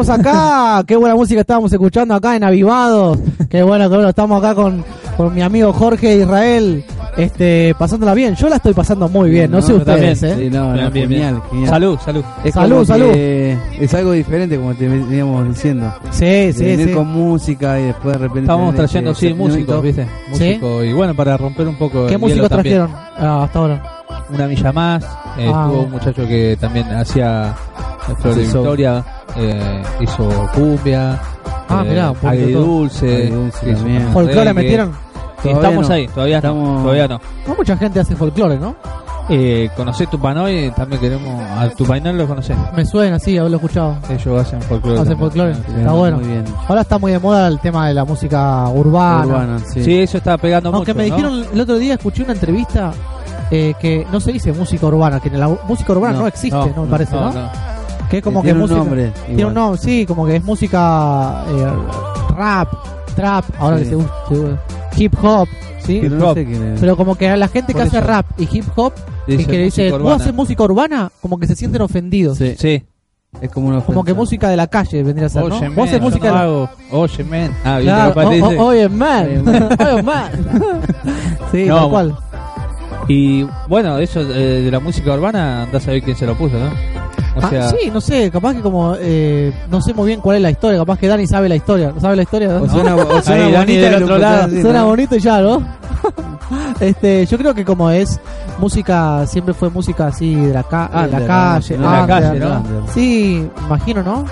Acá. 0.09 0.83
Qué 0.87 0.95
buena 0.95 1.15
música 1.15 1.41
estábamos 1.41 1.71
escuchando 1.71 2.13
acá 2.15 2.35
en 2.35 2.43
Avivados. 2.43 3.17
Qué 3.49 3.63
bueno, 3.63 3.89
qué 3.89 3.95
bueno, 3.95 4.09
estamos 4.09 4.43
acá 4.43 4.53
con, 4.55 4.83
con 5.17 5.33
mi 5.33 5.41
amigo 5.41 5.73
Jorge 5.73 6.17
Israel, 6.17 6.83
este, 7.17 7.73
pasándola 7.79 8.13
bien. 8.13 8.35
Yo 8.35 8.47
la 8.49 8.57
estoy 8.57 8.73
pasando 8.73 9.09
muy 9.09 9.29
bien, 9.31 9.49
no, 9.51 9.61
sé 9.61 9.73
ustedes, 9.73 10.19
también. 10.19 10.39
¿eh? 10.39 10.49
Sí, 10.49 10.55
no, 10.55 10.73
Bien, 10.73 10.85
no, 10.85 10.91
bien, 10.91 11.09
bien. 11.09 11.21
genial, 11.21 11.41
genial. 11.49 11.69
Salud, 11.69 11.99
salud. 12.03 12.23
Es 12.43 12.53
Salud, 12.53 12.85
salud. 12.85 13.11
Es 13.15 13.93
algo 13.93 14.11
diferente, 14.11 14.55
como 14.57 14.75
te 14.75 14.87
veníamos 14.87 15.47
diciendo. 15.49 15.93
Sí, 16.11 16.25
De 16.25 16.53
sí, 16.53 16.63
venir 16.63 16.87
sí. 16.89 16.93
con 16.93 17.07
música 17.07 17.79
y 17.79 17.83
después 17.85 18.13
de 18.13 18.19
repente. 18.19 18.41
Estábamos 18.41 18.75
trayendo, 18.75 19.11
ese 19.11 19.27
sí, 19.29 19.33
músicos. 19.33 19.81
¿viste? 19.81 20.07
Músicos. 20.29 20.85
Y 20.85 20.93
bueno, 20.93 21.15
para 21.15 21.37
romper 21.37 21.67
un 21.67 21.75
poco 21.77 22.05
¿Qué 22.07 22.17
músicos 22.17 22.49
trajeron 22.49 22.89
ah, 23.17 23.43
hasta 23.45 23.59
ahora? 23.59 23.83
Una 24.31 24.47
milla 24.47 24.71
más. 24.71 25.03
eh, 25.37 25.51
Ah. 25.51 25.65
Estuvo 25.67 25.83
un 25.85 25.91
muchacho 25.91 26.27
que 26.27 26.55
también 26.59 26.85
hacía 26.91 27.55
Flor 28.21 28.35
de. 28.35 28.41
Victoria. 28.43 29.03
Eh, 29.39 29.81
hizo 30.01 30.27
cumbia. 30.53 31.19
Ah, 31.69 31.83
eh, 31.85 31.89
mirá, 31.89 32.13
agridulce. 32.23 33.31
Un 33.31 33.51
¿Folclore 34.13 34.53
metieron? 34.53 34.91
Todavía 35.41 35.61
estamos 35.61 35.87
no. 35.87 35.95
ahí, 35.95 36.07
todavía 36.07 36.41
no. 36.41 36.47
Estamos- 36.49 36.81
Todavía 36.83 37.07
no. 37.07 37.21
No 37.47 37.55
mucha 37.55 37.77
gente 37.77 37.99
hace 37.99 38.15
folclore, 38.15 38.57
¿no? 38.57 38.75
Eh, 39.31 39.69
conocés 39.77 40.09
Tupanoy, 40.09 40.71
también 40.75 40.99
queremos. 40.99 41.43
A 41.51 41.69
Tupainoy 41.69 42.13
lo 42.13 42.27
conocés. 42.27 42.57
Me 42.75 42.83
suena, 42.83 43.19
sí, 43.19 43.37
haberlo 43.37 43.57
escuchado. 43.57 43.95
Ellos 44.09 44.41
hacen 44.41 44.59
folclore. 44.63 44.99
Hacen 44.99 45.17
también. 45.17 45.19
folclore. 45.19 45.51
Está 45.77 45.91
bueno. 45.91 46.17
Muy 46.17 46.27
bien. 46.27 46.45
Ahora 46.67 46.81
está 46.81 46.97
muy 46.97 47.11
de 47.11 47.19
moda 47.19 47.47
el 47.47 47.59
tema 47.59 47.87
de 47.87 47.93
la 47.93 48.05
música 48.05 48.67
urbana. 48.69 49.27
Urbana, 49.27 49.59
sí. 49.71 49.83
Sí, 49.83 49.99
eso 49.99 50.17
está 50.17 50.35
pegando 50.39 50.71
Aunque 50.73 50.93
mucho. 50.95 51.03
me 51.03 51.09
¿no? 51.09 51.15
dijeron 51.15 51.45
el 51.53 51.61
otro 51.61 51.77
día, 51.77 51.93
escuché 51.93 52.23
una 52.23 52.33
entrevista 52.33 52.91
eh, 53.51 53.75
que 53.79 54.05
no 54.11 54.19
se 54.19 54.31
dice 54.31 54.51
música 54.51 54.87
urbana, 54.87 55.19
que 55.19 55.29
en 55.29 55.39
la 55.39 55.47
música 55.47 55.91
urbana 55.93 56.13
no, 56.13 56.19
No, 56.21 56.27
existe, 56.27 56.73
no, 56.75 56.83
me 56.85 56.89
parece, 56.89 57.15
¿no? 57.15 57.31
Que 58.09 58.17
es 58.17 58.23
como 58.23 58.41
Que 58.41 58.47
que, 58.47 58.53
tiene 58.53 58.63
un 58.63 58.69
música. 58.69 58.77
nombre, 58.79 59.11
Tiene 59.25 59.41
igual. 59.41 59.47
un 59.47 59.53
nombre, 59.53 59.81
sí, 59.81 60.05
como 60.05 60.25
que 60.25 60.35
es 60.37 60.43
música 60.43 61.43
eh, 61.47 61.67
rap, 62.35 62.67
trap, 63.15 63.45
ahora 63.59 63.77
Sí. 63.77 63.83
que 63.83 63.89
se 63.89 63.95
usa, 63.95 64.09
hip 64.97 65.13
hop, 65.23 65.47
¿sí? 65.85 66.01
Pero 66.79 66.97
como 66.97 67.15
que 67.15 67.29
a 67.29 67.37
la 67.37 67.47
gente 67.47 67.73
que 67.73 67.81
hace 67.81 68.01
rap 68.01 68.25
y 68.39 68.47
hip 68.51 68.65
hop, 68.75 68.93
y 69.27 69.45
que 69.45 69.51
le 69.57 69.63
dice, 69.65 69.91
¿vos 69.91 70.21
haces 70.21 70.33
música 70.33 70.63
urbana? 70.63 71.11
Como 71.21 71.37
que 71.39 71.45
se 71.47 71.55
sienten 71.55 71.81
ofendidos. 71.83 72.37
Sí, 72.39 72.55
Sí. 72.57 72.83
es 73.41 73.51
como 73.51 73.67
una 73.67 73.81
Como 73.81 74.03
que 74.03 74.15
música 74.15 74.49
de 74.49 74.57
la 74.57 74.65
calle 74.65 75.03
vendría 75.03 75.27
a 75.27 75.29
ser, 75.29 75.45
¿no? 75.45 75.55
Oye, 75.55 75.69
Vos 75.69 75.87
haces 75.87 76.01
música 76.01 76.27
de 76.29 76.33
la 76.33 76.41
hago. 76.41 76.69
Oye, 76.91 77.23
men. 77.23 77.51
Ah, 77.63 77.77
bien, 77.77 77.93
Claro, 77.93 78.09
capaz 78.15 78.25
o- 78.25 78.29
dice- 78.31 78.57
o- 78.57 78.65
oye, 78.65 78.89
man. 78.89 79.27
Oye, 79.27 79.41
man. 80.03 80.05
Man. 80.05 80.31
sí, 81.51 81.65
No, 81.65 81.75
tal 81.75 81.89
cual. 81.89 82.17
Y 83.07 83.43
bueno, 83.67 83.97
eso 83.99 84.21
eh, 84.21 84.61
de 84.63 84.71
la 84.71 84.79
música 84.79 85.13
urbana, 85.13 85.63
andás 85.63 85.81
a 85.83 85.85
saber 85.85 86.01
quién 86.03 86.15
se 86.15 86.25
lo 86.27 86.35
puso, 86.35 86.57
¿no? 86.59 86.69
O 87.35 87.39
Ah, 87.41 87.49
sea, 87.49 87.69
sí, 87.69 87.89
no 87.93 88.01
sé, 88.01 88.29
capaz 88.31 88.53
que 88.55 88.61
como 88.61 88.95
eh, 88.99 89.53
no 89.69 89.81
sé 89.81 89.93
muy 89.93 90.07
bien 90.07 90.19
cuál 90.21 90.37
es 90.37 90.41
la 90.43 90.51
historia, 90.51 90.79
capaz 90.79 90.97
que 90.99 91.07
Dani 91.07 91.27
sabe 91.27 91.47
la 91.49 91.55
historia, 91.55 91.91
¿no 91.93 91.99
sabe 92.01 92.15
la 92.15 92.23
historia? 92.23 92.49
O 92.61 92.67
suena, 92.69 92.95
o 92.95 93.21
suena 93.21 93.45
Ahí, 93.45 93.53
bonita 93.55 93.89
del 93.89 94.03
otro 94.03 94.17
lado. 94.17 94.49
Suena 94.61 94.79
¿no? 94.79 94.85
bonito 94.87 95.15
y 95.15 95.19
ya, 95.19 95.41
¿no? 95.41 95.63
este, 96.79 97.25
yo 97.25 97.37
creo 97.37 97.53
que 97.53 97.65
como 97.65 97.89
es 97.91 98.19
música, 98.57 99.25
siempre 99.27 99.53
fue 99.53 99.69
música 99.69 100.07
así 100.07 100.35
de 100.35 100.53
la, 100.53 100.63
ca- 100.63 100.89
de 101.05 101.11
la 101.19 101.25
calle, 101.27 101.77
¿no? 101.77 101.83
De 101.91 101.95
la 101.97 102.01
under, 102.01 102.21
calle, 102.23 102.39
¿no? 102.39 102.63
Sí, 102.93 103.49
imagino, 103.67 104.03
¿no? 104.03 104.25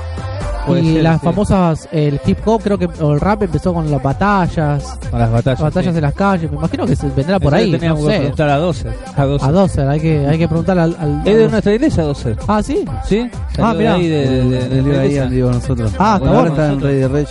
Puede 0.67 0.81
y 0.81 0.93
ser, 0.93 1.03
las 1.03 1.19
sí. 1.21 1.25
famosas, 1.25 1.89
el 1.91 2.19
hip 2.25 2.37
hop 2.45 2.61
creo 2.63 2.77
que, 2.77 2.87
o 3.01 3.13
el 3.13 3.19
rap 3.19 3.43
empezó 3.43 3.73
con 3.73 3.89
las 3.89 4.01
batallas, 4.03 4.83
con 5.09 5.19
las 5.19 5.31
batallas. 5.31 5.59
las 5.59 5.61
batallas 5.61 5.93
sí. 5.93 5.97
en 5.97 6.01
las 6.03 6.13
calles, 6.13 6.51
me 6.51 6.57
imagino 6.57 6.85
que 6.85 6.95
se 6.95 7.07
vendrá 7.09 7.39
por 7.39 7.53
ahí, 7.55 7.65
le 7.67 7.71
no 7.73 7.79
teníamos 7.79 8.05
que 8.05 8.11
sé. 8.11 8.17
preguntar 8.19 8.49
a 8.49 8.57
12. 8.57 8.89
A 9.15 9.25
12. 9.25 9.45
A 9.45 9.51
Dozer, 9.51 9.87
hay 9.89 9.99
que, 9.99 10.27
hay 10.27 10.37
que 10.37 10.47
preguntarle 10.47 10.81
al... 10.83 10.95
al- 10.99 11.21
Es 11.27 11.37
de 11.37 11.47
nuestra 11.49 11.73
iglesia 11.73 12.03
12. 12.03 12.35
Ah, 12.47 12.61
¿sí? 12.61 12.85
¿Sí? 13.05 13.29
Ah, 13.33 13.55
Salió 13.55 13.73
de 13.73 13.77
mirá. 13.79 13.93
ahí 13.95 14.07
de, 14.07 14.27
de, 14.27 14.43
de- 14.43 14.69
de 14.69 14.81
la 14.81 15.05
iglesia. 15.05 15.25
digo 15.27 15.51
nosotros. 15.51 15.91
Ah, 15.97 16.15
está 16.17 16.27
ahora 16.29 16.39
bueno. 16.49 16.49
está 16.49 16.73
en. 16.73 16.81
Rey 16.81 16.95
de 16.95 17.07
Reyes. 17.07 17.29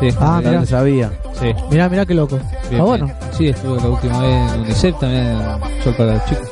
Sí. 0.00 0.08
Ah, 0.20 0.40
Ya 0.42 0.48
mirá. 0.50 0.60
lo 0.60 0.66
sabía. 0.66 1.10
Sí. 1.40 1.46
Mirá, 1.70 1.88
mirá 1.88 2.06
qué 2.06 2.14
loco. 2.14 2.36
Bien, 2.36 2.72
Está 2.72 2.82
bueno. 2.84 3.04
bien. 3.06 3.16
Sí, 3.32 3.48
estuvo 3.48 3.76
la 3.76 3.88
última 3.88 4.18
vez 4.20 4.52
en 4.54 4.60
UNICEF 4.60 4.98
también, 4.98 5.38
Sol 5.82 5.94
para 5.96 6.12
los 6.14 6.24
chicos. 6.26 6.48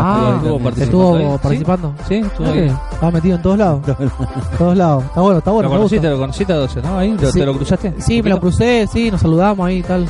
Ah, 0.00 0.32
estuvo 0.36 0.54
también. 0.56 0.62
participando. 0.64 1.16
¿Estuvo 1.18 1.38
participando? 1.38 1.94
Sí, 2.08 2.14
estuvo 2.16 2.46
Ah, 2.46 2.52
ahí. 2.52 2.76
Estaba 2.92 3.10
metido 3.12 3.36
en 3.36 3.42
todos 3.42 3.58
lados. 3.58 3.80
todos 4.58 4.76
lados. 4.76 5.04
Está 5.04 5.20
bueno, 5.20 5.38
está 5.38 5.50
bueno. 5.50 5.68
¿Lo 5.68 5.76
conociste? 5.76 6.08
¿Lo 6.10 6.18
conociste 6.18 6.52
a 6.52 6.56
12, 6.56 6.82
no? 6.82 6.98
Ahí, 6.98 7.16
¿Lo- 7.18 7.30
Sí. 7.32 7.38
¿Te 7.40 7.46
lo 7.46 7.54
cruzaste? 7.56 7.94
Sí, 7.98 8.22
me 8.22 8.30
lo 8.30 8.40
crucé, 8.40 8.86
sí, 8.92 9.10
nos 9.10 9.20
saludamos 9.20 9.66
ahí 9.66 9.78
y 9.78 9.82
tal. 9.82 10.06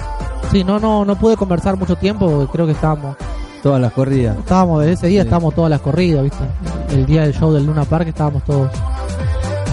Sí, 0.51 0.65
no, 0.65 0.79
no, 0.79 1.05
no 1.05 1.17
pude 1.17 1.37
conversar 1.37 1.77
mucho 1.77 1.97
tiempo 1.97 2.47
creo 2.53 2.67
que 2.67 2.73
estábamos, 2.73 3.17
Todas 3.63 3.81
las 3.81 3.93
corridas. 3.93 4.37
estábamos 4.39 4.85
ese 4.85 5.07
día 5.07 5.23
estábamos 5.23 5.55
todas 5.55 5.71
las 5.71 5.81
corridas, 5.81 6.23
¿viste? 6.25 6.45
El 6.91 7.07
día 7.07 7.23
del 7.23 7.33
show 7.33 7.53
del 7.53 7.65
Luna 7.65 7.85
Park 7.85 8.09
estábamos 8.09 8.43
todos 8.45 8.69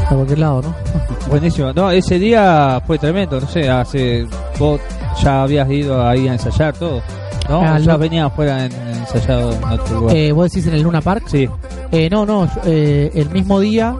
a 0.09 0.13
cualquier 0.15 0.39
lado, 0.39 0.61
¿no? 0.61 0.73
Buenísimo. 1.29 1.73
No, 1.73 1.91
ese 1.91 2.17
día 2.19 2.81
fue 2.85 2.97
tremendo, 2.97 3.41
no 3.41 3.47
sé, 3.47 3.69
hace 3.69 4.25
vos 4.57 4.79
ya 5.21 5.41
habías 5.43 5.69
ido 5.69 6.07
ahí 6.07 6.27
a 6.27 6.33
ensayar 6.33 6.73
todo, 6.75 7.01
¿no? 7.49 7.62
Ah, 7.63 7.79
O 7.93 7.97
venías 7.97 8.27
afuera 8.27 8.65
en, 8.65 8.71
en 8.71 8.88
ensayado 8.99 9.51
en 9.53 9.63
otro 9.63 9.99
lugar. 9.99 10.15
Eh, 10.15 10.31
¿Vos 10.31 10.51
decís 10.51 10.67
en 10.67 10.75
el 10.75 10.81
Luna 10.83 11.01
Park? 11.01 11.23
sí, 11.27 11.49
Eh, 11.91 12.07
no, 12.09 12.25
no, 12.25 12.47
eh, 12.65 13.12
el 13.15 13.29
mismo 13.31 13.59
día, 13.59 13.95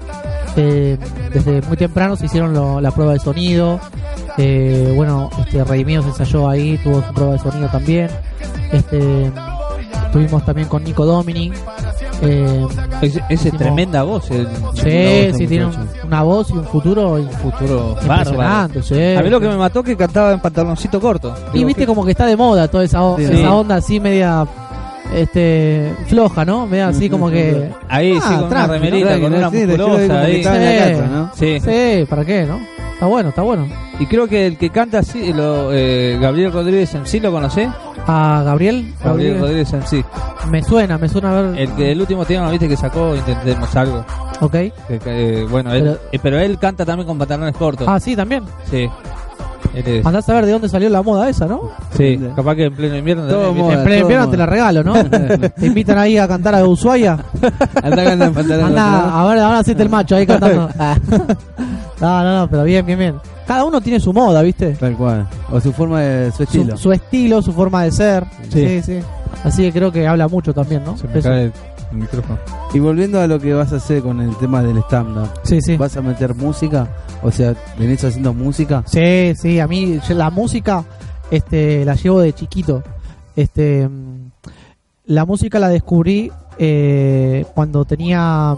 eh, 0.56 0.98
desde 1.34 1.62
muy 1.64 1.76
temprano 1.78 2.16
se 2.16 2.28
hicieron 2.28 2.54
lo- 2.54 2.80
la 2.80 2.92
prueba 2.92 3.14
de 3.14 3.20
sonido. 3.20 3.80
Bueno, 4.96 5.30
este, 5.40 5.64
Redimidos 5.64 6.06
ensayó 6.06 6.48
ahí, 6.48 6.78
tuvo 6.84 7.02
su 7.06 7.14
prueba 7.14 7.34
de 7.34 7.40
sonido 7.40 7.68
también. 7.70 8.10
Este, 8.72 9.32
estuvimos 10.06 10.46
también 10.46 10.68
con 10.68 10.84
Nico 10.84 11.06
Dominic. 11.06 11.54
Eh, 12.22 12.68
hicimos- 13.30 13.58
tremenda 13.58 14.04
voz. 14.04 14.30
El, 14.32 14.46
sí, 14.48 14.54
voz, 15.30 15.38
sí, 15.38 15.48
tiene 15.48 15.66
un- 15.68 15.90
una 16.06 16.24
voz 16.24 16.50
y 16.50 16.54
un 16.54 16.66
futuro 16.66 17.14
un 17.14 17.30
futuro 17.30 17.96
bárbaro. 17.96 18.32
impresionante. 18.32 18.84
sí. 18.84 19.16
A 19.18 19.22
mí 19.22 19.30
lo 19.30 19.40
que 19.40 19.48
me 19.48 19.56
mató 19.58 19.82
que 19.84 19.96
cantaba 19.96 20.34
en 20.34 20.40
pantaloncito 20.40 21.00
corto. 21.00 21.34
Y 21.54 21.58
Digo, 21.58 21.68
viste 21.68 21.84
¿qué- 21.84 21.88
como 21.88 22.04
que 22.04 22.12
está 22.12 22.26
de 22.26 22.36
moda 22.36 22.68
toda 22.68 22.84
esa, 22.84 23.00
Sí, 23.18 23.24
esa 23.24 23.34
¿no? 23.44 23.60
onda 23.60 23.76
así 23.76 24.00
media 24.00 24.46
este 25.16 25.94
floja, 26.08 26.46
¿no? 26.46 26.68
Media 26.68 26.90
así 26.90 27.10
como 27.10 27.30
que... 27.32 27.72
Ahí 27.88 28.14
sí, 28.14 28.20
Ah, 28.24 28.38
con 28.42 28.48
una 28.48 28.68
remerita, 28.68 29.16
¿no? 29.16 29.22
con 29.22 29.34
una 29.34 29.50
musculosa 29.50 30.22
ahí. 30.22 30.36
Sí. 30.38 30.44
casa, 30.44 31.08
¿no? 31.08 31.32
Sí. 31.36 31.60
Sí, 31.60 32.06
¿para 32.10 32.26
qué, 32.26 32.46
no? 32.46 32.60
Está 33.00 33.08
bueno, 33.08 33.30
está 33.30 33.42
bueno. 33.44 33.66
Y 33.98 34.06
creo 34.08 34.28
que 34.28 34.46
el 34.46 34.58
que 34.58 34.70
canta 34.72 35.00
así, 35.00 35.32
lo, 35.32 35.72
eh, 35.72 36.18
Gabriel 36.20 36.52
Rodríguez 36.52 36.94
en 36.96 37.06
sí, 37.08 37.22
¿lo 37.22 37.32
conocés? 37.32 37.70
A 38.06 38.42
Gabriel, 38.44 38.94
Gabriel 39.02 39.40
Rodríguez. 39.40 39.42
Rodríguez 39.42 39.74
en 39.74 39.88
sí. 39.88 40.06
Me 40.52 40.62
suena, 40.62 40.98
me 40.98 41.08
suena 41.08 41.32
a 41.38 41.42
ver. 41.42 41.60
El, 41.62 41.72
que, 41.76 41.92
el 41.94 42.02
último 42.02 42.26
tema, 42.26 42.50
viste, 42.52 42.68
que 42.68 42.76
sacó, 42.76 43.16
intentemos 43.16 43.74
algo. 43.78 44.04
Ok. 44.42 44.52
Que- 44.52 44.74
que, 45.02 45.40
eh, 45.42 45.46
bueno, 45.50 45.72
él, 45.72 45.84
Pero- 45.84 46.00
eh, 46.12 46.20
pero 46.22 46.40
él 46.40 46.60
canta 46.60 46.86
también 46.86 47.08
con 47.08 47.18
pantalones 47.18 47.56
cortos. 47.56 47.88
Ah, 47.90 48.02
sí, 48.02 48.18
también. 48.18 48.44
Sí. 48.70 48.90
Andás 50.04 50.28
a 50.28 50.34
ver 50.34 50.46
de 50.46 50.52
dónde 50.52 50.68
salió 50.68 50.90
la 50.90 51.02
moda 51.02 51.30
esa, 51.30 51.46
¿no? 51.46 51.70
sí, 51.96 52.20
capaz 52.36 52.56
que 52.56 52.66
en 52.66 52.74
pleno 52.76 52.98
invierno 52.98 53.28
Todo. 53.28 53.50
En 53.72 53.84
pleno 53.84 54.02
invierno 54.02 54.26
moda. 54.26 54.32
te 54.32 54.38
la 54.38 54.46
regalo, 54.46 54.84
¿no? 54.84 54.94
te 55.58 55.66
invitan 55.66 55.98
ahí 56.00 56.18
a 56.18 56.28
cantar 56.28 56.56
a 56.56 56.66
Ushuaia. 56.68 57.18
Pantalones. 57.82 58.38
Anda, 58.64 59.22
a 59.22 59.28
ver, 59.30 59.40
ahora 59.40 59.60
hacete 59.60 59.84
el 59.84 59.90
macho 59.90 60.16
ahí 60.16 60.26
cantando. 60.26 60.70
Ah. 62.02 62.22
no, 62.24 62.24
no, 62.24 62.40
no, 62.40 62.50
pero 62.50 62.64
bien, 62.64 62.86
bien, 62.86 63.00
bien. 63.00 63.16
Cada 63.48 63.64
uno 63.64 63.82
tiene 63.82 64.00
su 64.00 64.14
moda, 64.14 64.42
¿viste? 64.42 64.74
Tal 64.76 64.96
cual. 64.96 65.28
O 65.52 65.60
su 65.60 65.74
forma 65.74 66.02
de 66.02 66.32
su 66.32 66.38
Su, 66.38 66.44
estilo. 66.44 66.78
su 66.78 66.92
estilo, 66.92 67.42
su 67.42 67.52
forma 67.54 67.84
de 67.84 67.92
ser. 67.92 68.26
Sí. 68.52 68.82
Sí. 68.82 68.82
sí, 68.84 69.00
Así 69.44 69.64
que 69.64 69.72
creo 69.72 69.92
que 69.92 70.08
habla 70.08 70.28
mucho 70.28 70.54
también, 70.54 70.84
¿no? 70.84 70.98
Se 70.98 71.08
me 71.08 71.20
Eso. 71.20 71.30
cae 71.30 71.44
el, 71.46 71.54
micrófono. 71.92 72.38
Y 72.74 72.80
volviendo 72.80 73.20
a 73.20 73.26
lo 73.26 73.40
que 73.40 73.54
vas 73.54 73.74
a 73.74 73.78
hacer 73.78 74.04
con 74.04 74.22
el 74.22 74.36
tema 74.38 74.62
del 74.62 74.78
stand-up. 74.84 75.30
Sí, 75.44 75.60
sí. 75.62 75.76
¿Vas 75.78 75.98
a 75.98 76.02
meter 76.02 76.36
música? 76.36 76.88
O 77.24 77.32
sea, 77.32 77.56
¿venís 77.80 78.04
haciendo 78.04 78.34
música? 78.34 78.84
Sí, 78.86 79.34
sí, 79.36 79.60
a 79.60 79.68
mí 79.68 80.00
la 80.10 80.30
música 80.30 80.84
este 81.32 81.84
la 81.86 81.96
llevo 81.96 82.20
de 82.22 82.34
chiquito. 82.34 82.84
Este 83.36 83.88
mm, 83.88 84.32
la 85.08 85.26
música 85.26 85.58
la 85.58 85.70
descubrí 85.70 86.32
eh, 86.60 87.46
cuando 87.56 87.86
tenía 87.86 88.56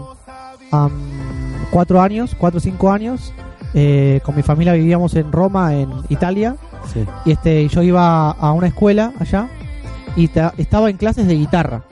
cuatro 1.72 2.00
años, 2.00 2.36
cuatro 2.38 2.58
o 2.58 2.60
cinco 2.60 2.92
años. 2.92 3.32
Eh, 3.74 4.20
con 4.22 4.36
mi 4.36 4.42
familia 4.42 4.74
vivíamos 4.74 5.16
en 5.16 5.32
Roma, 5.32 5.74
en 5.74 5.90
Italia, 6.10 6.56
Sí. 6.92 7.04
y 7.24 7.32
este 7.32 7.66
yo 7.68 7.80
iba 7.82 8.30
a 8.30 8.52
una 8.52 8.66
escuela 8.66 9.12
allá 9.18 9.48
y 10.14 10.28
ta- 10.28 10.52
estaba 10.58 10.90
en 10.90 10.98
clases 10.98 11.26
de 11.26 11.34
guitarra. 11.34 11.82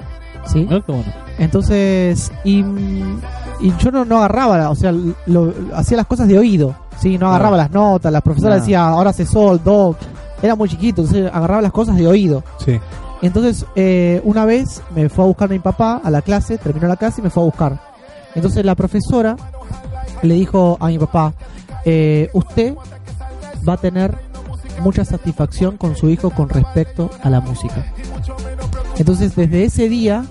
¿Sí? 0.47 0.65
Bueno. 0.87 1.05
Entonces, 1.39 2.31
y, 2.45 2.59
y 2.61 3.75
yo 3.79 3.91
no, 3.91 4.05
no 4.05 4.19
agarraba, 4.19 4.69
o 4.71 4.75
sea, 4.75 4.93
lo- 5.27 5.53
hacía 5.75 5.97
las 5.97 6.07
cosas 6.07 6.29
de 6.29 6.39
oído, 6.39 6.75
¿sí? 6.99 7.17
No 7.19 7.29
agarraba 7.29 7.57
las 7.57 7.71
notas, 7.71 8.13
la 8.13 8.21
profesora 8.21 8.57
decía, 8.57 8.87
ahora 8.87 9.11
hace 9.11 9.25
sol, 9.27 9.61
do, 9.65 9.97
era 10.43 10.55
muy 10.55 10.69
chiquito, 10.69 11.03
entonces 11.03 11.31
agarraba 11.33 11.63
las 11.63 11.73
cosas 11.73 11.97
de 11.97 12.07
oído. 12.07 12.43
Sí. 12.65 12.79
Entonces, 13.23 13.65
eh, 13.75 14.21
una 14.25 14.45
vez 14.45 14.83
me 14.95 15.09
fue 15.09 15.25
a 15.25 15.29
buscar 15.29 15.49
mi 15.51 15.59
papá 15.59 16.01
a 16.03 16.11
la 16.11 16.21
clase, 16.23 16.59
terminó 16.59 16.89
la 16.89 16.97
clase 16.97 17.21
y 17.21 17.25
me 17.25 17.31
fue 17.31 17.43
a 17.43 17.47
buscar. 17.47 17.79
Entonces 18.35 18.65
la 18.65 18.75
profesora 18.75 19.37
le 20.23 20.35
dijo 20.35 20.77
a 20.81 20.87
mi 20.89 20.99
papá, 20.99 21.33
eh, 21.85 22.29
usted 22.33 22.75
va 23.69 23.75
a 23.75 23.77
tener 23.77 24.17
mucha 24.83 25.05
satisfacción 25.05 25.77
con 25.77 25.97
su 25.97 26.09
hijo 26.09 26.31
con 26.31 26.49
respecto 26.49 27.11
a 27.23 27.31
la 27.31 27.41
música. 27.41 27.85
Entonces 28.97 29.35
desde 29.37 29.65
ese 29.65 29.89
día 29.89 30.25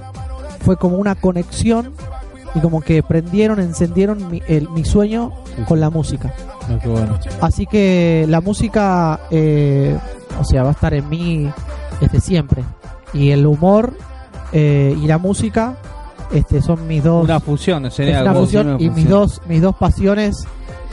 fue 0.61 0.77
como 0.77 0.97
una 0.97 1.15
conexión 1.15 1.93
y 2.55 2.59
como 2.59 2.81
que 2.81 3.03
prendieron, 3.03 3.59
encendieron 3.59 4.29
mi, 4.31 4.41
el- 4.47 4.69
mi 4.69 4.83
sueño 4.85 5.31
con 5.67 5.79
la 5.79 5.89
música. 5.89 6.33
No, 6.67 6.79
qué 6.79 6.87
bueno. 6.87 7.17
Así 7.41 7.65
que 7.67 8.25
la 8.27 8.41
música, 8.41 9.19
eh, 9.31 9.97
o 10.39 10.43
sea, 10.43 10.63
va 10.63 10.69
a 10.69 10.73
estar 10.73 10.93
en 10.93 11.07
mí 11.09 11.49
desde 12.01 12.19
siempre. 12.19 12.63
Y 13.13 13.31
el 13.31 13.45
humor 13.45 13.93
eh, 14.51 14.95
y 14.99 15.05
la 15.07 15.17
música 15.19 15.75
este, 16.32 16.61
son 16.61 16.88
mis 16.88 17.03
dos... 17.03 17.23
Una 17.23 17.39
fusión, 17.39 17.89
sería 17.91 18.17
es 18.17 18.21
una 18.21 18.32
algo- 18.32 18.41
fusión 18.45 18.77
y 18.80 18.89
mis 18.89 19.07
dos, 19.09 19.41
mis 19.47 19.61
dos 19.61 19.75
pasiones, 19.75 20.45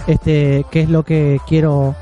este, 0.07 0.65
que 0.71 0.83
es 0.83 0.89
lo 0.91 1.03
que 1.05 1.41
quiero 1.47 1.95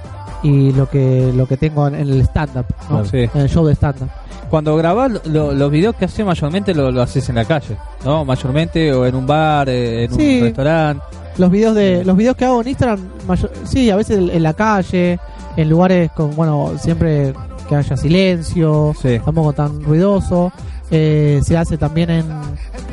y 0.42 0.72
lo 0.72 0.88
que 0.90 1.32
lo 1.34 1.46
que 1.46 1.56
tengo 1.56 1.88
en 1.88 1.94
el 1.94 2.20
stand-up, 2.20 2.66
¿no? 2.82 2.88
Claro. 2.88 3.04
Sí. 3.06 3.18
en 3.34 3.40
el 3.40 3.48
show 3.48 3.64
de 3.66 3.74
stand-up. 3.74 4.08
Cuando 4.50 4.76
grabás 4.76 5.10
lo- 5.26 5.52
los 5.52 5.70
videos 5.70 5.94
que 5.96 6.04
haces 6.04 6.24
mayormente 6.24 6.74
lo, 6.74 6.90
lo 6.92 7.02
haces 7.02 7.28
en 7.30 7.36
la 7.36 7.44
calle, 7.44 7.76
¿no? 8.04 8.24
Mayormente 8.24 8.92
o 8.92 9.06
en 9.06 9.14
un 9.14 9.26
bar, 9.26 9.68
eh, 9.68 10.04
en 10.04 10.14
Sí. 10.14 10.36
un 10.38 10.42
restaurante. 10.44 11.02
Los 11.38 11.50
videos 11.50 11.74
de 11.74 12.04
los 12.04 12.16
videos 12.16 12.36
que 12.36 12.44
hago 12.44 12.60
en 12.60 12.68
Instagram, 12.68 13.00
mayor- 13.26 13.50
sí, 13.64 13.90
a 13.90 13.96
veces 13.96 14.18
en, 14.18 14.42
la 14.42 14.52
calle, 14.52 15.18
en 15.56 15.68
lugares 15.68 16.10
con, 16.12 16.36
bueno, 16.36 16.72
siempre 16.78 17.32
que 17.68 17.74
haya 17.74 17.96
silencio, 17.96 18.94
tampoco 19.24 19.52
tan 19.54 19.82
ruidoso. 19.82 20.52
Eh, 20.90 21.40
se 21.42 21.56
hace 21.56 21.78
también 21.78 22.10
en, 22.10 22.26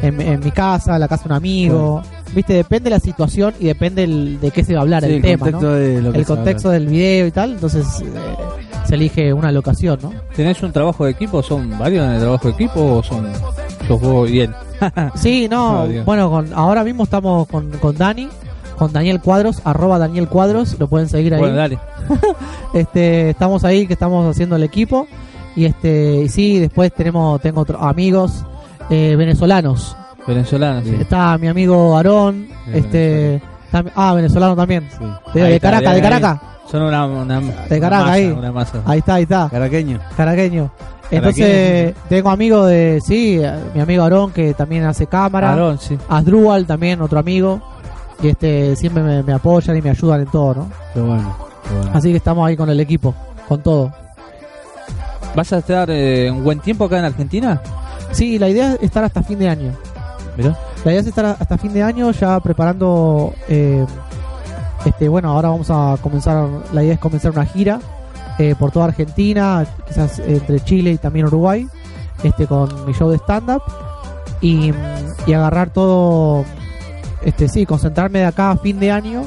en, 0.02 0.22
en 0.22 0.40
mi 0.40 0.52
casa, 0.52 0.94
en 0.96 1.02
la 1.02 1.08
casa 1.08 1.24
de 1.24 1.30
un 1.30 1.36
amigo. 1.36 2.02
Viste, 2.34 2.54
depende 2.54 2.86
de 2.90 2.96
la 2.96 3.00
situación 3.02 3.54
y 3.60 3.66
depende 3.66 4.04
el- 4.06 4.40
de 4.40 4.52
qué 4.52 4.64
se 4.64 4.74
va 4.74 4.80
a 4.80 4.82
hablar, 4.84 5.04
Sí, 5.04 5.10
el, 5.10 5.16
el 5.16 5.22
tema, 5.22 5.40
contexto 5.52 5.68
¿no? 5.68 5.74
de 5.76 6.02
lo 6.02 6.12
que 6.14 6.20
el 6.20 6.26
contexto 6.26 6.70
del 6.70 6.88
video 6.88 7.28
y 7.28 7.32
tal. 7.32 7.52
Entonces 7.52 7.86
eh, 8.02 8.06
se 8.88 8.96
elige 8.96 9.34
una 9.34 9.52
locación, 9.52 10.00
¿no? 10.02 10.14
¿Tenés 10.36 10.64
un 10.64 10.72
trabajo 10.72 11.06
de 11.06 11.12
equipo? 11.12 11.44
¿Son 11.44 11.78
varios 11.78 12.06
en 12.06 12.14
el 12.14 12.20
trabajo 12.22 12.48
de 12.48 12.54
equipo 12.54 12.82
o 12.98 13.04
son 13.04 13.28
sos 13.88 14.02
vos 14.02 14.30
y 14.30 14.40
él? 14.42 14.52
Sí, 15.16 15.48
no, 15.50 15.86
bueno, 16.06 16.30
con, 16.32 16.52
ahora 16.54 16.84
mismo 16.84 17.04
estamos 17.04 17.48
con, 17.48 17.70
con 17.72 17.96
Dani, 17.98 18.30
con 18.78 18.92
Daniel 18.94 19.20
Cuadros, 19.22 19.62
arroba 19.66 20.00
Daniel 20.00 20.28
Cuadros, 20.28 20.80
lo 20.80 20.88
pueden 20.88 21.08
seguir 21.10 21.34
ahí. 21.36 21.40
Bueno, 21.42 21.56
dale. 21.58 21.78
este 22.74 23.30
estamos 23.32 23.64
ahí 23.64 23.86
que 23.88 23.94
estamos 23.94 24.26
haciendo 24.30 24.56
el 24.56 24.64
equipo 24.64 25.08
y 25.56 25.66
este 25.66 26.22
y 26.24 26.30
sí 26.30 26.60
después 26.60 26.94
tenemos 26.94 27.42
tengo 27.42 27.62
otros 27.62 27.82
amigos 27.82 28.46
eh, 28.90 29.16
venezolanos 29.18 29.96
Venezolano, 30.28 30.82
sí. 30.84 30.96
está 31.00 31.38
mi 31.40 31.48
amigo 31.48 31.96
Aarón 31.98 32.48
este 32.74 33.42
ah 33.96 34.14
venezolano 34.14 34.56
también 34.56 34.88
Sí. 35.34 35.40
de, 35.40 35.60
Caracas 35.60 35.96
de. 35.96 36.02
Caracas 36.02 36.40
Son 36.70 36.84
una, 36.84 37.06
una, 37.06 37.40
De 37.40 37.46
una 37.48 37.80
Caracas, 37.80 38.00
masa, 38.02 38.12
ahí. 38.14 38.26
una 38.28 38.52
masa. 38.52 38.82
ahí 38.86 39.00
está 39.00 39.14
ahí 39.16 39.24
está 39.24 39.50
Caraqueño. 39.50 40.00
caraqueño 40.16 40.72
entonces 41.10 41.94
tengo 42.08 42.30
amigos 42.30 42.70
de 42.70 43.00
sí 43.06 43.42
mi 43.74 43.82
amigo 43.82 44.04
Aarón 44.04 44.32
que 44.32 44.54
también 44.54 44.86
hace 44.86 45.08
cámara 45.08 45.50
Aarón, 45.52 45.78
sí. 45.80 45.98
Asdrúbal 46.08 46.66
también 46.66 47.02
otro 47.02 47.20
amigo 47.20 47.62
y 48.24 48.30
este 48.30 48.76
siempre 48.76 49.02
me, 49.04 49.24
me 49.24 49.34
apoyan 49.34 49.76
y 49.76 49.82
me 49.82 49.90
ayudan 49.90 50.22
en 50.22 50.28
todo 50.28 50.54
no 50.54 50.68
Qué 50.94 51.02
bueno. 51.02 51.36
qué 51.68 51.76
bueno. 51.76 51.92
así 51.94 52.12
que 52.12 52.18
estamos 52.18 52.48
ahí 52.48 52.56
con 52.56 52.70
el 52.70 52.80
equipo 52.80 53.14
con 53.48 53.62
todo 53.62 53.92
¿Vas 55.36 55.54
a 55.54 55.60
estar 55.60 55.90
eh, 55.90 56.30
un 56.32 56.44
buen 56.44 56.60
tiempo 56.60 56.86
acá 56.86 57.00
en 57.00 57.06
Argentina? 57.06 57.62
sí 58.12 58.38
la 58.38 58.50
idea 58.50 58.74
es 58.74 58.84
estar 58.84 59.04
hasta 59.04 59.24
fin 59.24 59.40
de 59.40 59.48
año 59.50 59.72
Mirá. 60.38 60.58
La 60.84 60.92
idea 60.92 61.02
es 61.02 61.08
estar 61.08 61.26
hasta 61.26 61.58
fin 61.58 61.74
de 61.74 61.84
año 61.84 62.12
ya 62.12 62.40
preparando. 62.40 63.34
eh, 63.48 63.86
este 64.86 65.10
Bueno, 65.10 65.30
ahora 65.30 65.50
vamos 65.50 65.70
a 65.70 65.98
comenzar. 66.02 66.48
La 66.74 66.84
idea 66.84 66.94
es 66.94 67.00
comenzar 67.00 67.32
una 67.32 67.46
gira 67.46 67.80
eh, 68.40 68.56
por 68.58 68.72
toda 68.72 68.86
Argentina, 68.86 69.66
quizás 69.88 70.20
entre 70.20 70.60
Chile 70.62 70.92
y 70.92 70.98
también 70.98 71.28
Uruguay, 71.28 71.68
este 72.24 72.48
con 72.48 72.86
mi 72.86 72.94
show 72.94 73.10
de 73.10 73.18
stand-up. 73.18 73.62
Y, 74.42 74.72
y 75.28 75.34
agarrar 75.34 75.70
todo. 75.72 76.46
Este 77.24 77.48
sí, 77.48 77.66
concentrarme 77.68 78.20
de 78.20 78.26
acá 78.26 78.50
a 78.52 78.58
fin 78.58 78.80
de 78.80 78.90
año 78.90 79.24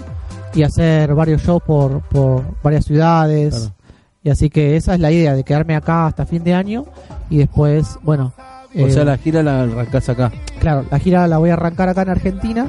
y 0.55 0.65
hacer 0.65 1.15
varios 1.15 1.43
shows 1.43 1.63
por, 1.63 2.01
por 2.09 2.43
varias 2.63 2.85
ciudades. 2.87 3.55
Claro. 3.55 3.75
Y 4.25 4.31
así 4.31 4.49
que 4.49 4.75
esa 4.75 4.95
es 4.95 5.01
la 5.01 5.13
idea, 5.13 5.35
de 5.35 5.45
quedarme 5.45 5.77
acá 5.77 6.07
hasta 6.07 6.25
fin 6.25 6.43
de 6.43 6.55
año 6.55 6.87
y 7.29 7.37
después, 7.37 7.99
bueno. 8.03 8.33
O 8.75 8.87
eh, 8.87 8.91
sea, 8.91 9.05
la 9.05 9.19
gira 9.19 9.43
la 9.43 9.63
arrancás 9.65 10.09
acá. 10.09 10.33
Claro, 10.61 10.87
la 10.91 10.99
gira 10.99 11.29
la 11.29 11.37
voy 11.37 11.51
a 11.51 11.53
arrancar 11.53 11.91
acá 11.91 12.03
en 12.03 12.09
Argentina 12.09 12.67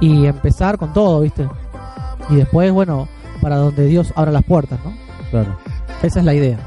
y 0.00 0.24
empezar 0.24 0.78
con 0.78 0.94
todo, 0.94 1.20
¿viste? 1.20 1.46
Y 2.30 2.36
después, 2.36 2.72
bueno, 2.72 3.08
para 3.42 3.56
donde 3.56 3.84
Dios 3.86 4.10
abra 4.16 4.32
las 4.32 4.42
puertas, 4.42 4.80
¿no? 4.82 4.94
Claro. 5.30 5.54
Esa 6.02 6.20
es 6.20 6.24
la 6.24 6.32
idea. 6.32 6.58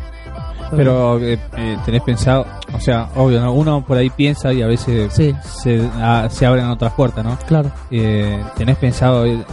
Pero 0.76 1.20
eh, 1.20 1.40
eh, 1.58 1.78
tenés 1.84 2.04
pensado, 2.04 2.46
o 2.74 2.80
sea, 2.80 3.10
obvio, 3.16 3.42
¿no? 3.42 3.54
uno 3.54 3.84
por 3.86 3.98
ahí 3.98 4.10
piensa 4.10 4.54
y 4.54 4.62
a 4.62 4.68
veces 4.68 5.14
Sí, 5.14 5.36
se, 5.44 5.90
se 6.30 6.46
abren 6.46 6.66
otras 6.66 6.94
puertas, 6.94 7.24
¿no? 7.24 7.38
claro. 7.48 7.72
Eh, 7.92 8.44
¿Tenés 8.58 8.78
pensado, 8.78 9.26
ir, 9.26 9.44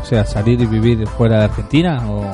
o 0.00 0.04
sea, 0.04 0.24
salir 0.24 0.60
y 0.60 0.66
vivir 0.66 1.06
fuera 1.06 1.38
de 1.38 1.44
Argentina? 1.44 2.02
¿O 2.08 2.24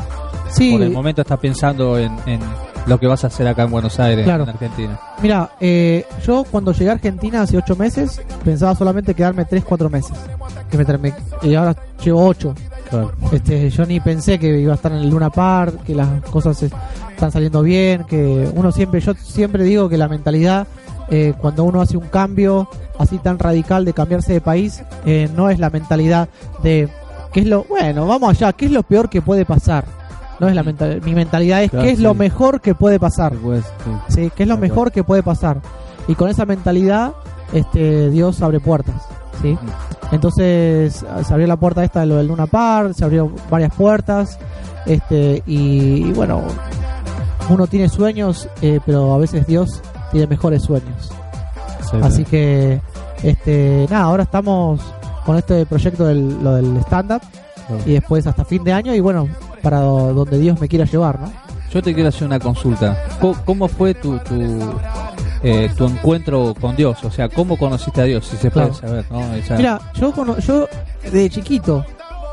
Sí, 0.51 0.73
por 0.73 0.83
el 0.83 0.91
momento 0.91 1.23
estás 1.23 1.39
pensando 1.39 1.99
en, 1.99 2.13
en 2.27 2.41
lo 2.87 2.99
que 2.99 3.07
vas 3.07 3.25
a 3.25 3.27
hacer 3.27 3.47
acá 3.49 3.65
en 3.65 3.71
Buenos 3.71 3.99
Aires, 3.99 4.25
Claro. 4.25 4.45
en 4.45 4.51
Argentina? 4.51 4.99
mira, 5.21 5.51
eh, 5.61 6.07
yo 6.25 6.45
cuando 6.51 6.73
llegué 6.73 6.91
a 6.91 6.93
Argentina 6.95 7.43
hace 7.43 7.57
ocho 7.57 7.75
meses, 7.77 8.21
pensaba 8.45 8.75
solamente 8.75 9.15
quedarme 9.15 9.45
tres, 9.45 9.65
cuatro 9.65 9.91
meses. 9.91 10.17
Que 10.71 10.79
me, 10.99 11.13
y 11.43 11.55
ahora 11.55 11.75
llevo 12.05 12.27
ocho. 12.27 12.55
Claro. 12.91 13.13
Este, 13.33 13.69
yo 13.71 13.85
ni 13.87 13.99
pensé 14.01 14.39
que 14.39 14.61
iba 14.61 14.73
a 14.73 14.77
estar 14.77 14.93
en 14.93 14.99
el 14.99 15.11
Luna 15.11 15.31
Park, 15.31 15.83
que 15.85 15.95
las 15.95 16.09
cosas 16.31 16.63
es- 16.63 16.73
están 17.11 17.33
saliendo 17.33 17.63
bien, 17.63 18.05
que 18.05 18.49
uno 18.55 18.71
siempre, 18.73 19.01
yo 19.01 19.15
siempre 19.15 19.65
digo 19.65 19.89
que 19.89 19.97
la 19.99 20.09
mentalidad, 20.09 20.67
eh, 21.11 21.35
cuando 21.41 21.65
uno 21.65 21.81
hace 21.81 21.97
un 21.97 22.07
cambio 22.09 22.69
así 22.99 23.19
tan 23.19 23.39
radical 23.39 23.85
de 23.85 23.93
cambiarse 23.93 24.33
de 24.33 24.41
país, 24.41 24.83
eh, 25.05 25.29
no 25.35 25.51
es 25.51 25.59
la 25.59 25.71
mentalidad 25.71 26.29
de, 26.63 26.89
¿qué 27.33 27.41
es 27.41 27.47
lo, 27.47 27.65
bueno, 27.65 28.07
vamos 28.07 28.31
allá, 28.31 28.53
¿qué 28.53 28.67
es 28.67 28.71
lo 28.73 28.83
peor 28.85 29.09
que 29.09 29.21
puede 29.23 29.45
pasar? 29.45 29.85
No 30.39 30.49
es 30.49 30.55
la 30.55 30.63
mentalidad, 30.63 31.03
mi 31.03 31.15
mentalidad 31.15 31.63
es, 31.63 31.71
Claro, 31.71 31.85
¿qué 31.85 31.93
es 31.93 32.01
lo 32.01 32.15
mejor 32.15 32.61
que 32.61 32.75
puede 32.75 33.01
pasar? 33.01 33.33
Después, 33.33 33.65
sí. 33.65 33.91
Sí, 34.15 34.33
¿qué 34.35 34.43
es 34.43 34.49
lo 34.49 34.59
mejor 34.59 34.93
que 34.93 35.03
puede 35.03 35.23
pasar? 35.23 35.61
Y 36.09 36.15
con 36.15 36.29
esa 36.29 36.45
mentalidad, 36.45 37.13
este, 37.53 38.11
Dios 38.11 38.43
abre 38.43 38.61
puertas, 38.61 39.03
¿sí? 39.41 39.57
Entonces 40.13 41.05
se 41.25 41.33
abrió 41.33 41.47
la 41.47 41.57
puerta 41.57 41.83
esta 41.83 42.01
de 42.01 42.07
lo 42.07 42.17
del 42.17 42.29
Luna 42.29 42.47
Park, 42.47 42.93
se 42.95 43.05
abrió 43.05 43.33
varias 43.51 43.75
puertas, 43.75 44.39
este, 44.85 45.43
y, 45.47 46.07
y 46.07 46.13
bueno, 46.13 46.43
uno 47.49 47.67
tiene 47.67 47.89
sueños, 47.89 48.49
eh, 48.63 48.81
pero 48.85 49.15
a 49.15 49.19
veces 49.19 49.47
Dios 49.47 49.83
tiene 50.11 50.27
mejores 50.27 50.63
sueños. 50.63 51.11
Sí, 51.91 51.97
Así 52.03 52.25
que, 52.25 52.81
este, 53.23 53.87
nada, 53.91 54.05
ahora 54.05 54.25
estamos 54.25 54.81
con 55.25 55.37
este 55.37 55.67
proyecto 55.67 56.07
del, 56.07 56.43
lo 56.43 56.55
del 56.55 56.77
stand-up 56.79 57.23
y 57.85 57.95
después 57.95 58.27
hasta 58.27 58.45
fin 58.45 58.63
de 58.63 58.73
año 58.73 58.95
y 58.95 59.01
bueno, 59.01 59.29
para 59.63 59.81
do- 59.81 60.13
donde 60.15 60.39
Dios 60.39 60.61
me 60.61 60.69
quiera 60.69 60.85
llevar, 60.85 61.21
¿no? 61.21 61.33
Yo 61.73 61.83
te 61.83 61.93
quiero 61.95 62.09
hacer 62.09 62.27
una 62.27 62.39
consulta. 62.39 62.97
¿Cómo, 63.21 63.37
cómo 63.45 63.69
fue 63.69 63.93
tu, 63.95 64.19
tu, 64.21 64.35
eh, 65.43 65.71
tu 65.77 65.85
encuentro 65.87 66.55
con 66.61 66.77
Dios? 66.77 67.03
O 67.05 67.11
sea, 67.11 67.29
¿cómo 67.29 67.57
conociste 67.59 68.01
a 68.01 68.05
Dios? 68.05 68.27
Si 68.27 68.37
se 68.37 68.51
puede 68.51 68.69
Claro. 68.71 68.81
saber, 68.89 69.05
¿no? 69.11 69.35
Esa- 69.35 69.57
Mira, 69.57 69.81
yo 69.95 70.13
cono- 70.13 70.39
yo 70.39 70.67
de 71.13 71.29
chiquito, 71.29 71.85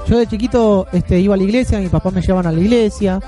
yo 0.08 0.18
de 0.20 0.28
chiquito 0.28 0.88
este 0.94 1.20
iba 1.20 1.34
a 1.34 1.38
la 1.38 1.44
iglesia, 1.44 1.80
mis 1.80 1.90
papás 1.90 2.14
me 2.14 2.22
llevaban 2.22 2.48
a 2.48 2.52
la 2.52 2.60
iglesia. 2.60 3.20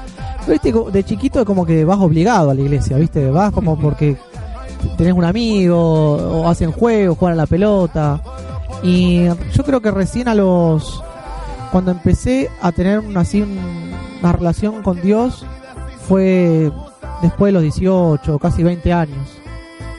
Pero, 0.42 0.52
Viste, 0.54 0.72
co- 0.72 0.92
de 0.92 1.04
chiquito 1.04 1.44
como 1.44 1.66
que 1.66 1.84
vas 1.84 1.98
obligado 2.00 2.52
a 2.52 2.54
la 2.54 2.62
iglesia, 2.62 2.98
¿viste? 2.98 3.30
Vas 3.32 3.52
como 3.52 3.78
porque 3.80 4.16
tenés 4.98 5.14
un 5.14 5.24
amigo 5.26 5.78
o 6.44 6.48
hacen 6.48 6.72
juegos, 6.72 7.18
juegan 7.18 7.40
a 7.40 7.42
la 7.42 7.48
pelota. 7.48 8.22
Y 8.84 9.24
yo 9.26 9.64
creo 9.66 9.82
que 9.82 9.90
recién 9.90 10.28
a 10.28 10.36
los 10.36 11.02
cuando 11.72 11.90
empecé 11.92 12.50
a 12.62 12.72
tener 12.72 13.02
así 13.16 13.42
un- 13.42 13.85
una 14.26 14.32
relación 14.32 14.82
con 14.82 15.00
Dios 15.02 15.46
fue 16.08 16.72
después 17.22 17.50
de 17.50 17.52
los 17.54 17.62
18, 17.62 18.40
casi 18.40 18.64
20 18.64 18.92
años, 18.92 19.38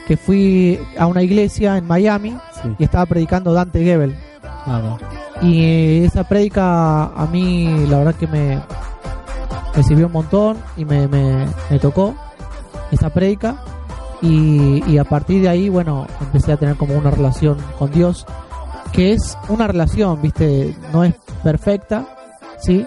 que 0.05 0.17
fui 0.17 0.77
a 0.97 1.07
una 1.07 1.23
iglesia 1.23 1.77
en 1.77 1.87
Miami 1.87 2.37
sí. 2.61 2.75
y 2.77 2.83
estaba 2.83 3.05
predicando 3.05 3.53
Dante 3.53 3.81
Gebel. 3.81 4.17
Ah, 4.43 4.81
no. 4.83 4.97
Y 5.41 5.63
eh, 5.63 6.05
esa 6.05 6.25
prédica 6.25 7.05
a 7.05 7.25
mí 7.31 7.85
la 7.87 7.99
verdad 7.99 8.15
que 8.15 8.27
me, 8.27 8.59
me 9.75 9.83
sirvió 9.83 10.07
un 10.07 10.11
montón 10.11 10.57
y 10.75 10.83
me, 10.83 11.07
me, 11.07 11.45
me 11.69 11.79
tocó 11.79 12.13
esa 12.91 13.09
prédica. 13.09 13.55
Y, 14.21 14.83
y 14.91 14.97
a 14.97 15.05
partir 15.05 15.41
de 15.41 15.47
ahí, 15.47 15.69
bueno, 15.69 16.05
empecé 16.19 16.51
a 16.51 16.57
tener 16.57 16.75
como 16.75 16.97
una 16.97 17.11
relación 17.11 17.57
con 17.79 17.91
Dios, 17.91 18.25
que 18.91 19.13
es 19.13 19.37
una 19.47 19.67
relación, 19.67 20.21
viste, 20.21 20.75
no 20.91 21.05
es 21.05 21.13
perfecta, 21.43 22.07
sí, 22.59 22.85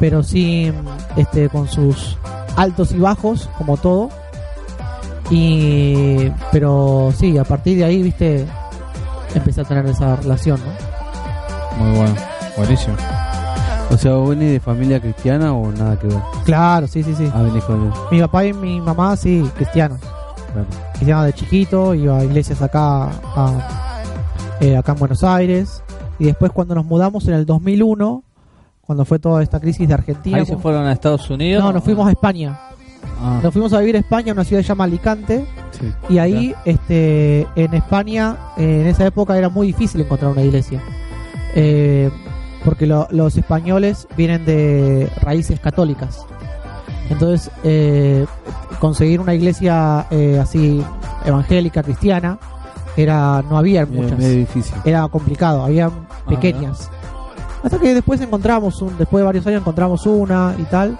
pero 0.00 0.22
sí, 0.22 0.72
este, 1.16 1.48
con 1.48 1.68
sus 1.68 2.16
altos 2.56 2.92
y 2.92 2.98
bajos, 2.98 3.48
como 3.58 3.76
todo. 3.76 4.08
Y, 5.30 6.30
pero 6.52 7.12
sí, 7.16 7.36
a 7.38 7.44
partir 7.44 7.78
de 7.78 7.84
ahí, 7.84 8.02
viste, 8.02 8.46
empecé 9.34 9.60
a 9.62 9.64
tener 9.64 9.86
esa 9.86 10.16
relación, 10.16 10.60
¿no? 10.60 11.84
Muy 11.84 11.96
bueno, 11.98 12.14
buenísimo. 12.56 12.94
O 13.90 13.96
sea, 13.96 14.14
¿vos 14.14 14.30
venís 14.30 14.52
de 14.52 14.60
familia 14.60 15.00
cristiana 15.00 15.52
o 15.52 15.70
nada 15.72 15.98
que 15.98 16.06
ver? 16.08 16.18
Claro, 16.44 16.86
sí, 16.86 17.02
sí, 17.02 17.14
sí. 17.16 17.28
Ah, 17.34 17.42
venís 17.42 17.64
con 17.64 17.92
Mi 18.10 18.20
papá 18.20 18.44
y 18.44 18.52
mi 18.52 18.80
mamá, 18.80 19.16
sí, 19.16 19.48
cristianos. 19.56 20.00
claro. 20.52 20.66
cristiano 20.94 21.22
de 21.24 21.32
chiquito, 21.32 21.94
iba 21.94 22.18
a 22.18 22.24
iglesias 22.24 22.62
acá, 22.62 23.04
a- 23.36 24.00
eh, 24.60 24.76
acá 24.76 24.92
en 24.92 24.98
Buenos 24.98 25.22
Aires. 25.24 25.82
Y 26.18 26.24
después 26.24 26.50
cuando 26.52 26.74
nos 26.74 26.84
mudamos 26.86 27.26
en 27.28 27.34
el 27.34 27.44
2001, 27.46 28.22
cuando 28.86 29.04
fue 29.04 29.18
toda 29.18 29.42
esta 29.42 29.58
crisis 29.60 29.88
de 29.88 29.94
Argentina, 29.94 30.38
Ahí 30.38 30.46
se 30.46 30.56
fueron 30.56 30.86
a 30.86 30.92
Estados 30.92 31.28
Unidos. 31.30 31.62
no, 31.64 31.72
nos 31.72 31.82
fuimos 31.84 32.06
a 32.06 32.10
España. 32.12 32.58
Ah, 33.20 33.40
Nos 33.42 33.52
fuimos 33.52 33.72
a 33.72 33.80
vivir 33.80 33.96
a 33.96 33.98
España, 34.00 34.32
una 34.32 34.44
ciudad 34.44 34.60
que 34.60 34.64
se 34.64 34.68
llama 34.68 34.84
Alicante. 34.84 35.46
Sí. 35.72 35.92
Y 36.10 36.18
ahí, 36.18 36.54
este, 36.64 37.46
en 37.56 37.74
España, 37.74 38.36
eh, 38.56 38.80
en 38.82 38.86
esa 38.86 39.06
época 39.06 39.36
era 39.38 39.48
muy 39.48 39.68
difícil 39.68 40.00
encontrar 40.02 40.32
una 40.32 40.42
iglesia. 40.42 40.82
Eh, 41.54 42.10
porque 42.64 42.86
lo- 42.86 43.06
los 43.10 43.36
españoles 43.36 44.06
vienen 44.16 44.44
de 44.44 45.10
raíces 45.22 45.60
católicas. 45.60 46.24
Entonces, 47.08 47.50
eh, 47.64 48.26
conseguir 48.80 49.20
una 49.20 49.34
iglesia 49.34 50.06
eh, 50.10 50.38
así 50.42 50.82
evangélica, 51.24 51.82
cristiana, 51.82 52.38
era 52.96 53.42
no 53.48 53.56
había 53.56 53.86
muchas. 53.86 54.18
medio 54.18 54.36
difícil. 54.38 54.74
Era 54.84 55.06
complicado, 55.08 55.64
había 55.64 55.90
pequeñas. 56.28 56.90
Hasta 57.66 57.80
que 57.80 57.94
después 57.94 58.20
encontramos, 58.20 58.80
un, 58.80 58.96
después 58.96 59.22
de 59.22 59.24
varios 59.24 59.44
años 59.48 59.60
encontramos 59.62 60.06
una 60.06 60.54
y 60.56 60.62
tal. 60.66 60.96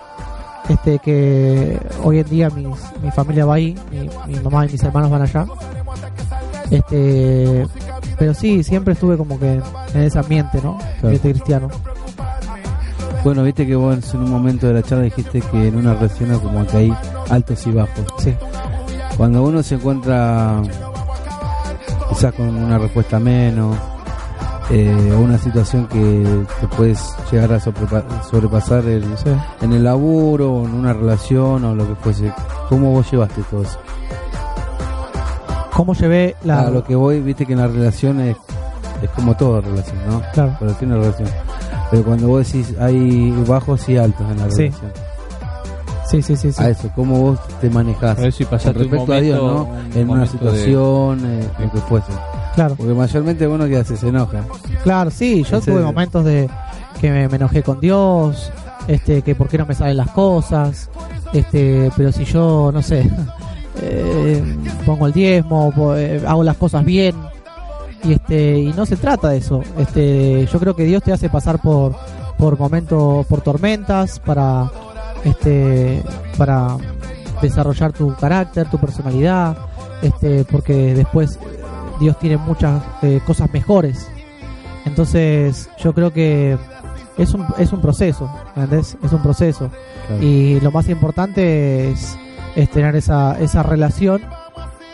Este 0.68 0.98
que 0.98 1.78
hoy 2.02 2.18
en 2.18 2.28
día 2.28 2.50
mis, 2.50 2.66
mi 3.00 3.12
familia 3.12 3.46
va 3.46 3.54
ahí, 3.54 3.78
mi, 3.88 4.10
mi 4.26 4.40
mamá 4.40 4.66
y 4.66 4.72
mis 4.72 4.82
hermanos 4.82 5.08
van 5.08 5.22
allá. 5.22 5.46
Este, 6.68 7.68
pero 8.18 8.34
sí, 8.34 8.64
siempre 8.64 8.94
estuve 8.94 9.16
como 9.16 9.38
que 9.38 9.62
en 9.94 10.02
ese 10.02 10.18
ambiente, 10.18 10.60
¿no? 10.60 10.76
Ambiente 11.04 11.30
cristiano. 11.30 11.68
Bueno, 13.22 13.44
viste 13.44 13.64
que 13.64 13.76
vos 13.76 14.12
en 14.12 14.20
un 14.22 14.30
momento 14.32 14.66
de 14.66 14.74
la 14.74 14.82
charla 14.82 15.04
dijiste 15.04 15.40
que 15.42 15.68
en 15.68 15.76
una 15.76 15.94
relación 15.94 16.36
como 16.40 16.66
que 16.66 16.76
hay 16.78 16.96
altos 17.30 17.64
y 17.64 17.70
bajos. 17.70 18.06
Sí. 18.18 18.34
Cuando 19.16 19.44
uno 19.44 19.62
se 19.62 19.76
encuentra 19.76 20.60
quizás 22.08 22.34
con 22.34 22.48
una 22.48 22.76
respuesta 22.76 23.20
menos, 23.20 23.76
eh, 24.70 25.12
o 25.16 25.20
una 25.20 25.38
situación 25.38 25.86
que 25.86 26.44
te 26.60 26.66
puedes 26.68 27.00
llegar 27.30 27.52
a 27.52 27.60
sobrepa- 27.60 28.04
sobrepasar 28.28 28.84
el, 28.86 29.04
Sí. 29.18 29.30
en 29.62 29.72
el 29.72 29.84
laburo, 29.84 30.52
o 30.54 30.64
en 30.66 30.74
una 30.74 30.92
relación 30.92 31.64
o 31.64 31.74
lo 31.74 31.86
que 31.86 31.94
fuese, 31.96 32.32
¿cómo 32.68 32.90
vos 32.92 33.10
llevaste 33.10 33.42
todo 33.50 33.62
eso? 33.62 33.78
¿Cómo 35.74 35.94
llevé 35.94 36.36
la 36.44 36.60
A 36.62 36.70
lo 36.70 36.82
que 36.82 36.94
voy, 36.96 37.20
viste 37.20 37.44
que 37.44 37.52
en 37.52 37.60
la 37.60 37.68
relación 37.68 38.18
es, 38.20 38.36
es 39.02 39.10
como 39.10 39.36
toda 39.36 39.60
relación, 39.60 39.96
¿no? 40.08 40.22
Claro. 40.32 40.56
Relación 40.60 40.92
es 40.92 40.98
relación. 40.98 41.28
Pero 41.90 42.02
cuando 42.04 42.28
vos 42.28 42.46
decís 42.46 42.74
hay 42.80 43.30
bajos 43.46 43.88
y 43.88 43.96
altos 43.98 44.22
en 44.30 44.38
la 44.38 44.50
Sí. 44.50 44.62
relación. 44.68 44.92
Sí, 46.10 46.22
sí, 46.22 46.36
sí, 46.36 46.52
sí. 46.52 46.62
A 46.62 46.70
eso, 46.70 46.88
¿cómo 46.94 47.18
vos 47.20 47.38
te 47.60 47.68
manejás? 47.68 48.16
A 48.18 48.22
ver 48.22 48.32
si 48.32 48.44
pasaste 48.44 48.70
un 48.70 48.76
respecto 48.90 49.12
a 49.12 49.20
Dios, 49.20 49.40
momento- 49.42 49.64
¿no? 49.64 49.70
un 49.70 49.92
En 49.92 49.98
una 49.98 50.06
momento 50.06 50.20
de- 50.20 50.26
situación, 50.50 51.20
eh, 51.26 51.48
lo 51.58 51.70
que 51.72 51.78
fuese. 51.78 52.12
Claro. 52.56 52.74
Porque 52.76 52.92
mayormente 52.94 53.46
uno 53.46 53.66
que 53.66 53.76
hace 53.76 53.96
se 53.96 54.08
enoja. 54.08 54.42
Claro, 54.82 55.10
sí, 55.12 55.44
yo 55.44 55.58
Ese- 55.58 55.70
tuve 55.70 55.82
momentos 55.82 56.24
de 56.24 56.50
que 57.00 57.10
me, 57.12 57.28
me 57.28 57.36
enojé 57.36 57.62
con 57.62 57.78
Dios, 57.78 58.50
este, 58.88 59.22
que 59.22 59.34
por 59.36 59.48
qué 59.48 59.58
no 59.58 59.66
me 59.66 59.74
salen 59.74 59.98
las 59.98 60.10
cosas, 60.10 60.90
este, 61.32 61.90
pero 61.96 62.10
si 62.10 62.24
yo, 62.24 62.70
no 62.72 62.82
sé, 62.82 63.08
eh, 63.82 64.42
pongo 64.84 65.06
el 65.06 65.12
diezmo, 65.12 65.72
eh, 65.96 66.22
hago 66.26 66.42
las 66.42 66.56
cosas 66.56 66.84
bien, 66.84 67.14
y 68.02 68.14
este, 68.14 68.58
y 68.58 68.72
no 68.72 68.86
se 68.86 68.96
trata 68.96 69.28
de 69.28 69.36
eso, 69.38 69.60
este, 69.78 70.46
yo 70.50 70.58
creo 70.58 70.74
que 70.74 70.84
Dios 70.84 71.02
te 71.02 71.12
hace 71.12 71.28
pasar 71.28 71.60
por, 71.60 71.94
por 72.38 72.58
momentos, 72.58 73.26
por 73.26 73.40
tormentas, 73.42 74.18
para, 74.20 74.70
este, 75.24 76.02
para 76.38 76.76
desarrollar 77.42 77.92
tu 77.92 78.14
carácter, 78.14 78.70
tu 78.70 78.78
personalidad, 78.78 79.56
este, 80.00 80.44
porque 80.44 80.94
después 80.94 81.38
Dios 82.00 82.18
tiene 82.18 82.36
muchas 82.36 82.82
eh, 83.02 83.20
cosas 83.26 83.52
mejores. 83.52 84.08
Entonces, 84.84 85.68
yo 85.78 85.92
creo 85.92 86.12
que 86.12 86.56
es 87.16 87.34
un, 87.34 87.46
es 87.58 87.72
un 87.72 87.80
proceso, 87.80 88.30
¿entendés? 88.54 88.96
Es 89.02 89.12
un 89.12 89.22
proceso. 89.22 89.70
Claro. 90.06 90.22
Y 90.22 90.60
lo 90.60 90.70
más 90.70 90.88
importante 90.88 91.90
es, 91.90 92.16
es 92.54 92.70
tener 92.70 92.94
esa, 92.96 93.38
esa 93.40 93.62
relación 93.62 94.22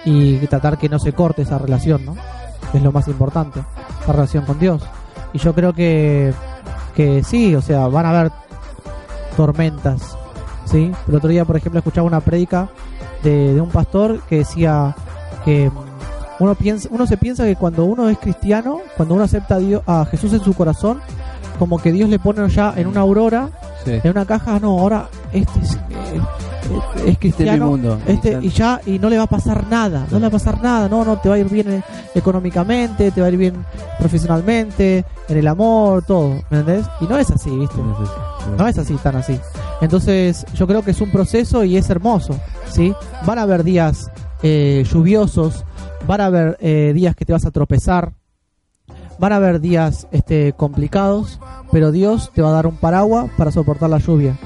y 0.05 0.39
tratar 0.47 0.79
que 0.79 0.89
no 0.89 0.99
se 0.99 1.13
corte 1.13 1.43
esa 1.43 1.59
relación, 1.59 2.05
¿no? 2.05 2.17
Es 2.73 2.83
lo 2.83 2.93
más 2.93 3.09
importante, 3.09 3.63
la 4.07 4.13
relación 4.13 4.45
con 4.45 4.59
Dios. 4.59 4.83
Y 5.33 5.39
yo 5.39 5.55
creo 5.55 5.73
que, 5.73 6.33
que 6.95 7.23
sí, 7.23 7.55
o 7.55 7.61
sea, 7.61 7.87
van 7.89 8.07
a 8.07 8.11
haber 8.11 8.33
tormentas, 9.37 10.17
¿sí? 10.65 10.93
El 11.09 11.15
otro 11.15 11.29
día, 11.29 11.45
por 11.45 11.57
ejemplo, 11.57 11.79
escuchaba 11.79 12.07
una 12.07 12.21
prédica 12.21 12.69
de, 13.23 13.55
de 13.55 13.61
un 13.61 13.71
pastor 13.71 14.21
que 14.29 14.39
decía 14.39 14.95
que 15.45 15.71
uno 16.43 16.55
piensa 16.55 16.89
uno 16.91 17.07
se 17.07 17.17
piensa 17.17 17.45
que 17.45 17.57
cuando 17.57 17.85
uno 17.85 18.09
es 18.09 18.19
cristiano 18.19 18.81
cuando 18.97 19.15
uno 19.15 19.25
acepta 19.25 19.55
a, 19.57 19.59
Dios, 19.59 19.83
a 19.87 20.05
Jesús 20.11 20.33
en 20.33 20.41
su 20.41 20.55
corazón 20.55 21.01
como 21.59 21.79
que 21.79 21.93
Dios 21.93 22.09
le 22.09 22.19
pone 22.19 22.49
ya 22.49 22.75
en 22.77 22.87
una 22.87 23.01
aurora 23.01 23.49
Sí. 23.85 23.99
en 24.03 24.11
una 24.13 24.25
caja 24.25 24.61
no 24.61 24.79
ahora 24.79 25.09
este 25.33 25.59
es, 25.61 25.75
eh, 25.75 26.21
es- 26.97 27.05
es 27.09 27.19
cristiano 27.19 27.67
mundo. 27.71 27.99
este 28.07 28.39
y 28.41 28.49
ya 28.51 28.81
y 28.87 28.99
no 29.01 29.11
le 29.11 29.17
va 29.19 29.25
a 29.25 29.27
pasar 29.27 29.67
nada 29.69 30.07
no 30.09 30.19
le 30.19 30.23
va 30.23 30.29
a 30.29 30.31
pasar 30.31 30.63
nada 30.63 30.89
no 30.89 31.05
no 31.05 31.17
te 31.19 31.29
va 31.29 31.35
a 31.35 31.39
ir 31.39 31.49
bien 31.49 31.83
económicamente 32.15 33.11
te 33.11 33.21
va 33.21 33.27
a 33.27 33.31
ir 33.31 33.37
bien 33.39 33.65
profesionalmente 33.99 35.05
en 35.29 35.37
el 35.37 35.49
amor 35.49 36.05
todo 36.05 36.29
¿me 36.51 36.59
entendés? 36.61 36.87
y 37.01 37.05
no 37.07 37.19
es 37.19 37.29
así 37.31 37.51
viste 37.51 37.77
no 38.59 38.67
es 38.69 38.77
así, 38.79 38.95
tan 38.97 39.15
así. 39.17 39.39
Entonces, 39.81 40.45
yo 40.55 40.67
creo 40.67 40.83
que 40.83 40.91
es 40.91 41.01
un 41.01 41.11
proceso 41.13 41.63
y 41.65 41.77
es 41.77 41.89
hermoso, 41.91 42.35
¿sí? 42.69 42.93
Van 43.25 43.39
a 43.39 43.43
haber 43.43 43.63
días 43.63 44.11
eh, 44.43 44.85
lluviosos, 44.93 45.65
van 46.07 46.21
a 46.21 46.27
haber 46.27 46.57
eh, 46.61 46.93
días 46.95 47.15
que 47.15 47.25
te 47.25 47.33
vas 47.33 47.45
a 47.47 47.51
tropezar, 47.51 48.13
van 49.19 49.33
a 49.33 49.37
haber 49.37 49.61
días 49.61 50.07
este, 50.11 50.53
complicados, 50.53 51.39
pero 51.71 51.93
Dios 51.93 52.31
te 52.35 52.43
va 52.43 52.49
a 52.49 52.53
dar 52.53 52.67
un 52.67 52.77
paraguas 52.77 53.31
para 53.37 53.51
soportar 53.51 53.91
la 53.91 53.99
lluvia. 53.99 54.37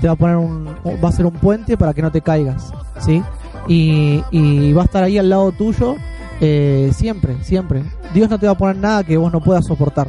Te 0.00 0.06
va 0.06 0.14
a 0.14 0.16
poner 0.16 0.36
un, 0.36 0.66
va 1.02 1.08
a 1.08 1.12
ser 1.12 1.26
un 1.26 1.32
puente 1.32 1.76
para 1.76 1.92
que 1.92 2.02
no 2.02 2.10
te 2.10 2.20
caigas, 2.20 2.72
¿sí? 3.00 3.22
Y, 3.68 4.72
va 4.72 4.82
a 4.82 4.84
estar 4.86 5.04
ahí 5.04 5.18
al 5.18 5.28
lado 5.28 5.52
tuyo 5.52 5.96
eh, 6.40 6.90
siempre, 6.94 7.36
siempre. 7.42 7.84
Dios 8.14 8.30
no 8.30 8.38
te 8.38 8.46
va 8.46 8.52
a 8.52 8.58
poner 8.58 8.76
nada 8.76 9.04
que 9.04 9.16
vos 9.16 9.32
no 9.32 9.40
puedas 9.40 9.66
soportar. 9.66 10.08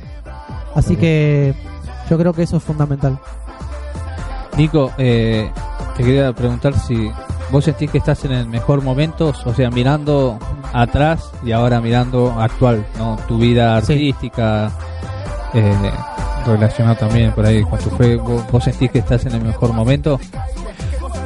Así 0.73 0.95
que 0.95 1.53
yo 2.09 2.17
creo 2.17 2.33
que 2.33 2.43
eso 2.43 2.57
es 2.57 2.63
fundamental. 2.63 3.19
Nico, 4.57 4.91
eh, 4.97 5.51
te 5.97 6.03
quería 6.03 6.33
preguntar 6.33 6.77
si 6.77 7.11
vos 7.51 7.65
sentís 7.65 7.91
que 7.91 7.97
estás 7.97 8.23
en 8.25 8.31
el 8.31 8.47
mejor 8.47 8.81
momento, 8.81 9.33
o 9.45 9.53
sea, 9.53 9.69
mirando 9.69 10.39
atrás 10.73 11.31
y 11.43 11.51
ahora 11.51 11.81
mirando 11.81 12.31
actual, 12.39 12.85
¿no? 12.97 13.17
Tu 13.27 13.37
vida 13.37 13.81
Sí. 13.81 13.93
artística, 13.93 14.71
eh, 15.53 15.91
relacionado 16.45 16.95
también 16.95 17.31
por 17.33 17.45
ahí 17.45 17.63
con 17.63 17.77
tu 17.79 17.89
fe, 17.91 18.15
¿vos, 18.15 18.43
vos 18.51 18.63
sentís 18.63 18.89
que 18.91 18.99
estás 18.99 19.25
en 19.25 19.33
el 19.33 19.41
mejor 19.41 19.73
momento? 19.73 20.19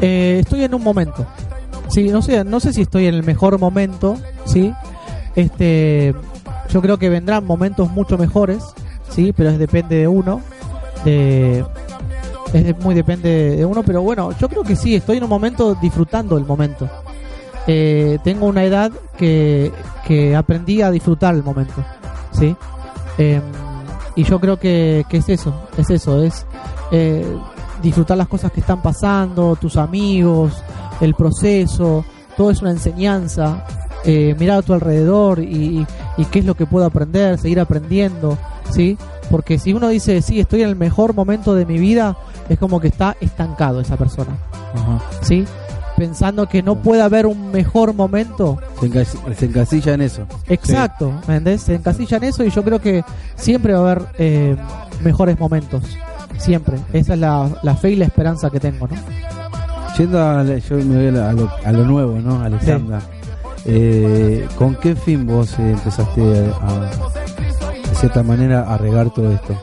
Eh, 0.02 0.40
estoy 0.42 0.64
en 0.64 0.74
un 0.74 0.84
momento. 0.84 1.26
Sí, 1.90 2.10
no 2.10 2.22
sé, 2.22 2.44
no 2.44 2.60
sé 2.60 2.74
si 2.74 2.82
estoy 2.82 3.06
en 3.08 3.14
el 3.16 3.24
mejor 3.24 3.60
momento, 3.60 4.18
sí. 4.46 4.74
Este, 5.36 6.14
yo 6.70 6.82
creo 6.82 6.98
que 6.98 7.10
vendrán 7.10 7.46
momentos 7.46 7.90
mucho 7.92 8.18
mejores, 8.18 8.64
sí, 9.10 9.34
pero 9.36 9.50
es 9.52 9.60
depende 9.60 9.96
de 9.98 10.08
uno. 10.08 10.42
De, 11.04 11.64
es 12.54 12.80
muy 12.80 12.96
depende 12.96 13.56
de 13.58 13.66
uno, 13.66 13.84
pero 13.84 14.02
bueno, 14.02 14.32
yo 14.40 14.50
creo 14.50 14.64
que 14.64 14.76
sí, 14.76 14.96
estoy 14.96 15.18
en 15.18 15.24
un 15.24 15.30
momento 15.30 15.76
disfrutando 15.76 16.38
el 16.38 16.46
momento. 16.46 16.90
Eh, 17.68 18.20
tengo 18.24 18.46
una 18.46 18.64
edad 18.64 18.92
que, 19.18 19.72
que 20.08 20.36
aprendí 20.36 20.82
a 20.82 20.92
disfrutar 20.92 21.34
el 21.36 21.44
momento, 21.44 21.84
sí. 22.32 22.56
Em, 23.18 23.42
y 24.16 24.24
yo 24.24 24.40
creo 24.40 24.58
que, 24.58 25.06
que 25.10 25.18
es 25.18 25.30
eso, 25.30 25.54
es 25.78 25.90
eso, 25.90 26.22
es 26.24 26.46
eh, 26.92 27.26
disfrutar 27.82 28.18
las 28.18 28.28
cosas 28.28 28.52
que 28.52 28.60
están 28.60 28.82
pasando, 28.82 29.56
tus 29.56 29.78
amigos, 29.78 30.54
el 31.02 31.16
proceso, 31.16 32.06
todo 32.38 32.52
es 32.52 32.62
una 32.62 32.72
enseñanza. 32.72 33.66
Eh, 34.08 34.36
mirar 34.40 34.60
a 34.60 34.62
tu 34.62 34.72
alrededor 34.72 35.40
y, 35.40 35.80
y- 35.80 35.88
y 36.18 36.26
qué 36.26 36.38
es 36.38 36.46
lo 36.46 36.54
que 36.54 36.68
puedo 36.68 36.86
aprender, 36.86 37.40
seguir 37.40 37.60
aprendiendo, 37.60 38.38
¿sí? 38.70 39.00
Porque 39.32 39.58
si 39.58 39.74
uno 39.74 39.88
dice, 39.88 40.22
sí, 40.22 40.40
estoy 40.40 40.62
en 40.62 40.70
el 40.70 40.76
mejor 40.76 41.16
momento 41.16 41.56
de 41.56 41.66
mi 41.66 41.80
vida, 41.80 42.16
es 42.48 42.60
como 42.60 42.80
que 42.80 42.90
está 42.90 43.18
estancado 43.20 43.80
esa 43.82 43.98
persona, 43.98 44.38
¿sí? 45.22 45.44
Pensando 45.98 46.48
que 46.48 46.62
no 46.64 46.76
puede 46.76 47.02
haber 47.02 47.26
un 47.26 47.52
mejor 47.52 47.94
momento. 47.94 48.58
Se, 48.80 48.88
encas- 48.90 49.36
se 49.36 49.46
encasilla 49.46 49.94
en 49.94 50.02
eso. 50.02 50.24
Exacto, 50.48 51.12
¿me 51.28 51.38
entendés? 51.38 51.62
Se 51.62 51.76
encasilla 51.76 52.18
en 52.18 52.24
eso 52.26 52.44
y 52.44 52.50
yo 52.50 52.64
creo 52.64 52.80
que 52.80 53.04
siempre 53.36 53.74
va 53.74 53.80
a 53.80 53.92
haber 53.92 54.06
eh, 54.18 54.56
mejores 55.04 55.40
momentos. 55.40 55.84
Siempre. 56.38 56.78
Esa 56.94 57.14
es 57.14 57.20
la, 57.20 57.50
la 57.64 57.76
fe 57.76 57.92
y 57.92 57.96
la 57.96 58.06
esperanza 58.06 58.50
que 58.50 58.60
tengo, 58.60 58.88
¿no? 58.88 58.96
Yendo 59.98 60.22
a, 60.22 60.44
yo 60.44 60.76
me 60.78 60.96
voy 60.98 61.08
a, 61.08 61.12
la- 61.12 61.30
a 61.30 61.34
lo, 61.34 61.50
a 61.64 61.72
lo 61.72 61.86
nuevo, 61.86 62.20
¿no? 62.20 62.42
Alexandra. 62.42 63.00
Eh, 63.66 64.48
¿Con 64.58 64.76
qué 64.76 64.96
fin 64.96 65.26
vos 65.26 65.58
eh, 65.60 65.72
empezaste 65.72 66.22
a, 66.62 67.90
de 67.90 67.96
cierta 67.96 68.22
manera, 68.22 68.72
a 68.72 68.78
regar 68.78 69.10
todo 69.14 69.32
esto? 69.32 69.56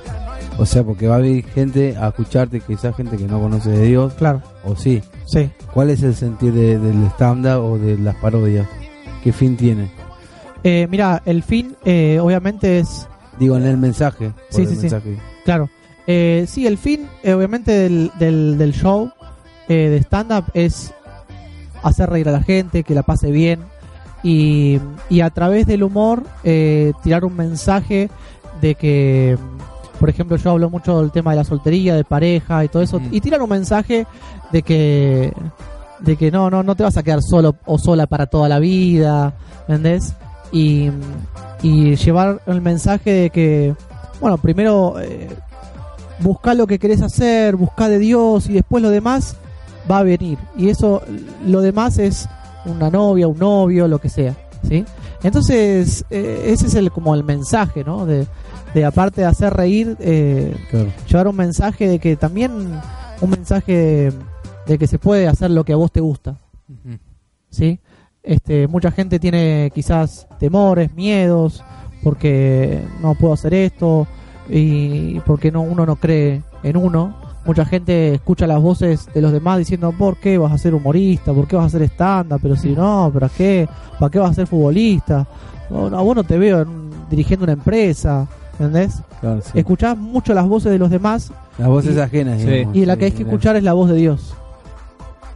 O 0.58 0.66
sea, 0.66 0.82
porque 0.82 1.06
va 1.08 1.14
a 1.14 1.18
haber 1.18 1.44
gente 1.44 1.96
a 1.96 2.08
escucharte, 2.08 2.60
quizás 2.60 2.94
gente 2.96 3.16
que 3.16 3.24
no 3.26 3.40
conoce 3.40 3.70
de 3.70 3.82
Dios, 3.86 4.12
Claro, 4.14 4.42
o 4.64 4.74
sí. 4.76 5.02
Sí. 5.32 5.50
¿Cuál 5.72 5.90
es 5.90 6.02
el 6.02 6.14
sentir 6.14 6.52
de- 6.52 6.78
del 6.78 7.06
stand-up 7.14 7.64
o 7.64 7.78
de 7.78 7.96
las 7.98 8.14
parodias? 8.16 8.66
¿Qué 9.22 9.32
fin 9.32 9.56
tiene? 9.56 9.90
Eh, 10.64 10.86
mira, 10.90 11.22
el 11.24 11.42
fin 11.42 11.76
eh, 11.84 12.18
obviamente 12.20 12.78
es 12.78 13.08
Digo, 13.38 13.56
en 13.56 13.64
el 13.66 13.76
mensaje. 13.78 14.30
por 14.30 14.44
Sí, 14.50 14.62
el 14.62 14.68
sí, 14.68 14.88
sí. 14.88 14.96
Claro. 15.44 15.68
Eh, 16.06 16.44
sí, 16.48 16.66
el 16.66 16.76
fin, 16.78 17.08
eh, 17.22 17.32
obviamente, 17.32 17.72
del, 17.72 18.10
del, 18.18 18.58
del 18.58 18.72
show 18.74 19.10
eh, 19.68 19.88
de 19.88 19.96
stand-up 20.02 20.44
es 20.54 20.92
hacer 21.82 22.10
reír 22.10 22.28
a 22.28 22.32
la 22.32 22.42
gente, 22.42 22.82
que 22.84 22.94
la 22.94 23.02
pase 23.02 23.30
bien 23.30 23.60
y, 24.22 24.78
y 25.08 25.20
a 25.20 25.30
través 25.30 25.66
del 25.66 25.82
humor 25.82 26.22
eh, 26.44 26.92
tirar 27.02 27.24
un 27.24 27.34
mensaje 27.36 28.08
de 28.60 28.74
que, 28.76 29.36
por 30.02 30.10
ejemplo, 30.10 30.36
yo 30.36 30.50
hablo 30.50 30.68
mucho 30.68 31.00
del 31.00 31.12
tema 31.12 31.30
de 31.30 31.36
la 31.36 31.44
soltería, 31.44 31.94
de 31.94 32.02
pareja 32.02 32.64
y 32.64 32.68
todo 32.68 32.82
eso, 32.82 32.98
Mm. 32.98 33.08
y 33.12 33.20
tirar 33.20 33.40
un 33.40 33.50
mensaje 33.50 34.04
de 34.50 34.62
que 34.62 35.32
de 36.00 36.16
que 36.16 36.32
no, 36.32 36.50
no, 36.50 36.64
no 36.64 36.74
te 36.74 36.82
vas 36.82 36.96
a 36.96 37.04
quedar 37.04 37.22
solo 37.22 37.54
o 37.66 37.78
sola 37.78 38.08
para 38.08 38.26
toda 38.26 38.48
la 38.48 38.58
vida, 38.58 39.32
¿entendés? 39.68 40.14
Y, 40.50 40.90
y 41.62 41.94
llevar 41.94 42.42
el 42.48 42.60
mensaje 42.60 43.12
de 43.12 43.30
que, 43.30 43.76
bueno, 44.20 44.38
primero 44.38 44.96
eh, 45.00 45.28
busca 46.18 46.54
lo 46.54 46.66
que 46.66 46.80
querés 46.80 47.00
hacer, 47.02 47.54
busca 47.54 47.88
de 47.88 48.00
Dios 48.00 48.48
y 48.48 48.54
después 48.54 48.82
lo 48.82 48.90
demás 48.90 49.36
va 49.88 49.98
a 49.98 50.02
venir. 50.02 50.36
Y 50.56 50.68
eso, 50.70 51.00
lo 51.46 51.60
demás 51.60 51.98
es 51.98 52.28
una 52.64 52.90
novia, 52.90 53.28
un 53.28 53.38
novio, 53.38 53.86
lo 53.86 54.00
que 54.00 54.08
sea, 54.08 54.34
¿sí? 54.68 54.84
Entonces, 55.22 56.04
eh, 56.10 56.46
ese 56.48 56.66
es 56.66 56.74
el 56.74 56.90
como 56.90 57.14
el 57.14 57.22
mensaje, 57.22 57.84
¿no? 57.84 58.06
De, 58.06 58.26
de 58.74 58.84
aparte 58.84 59.20
de 59.22 59.26
hacer 59.26 59.52
reír, 59.52 59.96
eh, 60.00 60.54
Claro. 60.70 60.88
llevar 61.08 61.28
un 61.28 61.36
mensaje 61.36 61.88
de 61.88 61.98
que 61.98 62.16
también, 62.16 62.50
un 63.20 63.30
mensaje 63.30 63.72
de, 63.72 64.12
de 64.66 64.78
que 64.78 64.86
se 64.86 64.98
puede 64.98 65.28
hacer 65.28 65.50
lo 65.50 65.64
que 65.64 65.72
a 65.72 65.76
vos 65.76 65.92
te 65.92 66.00
gusta. 66.00 66.36
¿sí? 67.50 67.78
Este, 68.22 68.66
mucha 68.68 68.90
gente 68.90 69.18
tiene 69.18 69.70
quizás 69.74 70.26
temores, 70.38 70.94
miedos, 70.94 71.62
porque 72.02 72.82
no 73.02 73.14
puedo 73.14 73.34
hacer 73.34 73.52
esto 73.54 74.06
y 74.48 75.20
porque 75.20 75.50
no 75.52 75.62
uno 75.62 75.84
no 75.86 75.96
cree 75.96 76.42
en 76.62 76.76
uno. 76.76 77.14
Mucha 77.44 77.64
gente 77.64 78.14
escucha 78.14 78.46
las 78.46 78.60
voces 78.62 79.08
de 79.12 79.20
los 79.20 79.32
demás 79.32 79.58
diciendo, 79.58 79.92
¿por 79.92 80.16
qué 80.18 80.38
vas 80.38 80.52
a 80.52 80.58
ser 80.58 80.74
humorista? 80.74 81.32
¿Por 81.34 81.48
qué 81.48 81.56
vas 81.56 81.66
a 81.66 81.70
ser 81.78 81.82
stand 81.82 82.38
Pero 82.40 82.54
si 82.56 82.70
no, 82.70 83.10
¿para 83.12 83.28
qué? 83.28 83.68
¿Para 83.98 84.10
qué 84.10 84.18
vas 84.20 84.30
a 84.30 84.34
ser 84.34 84.46
futbolista? 84.46 85.26
No, 85.68 85.90
no, 85.90 85.98
a 85.98 86.02
vos 86.02 86.14
no 86.14 86.22
te 86.24 86.38
veo 86.38 86.62
en- 86.62 86.90
dirigiendo 87.10 87.42
una 87.44 87.52
empresa, 87.54 88.26
¿entendés? 88.64 89.00
Claro, 89.20 89.40
sí. 89.42 89.58
Escuchás 89.58 89.96
mucho 89.96 90.34
las 90.34 90.46
voces 90.46 90.70
de 90.72 90.78
los 90.78 90.90
demás 90.90 91.30
Las 91.58 91.68
voces 91.68 91.96
y- 91.96 92.00
ajenas. 92.00 92.40
Sí. 92.40 92.46
digamos, 92.46 92.76
y 92.76 92.86
la 92.86 92.94
sí, 92.94 92.98
que 93.00 93.04
hay 93.06 93.12
que 93.12 93.22
escuchar 93.22 93.56
es 93.56 93.62
la 93.62 93.72
voz 93.72 93.90
de 93.90 93.96
Dios. 93.96 94.34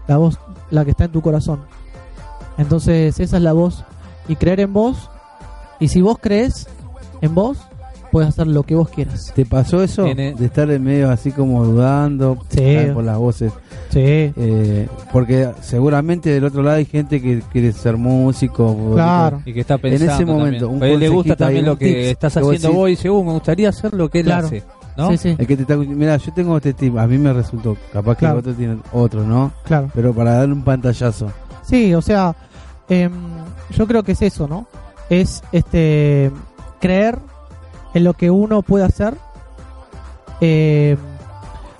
La 0.06 0.16
voz, 0.18 0.38
la 0.70 0.84
que 0.84 0.92
está 0.92 1.04
en 1.04 1.12
tu 1.12 1.20
corazón. 1.20 1.60
Entonces, 2.58 3.18
esa 3.20 3.36
es 3.36 3.42
la 3.42 3.52
voz. 3.52 3.84
Y 4.28 4.36
creer 4.36 4.60
en 4.60 4.72
vos. 4.72 5.10
Y 5.78 5.88
si 5.88 6.00
vos 6.00 6.16
crees 6.20 6.68
en 7.20 7.34
vos, 7.34 7.58
puedes 8.10 8.28
hacer 8.30 8.46
lo 8.46 8.62
que 8.62 8.74
vos 8.74 8.88
quieras. 8.88 9.32
¿Te 9.34 9.44
pasó 9.46 9.82
eso? 9.82 10.04
Tiene- 10.04 10.34
De 10.34 10.46
estar 10.46 10.70
en 10.70 10.82
medio 10.84 11.10
así 11.10 11.32
como 11.32 11.64
dudando 11.64 12.38
Sí. 12.50 12.62
estar 12.62 12.94
por 12.94 13.04
las 13.04 13.18
voces. 13.18 13.52
Sí. 13.90 14.00
Eh, 14.36 14.88
porque 15.12 15.50
seguramente 15.60 16.30
del 16.30 16.44
otro 16.44 16.62
lado 16.62 16.76
hay 16.76 16.84
gente 16.84 17.20
que 17.22 17.42
quiere 17.52 17.72
ser 17.72 17.96
músico. 17.96 18.92
Claro. 18.94 19.42
Y 19.44 19.52
que 19.52 19.60
está 19.60 19.74
En 19.74 19.80
pensando 19.80 20.14
ese 20.14 20.24
momento, 20.26 20.50
también. 20.66 20.72
un 20.72 20.78
Pues 20.78 20.90
a 20.90 20.94
él 20.94 21.00
le 21.00 21.08
gusta 21.08 21.36
también 21.36 21.64
lo 21.66 21.76
que 21.78 22.10
estás 22.10 22.34
que 22.34 22.40
haciendo 22.40 22.72
vos 22.72 22.88
y 22.88 22.90
dice, 22.92 23.10
uh, 23.10 23.24
me 23.24 23.32
gustaría 23.32 23.68
hacer 23.68 23.94
lo 23.94 24.08
que 24.08 24.20
él 24.20 24.26
Claro. 24.26 24.46
hace. 24.46 24.62
¿no? 24.96 25.10
Sí, 25.10 25.18
sí, 25.18 25.36
El 25.38 25.46
que 25.46 25.56
te 25.56 25.62
está 25.62 25.76
mira, 25.76 26.16
yo 26.16 26.32
tengo 26.32 26.56
este 26.56 26.72
tipo, 26.72 26.98
a 26.98 27.06
mí 27.06 27.18
me 27.18 27.30
resultó, 27.30 27.76
capaz 27.92 28.14
que 28.14 28.20
Claro. 28.20 28.38
otro 28.38 28.54
tiene 28.54 28.78
otro, 28.94 29.24
¿no? 29.26 29.52
claro. 29.64 29.90
Pero 29.94 30.14
para 30.14 30.36
darle 30.36 30.54
un 30.54 30.62
pantallazo. 30.64 31.30
Sí, 31.62 31.92
o 31.94 32.00
sea, 32.00 32.34
em, 32.88 33.12
yo 33.76 33.86
creo 33.86 34.02
que 34.02 34.12
es 34.12 34.22
eso, 34.22 34.48
¿no? 34.48 34.66
Es 35.10 35.42
este 35.52 36.30
creer 36.80 37.18
en 37.96 38.04
lo 38.04 38.12
que 38.14 38.30
uno 38.30 38.60
puede 38.62 38.84
hacer. 38.84 39.14
Em, 40.40 40.98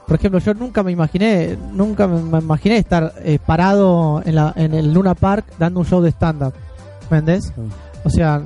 por 0.06 0.16
ejemplo, 0.16 0.38
yo 0.38 0.54
nunca 0.54 0.82
me 0.82 0.92
imaginé, 0.92 1.58
nunca 1.72 2.06
me, 2.06 2.38
imaginé 2.38 2.78
estar 2.78 3.12
eh, 3.22 3.38
parado 3.44 4.22
en, 4.24 4.36
la, 4.36 4.52
en 4.56 4.72
el 4.72 4.94
Luna 4.94 5.14
Park 5.14 5.44
dando 5.58 5.80
un 5.80 5.86
show 5.86 6.00
de 6.00 6.10
stand-up. 6.10 6.54
¿Me 7.10 7.18
entendés? 7.18 7.52
O 8.04 8.10
sea, 8.10 8.40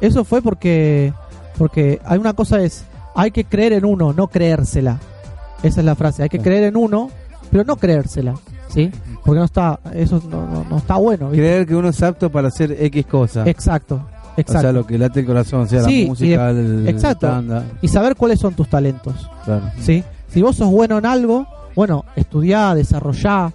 eso 0.00 0.24
fue 0.24 0.42
porque, 0.42 1.12
porque 1.56 2.00
hay 2.04 2.18
una 2.18 2.32
cosa 2.34 2.60
es, 2.60 2.84
hay 3.14 3.30
que 3.30 3.44
creer 3.44 3.72
en 3.74 3.84
uno, 3.84 4.12
no 4.12 4.26
creérsela. 4.28 4.98
Esa 5.62 5.80
es 5.80 5.86
la 5.86 5.94
frase, 5.94 6.22
hay 6.24 6.28
que 6.28 6.40
creer 6.40 6.64
en 6.64 6.76
uno, 6.76 7.10
pero 7.50 7.64
no 7.64 7.76
creérsela, 7.76 8.34
¿sí? 8.68 8.90
Porque 9.24 9.38
no 9.38 9.44
está, 9.44 9.78
eso 9.94 10.20
no, 10.28 10.46
no- 10.46 10.64
no 10.68 10.76
está 10.78 10.96
bueno. 10.96 11.26
¿viste? 11.30 11.36
Creer 11.44 11.66
que 11.66 11.76
uno 11.76 11.88
es 11.90 12.02
apto 12.02 12.30
para 12.30 12.48
hacer 12.48 12.72
X 12.84 13.06
cosa. 13.06 13.44
Exacto, 13.46 14.00
O 14.40 14.42
exacto. 14.42 14.60
sea, 14.62 14.72
lo 14.72 14.86
que 14.86 14.98
late 14.98 15.20
el 15.20 15.26
corazón, 15.26 15.68
sea 15.68 15.82
Sí, 15.84 15.92
y 15.92 16.02
la 16.04 16.08
música, 16.08 16.50
el 16.50 16.88
exacto. 16.88 17.26
stand-up, 17.28 17.62
Y 17.82 17.88
saber 17.88 18.16
cuáles 18.16 18.38
son 18.40 18.54
tus 18.54 18.68
talentos, 18.68 19.14
claro. 19.44 19.64
¿sí? 19.80 20.02
Si 20.28 20.42
vos 20.42 20.56
sos 20.56 20.70
bueno 20.70 20.98
en 20.98 21.06
algo, 21.06 21.46
bueno, 21.74 22.04
estudiá, 22.16 22.74
desarrollá, 22.74 23.52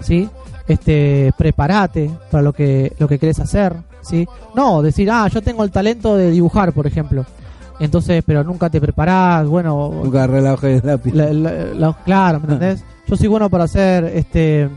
¿sí? 0.00 0.28
Este, 0.68 1.32
prepárate 1.36 2.10
para 2.30 2.42
lo 2.42 2.52
que 2.52 2.92
lo 2.98 3.06
que 3.08 3.18
querés 3.18 3.38
hacer, 3.40 3.74
¿sí? 4.02 4.26
No, 4.54 4.80
decir, 4.82 5.10
ah, 5.10 5.28
yo 5.28 5.42
tengo 5.42 5.62
el 5.64 5.70
talento 5.70 6.16
de 6.16 6.30
dibujar, 6.30 6.72
por 6.72 6.86
ejemplo. 6.86 7.24
Entonces, 7.80 8.22
pero 8.24 8.44
nunca 8.44 8.70
te 8.70 8.80
preparás, 8.80 9.46
bueno, 9.48 9.90
Nunca 10.04 10.26
relaje 10.26 10.76
el 10.76 10.82
lápiz. 10.84 11.12
la- 11.12 11.32
la- 11.32 11.52
la- 11.74 11.96
claro, 12.04 12.38
¿me 12.40 12.54
entendés? 12.54 12.84
Yo 13.06 13.16
soy 13.16 13.28
bueno 13.28 13.50
para 13.50 13.64
hacer, 13.64 14.04
este, 14.04 14.68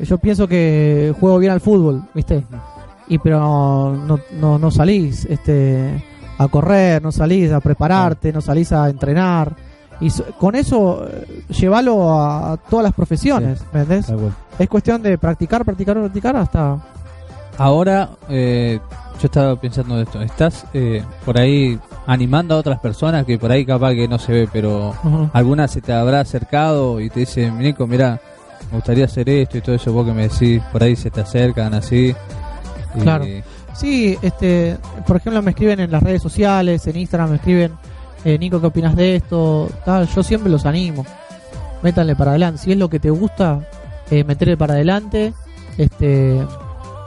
yo 0.00 0.18
pienso 0.18 0.46
que 0.46 1.14
juego 1.18 1.38
bien 1.38 1.52
al 1.52 1.60
fútbol, 1.60 2.02
¿viste? 2.14 2.44
Y 3.10 3.18
pero 3.18 3.94
no, 3.94 4.18
no, 4.40 4.58
no 4.58 4.70
salís, 4.70 5.26
este, 5.26 6.02
a 6.38 6.48
correr, 6.48 7.02
no 7.02 7.12
salís 7.12 7.52
a 7.52 7.60
prepararte, 7.60 8.32
no 8.32 8.40
salís 8.40 8.72
a 8.72 8.88
entrenar. 8.88 9.54
Y 10.00 10.08
so- 10.08 10.24
con 10.38 10.54
eso, 10.54 11.06
eh, 11.06 11.42
llévalo 11.50 12.18
a, 12.18 12.56
todas 12.70 12.84
las 12.84 12.94
profesiones, 12.94 13.62
¿me 13.74 13.80
entendés? 13.82 14.10
Es 14.58 14.68
cuestión 14.68 15.02
de 15.02 15.18
practicar, 15.18 15.64
practicar, 15.64 15.98
practicar 15.98 16.36
hasta... 16.36 16.78
Ahora, 17.58 18.10
eh, 18.30 18.78
yo 19.20 19.26
estaba 19.26 19.56
pensando 19.56 19.96
de 19.96 20.04
esto. 20.04 20.22
Estás 20.22 20.64
eh, 20.72 21.02
por 21.26 21.38
ahí 21.38 21.78
animando 22.06 22.54
a 22.54 22.58
otras 22.58 22.78
personas 22.78 23.26
que 23.26 23.38
por 23.38 23.52
ahí 23.52 23.66
capaz 23.66 23.92
que 23.92 24.08
no 24.08 24.18
se 24.18 24.32
ve, 24.32 24.48
pero 24.50 24.94
Ujú. 25.04 25.28
alguna 25.34 25.68
se 25.68 25.82
te 25.82 25.92
habrá 25.92 26.20
acercado 26.20 27.00
y 27.00 27.10
te 27.10 27.20
dice, 27.20 27.50
Nico, 27.50 27.86
mira, 27.86 28.18
me 28.70 28.76
gustaría 28.78 29.04
hacer 29.04 29.28
esto 29.28 29.58
y 29.58 29.60
todo 29.60 29.74
eso, 29.74 29.92
vos 29.92 30.06
que 30.06 30.12
me 30.14 30.28
decís, 30.28 30.62
por 30.72 30.82
ahí 30.82 30.96
se 30.96 31.10
te 31.10 31.20
acercan 31.20 31.74
así. 31.74 32.14
Y- 32.96 33.00
Claro. 33.00 33.24
Sí, 33.74 34.18
este, 34.20 34.76
por 35.06 35.16
ejemplo, 35.16 35.40
me 35.42 35.50
escriben 35.52 35.80
en 35.80 35.90
las 35.90 36.02
redes 36.02 36.20
sociales, 36.22 36.86
en 36.86 36.96
Instagram 36.96 37.30
me 37.30 37.36
escriben, 37.36 37.72
eh, 38.24 38.36
Nico, 38.38 38.60
¿qué 38.60 38.66
opinas 38.66 38.96
de 38.96 39.16
esto? 39.16 39.68
Tal, 39.84 40.06
yo 40.08 40.22
siempre 40.22 40.50
los 40.50 40.66
animo. 40.66 41.06
Métanle 41.82 42.14
para 42.16 42.32
adelante. 42.32 42.60
Si 42.62 42.72
es 42.72 42.78
lo 42.78 42.90
que 42.90 43.00
te 43.00 43.10
gusta, 43.10 43.66
eh, 44.10 44.24
meterle 44.24 44.56
para 44.56 44.74
adelante. 44.74 45.32
Este, 45.78 46.44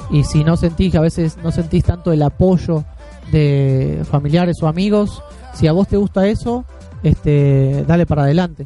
y 0.09 0.23
si 0.23 0.43
no 0.43 0.57
sentís, 0.57 0.91
que 0.91 0.97
a 0.97 1.01
veces 1.01 1.37
no 1.43 1.51
sentís 1.51 1.83
tanto 1.83 2.11
el 2.11 2.21
apoyo 2.23 2.83
de 3.31 4.03
familiares 4.09 4.57
o 4.63 4.67
amigos, 4.67 5.21
si 5.53 5.67
a 5.67 5.73
vos 5.73 5.87
te 5.87 5.97
gusta 5.97 6.27
eso, 6.27 6.65
este, 7.03 7.83
dale 7.87 8.05
para 8.05 8.23
adelante. 8.23 8.65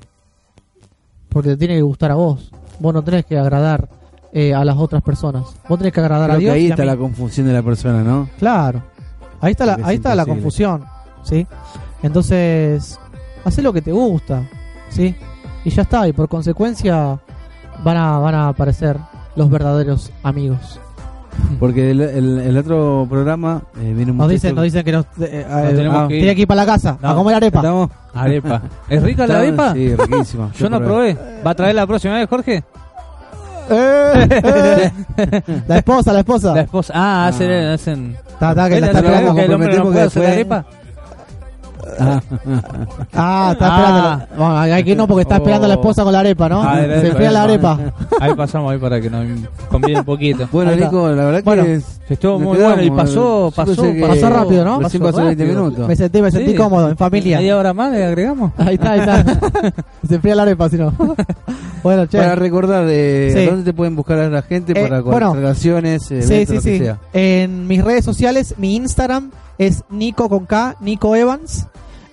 Porque 1.30 1.49
te 1.49 1.57
tiene 1.57 1.76
que 1.76 1.82
gustar 1.82 2.11
a 2.11 2.15
vos. 2.15 2.51
Vos 2.80 2.93
no 2.93 3.03
tenés 3.03 3.26
que 3.26 3.38
agradar 3.38 3.89
eh, 4.34 4.53
a 4.53 4.63
las 4.65 4.78
otras 4.78 5.01
personas. 5.01 5.43
Vos 5.67 5.78
tenés 5.78 5.93
que 5.93 5.99
agradar 5.99 6.32
a 6.32 6.36
Creo 6.36 6.39
que 6.39 6.43
Dios. 6.45 6.55
ahí 6.55 6.61
y 6.63 6.67
a 6.67 6.69
está 6.71 6.84
mí. 6.84 6.88
la 6.89 6.97
confusión 6.97 7.47
de 7.47 7.53
la 7.53 7.63
persona, 7.63 8.03
¿no? 8.03 8.30
Claro. 8.39 8.82
Ahí 9.41 9.51
está 9.51 9.65
la, 9.65 9.73
es 9.75 9.84
ahí 9.86 9.95
está 9.97 10.15
la 10.15 10.25
confusión, 10.25 10.84
¿sí? 11.23 11.45
Entonces, 12.01 12.99
haz 13.45 13.57
lo 13.59 13.73
que 13.73 13.82
te 13.82 13.91
gusta, 13.91 14.43
¿sí? 14.89 15.15
Y 15.65 15.69
ya 15.69 15.82
está, 15.84 16.07
y 16.07 16.13
por 16.13 16.28
consecuencia 16.30 17.19
van 17.84 17.97
a, 17.97 18.17
van 18.19 18.36
a 18.36 18.47
aparecer 18.49 18.97
los 19.36 19.49
verdaderos 19.49 20.11
amigos. 20.23 20.80
Porque 21.59 21.91
el, 21.91 22.01
el- 22.01 22.39
el 22.39 22.57
otro 22.57 23.05
programa 23.07 23.61
eh, 23.80 23.93
viene 23.95 24.11
un 24.11 24.17
Nos 24.17 24.30
dicen, 24.30 24.55
nos 24.55 24.63
dicen 24.63 24.84
que 24.84 24.91
nos, 24.91 25.05
eh, 25.19 25.45
eh, 25.47 25.73
tenemos 25.75 25.97
ah, 25.99 26.07
que 26.07 26.15
ir. 26.15 26.21
tiene 26.21 26.36
que 26.36 26.41
ir 26.41 26.47
para 26.47 26.61
la 26.61 26.65
casa 26.65 26.97
a 26.99 27.09
No, 27.09 27.15
comer 27.17 27.36
arepa. 27.36 27.59
¿Estamos? 27.59 27.89
Arepa. 28.15 28.61
¿Es 28.89 29.03
rica 29.03 29.28
la 29.28 29.38
arepa? 29.38 29.73
Sí, 29.73 29.95
riquísima. 29.95 30.51
Yo 30.57 30.67
no 30.69 30.80
probé. 30.80 31.15
¿Va 31.45 31.51
a 31.51 31.55
traer 31.55 31.75
la 31.75 31.86
próxima 31.86 32.15
vez, 32.15 32.28
Jorge? 32.28 32.63
Eh, 33.70 34.28
eh. 34.32 34.91
La 35.68 35.78
esposa, 35.78 36.13
la 36.13 36.20
esposa. 36.20 36.53
La 36.53 36.61
esposa. 36.61 36.93
Ah, 36.95 37.28
hacen. 37.28 37.51
hacen 37.51 38.18
Está, 38.28 38.49
está, 38.51 38.65
que 38.70 38.74
¿Ves 38.76 38.82
la 38.82 38.88
está 38.88 38.99
esperando. 38.99 39.41
el 39.41 39.53
hombre 39.53 39.78
no 39.78 39.84
puede 39.84 40.01
hacer 40.01 40.24
la 40.24 40.30
arepa? 40.30 40.65
Ah, 41.99 43.49
está 43.53 43.67
Ah. 43.69 44.19
esperando. 44.21 44.25
Bueno, 44.38 44.57
hay 44.59 44.83
que 44.83 44.95
no 44.95 45.07
porque 45.07 45.21
está 45.23 45.35
esperando 45.38 45.67
la 45.67 45.73
esposa 45.75 46.03
con 46.03 46.13
la 46.13 46.19
arepa, 46.19 46.49
¿no? 46.49 46.61
Ah, 46.63 46.77
Se 46.77 47.07
enfría 47.07 47.31
la 47.31 47.43
arepa. 47.43 47.79
Ahí 48.19 48.33
pasamos 48.35 48.71
ahí 48.71 48.77
para 48.77 48.99
que 49.01 49.09
nos 49.09 49.25
convide 49.69 49.99
un 49.99 50.05
poquito. 50.05 50.47
Bueno. 50.57 50.75
Nico, 50.75 51.09
la 51.09 51.25
verdad 51.25 51.41
Bueno, 51.43 51.63
que 51.63 51.75
es- 51.75 51.97
Estuvo 52.09 52.39
muy 52.39 52.57
bueno 52.57 52.81
y 52.81 52.85
quedamos, 52.85 53.03
pasó, 53.03 53.51
pasó, 53.53 53.83
Pasó 54.07 54.29
rápido, 54.29 54.63
¿no? 54.63 54.79
Pasó 54.79 54.97
pasó 54.99 55.25
20 55.25 55.43
rápido. 55.43 55.63
minutos. 55.65 55.88
Me 55.89 55.95
sentí, 55.97 56.21
me 56.21 56.31
sentí 56.31 56.51
Sí. 56.51 56.55
cómodo, 56.57 56.89
en 56.89 56.95
familia. 56.95 57.38
Media 57.39 57.57
hora 57.57 57.73
más 57.73 57.91
le 57.91 58.05
agregamos. 58.05 58.53
Ahí 58.57 58.75
está, 58.75 58.91
ahí 58.93 58.99
está. 59.01 59.23
Se 60.07 60.15
enfría 60.15 60.35
la 60.35 60.43
arepa, 60.43 60.69
si 60.69 60.77
no. 60.77 60.93
bueno, 61.83 62.05
che. 62.05 62.17
Para 62.17 62.35
recordar, 62.35 62.85
eh, 62.88 63.33
Sí. 63.35 63.45
¿dónde 63.45 63.63
te 63.65 63.73
pueden 63.73 63.97
buscar 63.97 64.19
a 64.19 64.29
la 64.29 64.41
gente 64.41 64.71
Eh, 64.71 64.83
para 64.88 65.01
bueno. 65.01 65.31
contrataciones, 65.31 66.03
Sí, 66.03 66.13
eventos, 66.15 66.29
sí, 66.29 66.45
lo 66.55 66.61
que 66.61 66.61
sí. 66.61 66.77
sea? 66.79 66.97
En 67.11 67.67
mis 67.67 67.83
redes 67.83 68.05
sociales, 68.05 68.55
mi 68.57 68.77
Instagram 68.77 69.31
es 69.57 69.83
Nico 69.89 70.29
con 70.29 70.45
K, 70.45 70.75
Nico 70.81 71.15
Evans. 71.15 71.67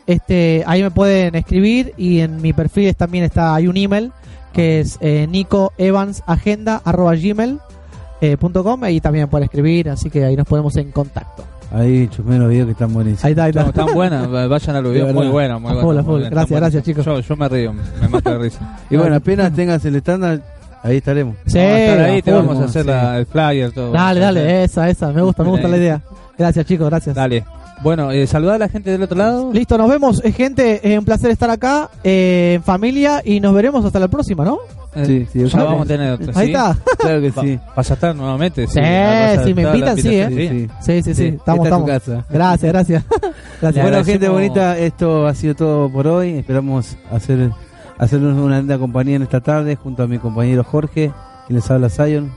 Este, 0.07 0.63
ahí 0.67 0.83
me 0.83 0.91
pueden 0.91 1.35
escribir 1.35 1.95
y 1.97 2.21
en 2.21 2.41
mi 2.43 2.53
perfil 2.53 2.95
también 2.95 3.25
está, 3.25 3.55
hay 3.55 3.67
un 3.69 3.77
email 3.77 4.13
que 4.53 4.81
es 4.81 4.99
eh, 5.01 5.27
nicoevansagenda.gmail.com 5.29 7.59
eh, 8.21 8.37
punto 8.39 8.63
com, 8.65 8.83
ahí 8.85 9.01
también 9.01 9.25
me 9.25 9.29
pueden 9.29 9.45
escribir, 9.45 9.91
así 9.91 10.09
que 10.09 10.25
ahí 10.25 10.37
nos 10.37 10.47
ponemos 10.47 10.75
en 10.77 10.91
contacto. 10.93 11.45
Ahí 11.73 12.07
chusmé 12.09 12.39
los 12.39 12.49
videos 12.49 12.67
que 12.67 12.73
están 12.73 12.93
buenísimos. 12.95 13.25
Ahí 13.25 13.33
está, 13.33 13.45
ahí 13.45 13.51
está. 13.51 13.65
No, 13.65 13.73
tan 13.73 13.93
buenas, 13.93 14.31
vayan 14.49 14.77
a 14.77 14.81
los 14.81 14.93
videos, 14.93 15.09
De 15.09 15.15
muy 15.15 15.27
buenos, 15.29 15.61
muy 15.61 15.73
buenos. 15.75 16.07
muy 16.07 16.21
Gracias, 16.21 16.43
están 16.45 16.59
gracias, 16.61 16.85
chicos. 16.85 17.05
Yo, 17.05 17.19
yo 17.21 17.37
me 17.37 17.49
río, 17.49 17.73
me 17.73 18.09
mato 18.09 18.31
de 18.31 18.39
risa. 18.39 18.79
Y 18.91 18.97
bueno, 18.97 19.17
apenas 19.17 19.53
tengas 19.53 19.85
el 19.85 19.97
estándar, 19.97 20.41
ahí 20.83 20.99
estaremos. 20.99 21.35
Sí, 21.47 21.59
Vamos 21.59 21.73
a 21.75 21.79
estar 21.81 22.01
ahí, 22.01 22.23
te 22.23 22.33
vamos 22.33 22.61
a 22.61 22.65
hacer 22.65 22.87
la- 22.87 23.19
el 23.19 23.27
flyer, 23.27 23.73
todo. 23.73 23.91
Dale, 23.93 24.21
dale, 24.21 24.65
esa, 24.65 24.89
esa, 24.89 25.13
me 25.13 25.23
gusta, 25.23 25.43
me 25.43 25.51
gusta 25.51 25.69
la 25.69 25.77
idea. 25.77 26.01
Gracias, 26.39 26.67
chicos, 26.67 26.89
gracias. 26.89 27.15
Dale. 27.15 27.45
Bueno, 27.83 28.11
eh, 28.13 28.27
saludar 28.27 28.55
a 28.57 28.59
la 28.59 28.69
gente 28.69 28.91
del 28.91 29.03
otro 29.03 29.17
lado. 29.19 29.53
Listo, 29.53 29.77
nos 29.77 29.89
vemos, 29.91 30.25
eh, 30.25 30.33
gente. 30.33 30.81
Es 30.93 30.99
un 30.99 31.05
placer 31.05 31.31
estar 31.31 31.51
acá 31.51 31.91
eh, 32.05 32.55
en 32.57 32.63
familia 32.63 33.21
y 33.25 33.41
nos 33.41 33.53
veremos 33.55 33.85
hasta 33.85 33.99
la 33.99 34.09
próxima, 34.09 34.45
¿no? 34.45 34.59
Eh, 34.95 35.05
Sí, 35.05 35.27
sí, 35.33 35.45
ya 35.49 35.65
vamos 35.65 35.83
a 35.83 35.87
tener 35.87 36.13
otra. 36.13 36.33
Ahí 36.37 36.47
¿sí? 36.47 36.53
está. 36.53 36.77
Claro 36.99 37.21
que 37.21 37.33
sí. 37.33 37.59
¿Vas 37.77 37.91
a 37.91 37.95
estar 37.95 38.15
nuevamente? 38.17 38.67
Sí, 38.69 38.81
vas 38.81 39.39
a 39.39 39.45
si 39.45 39.55
me 39.55 39.63
invitan, 39.63 39.99
sí, 39.99 40.09
¿eh? 40.15 40.69
Sí, 40.81 41.03
sí, 41.03 41.03
sí. 41.03 41.15
Sí, 41.15 41.25
Estamos, 41.37 41.67
esta 41.67 41.77
es 41.77 41.85
tu 41.85 41.91
estamos. 41.91 41.91
casa. 41.91 42.25
Gracias, 42.31 42.73
gracias. 42.73 43.05
gracias. 43.61 43.85
Bueno, 43.85 44.05
gente 44.05 44.29
bonita, 44.29 44.79
esto 44.79 45.27
ha 45.27 45.35
sido 45.35 45.55
todo 45.57 45.91
por 45.91 46.07
hoy. 46.07 46.39
Esperamos 46.39 46.97
hacer 47.11 47.51
hacernos 47.99 48.39
una 48.39 48.59
linda 48.59 48.79
compañía 48.79 49.17
en 49.17 49.23
esta 49.23 49.41
tarde 49.41 49.77
junto 49.77 50.05
a 50.05 50.07
mi 50.07 50.19
compañero 50.19 50.65
Jorge, 50.65 51.13
quien 51.47 51.57
les 51.57 51.71
habla 51.71 51.89
Zion. 51.91 52.31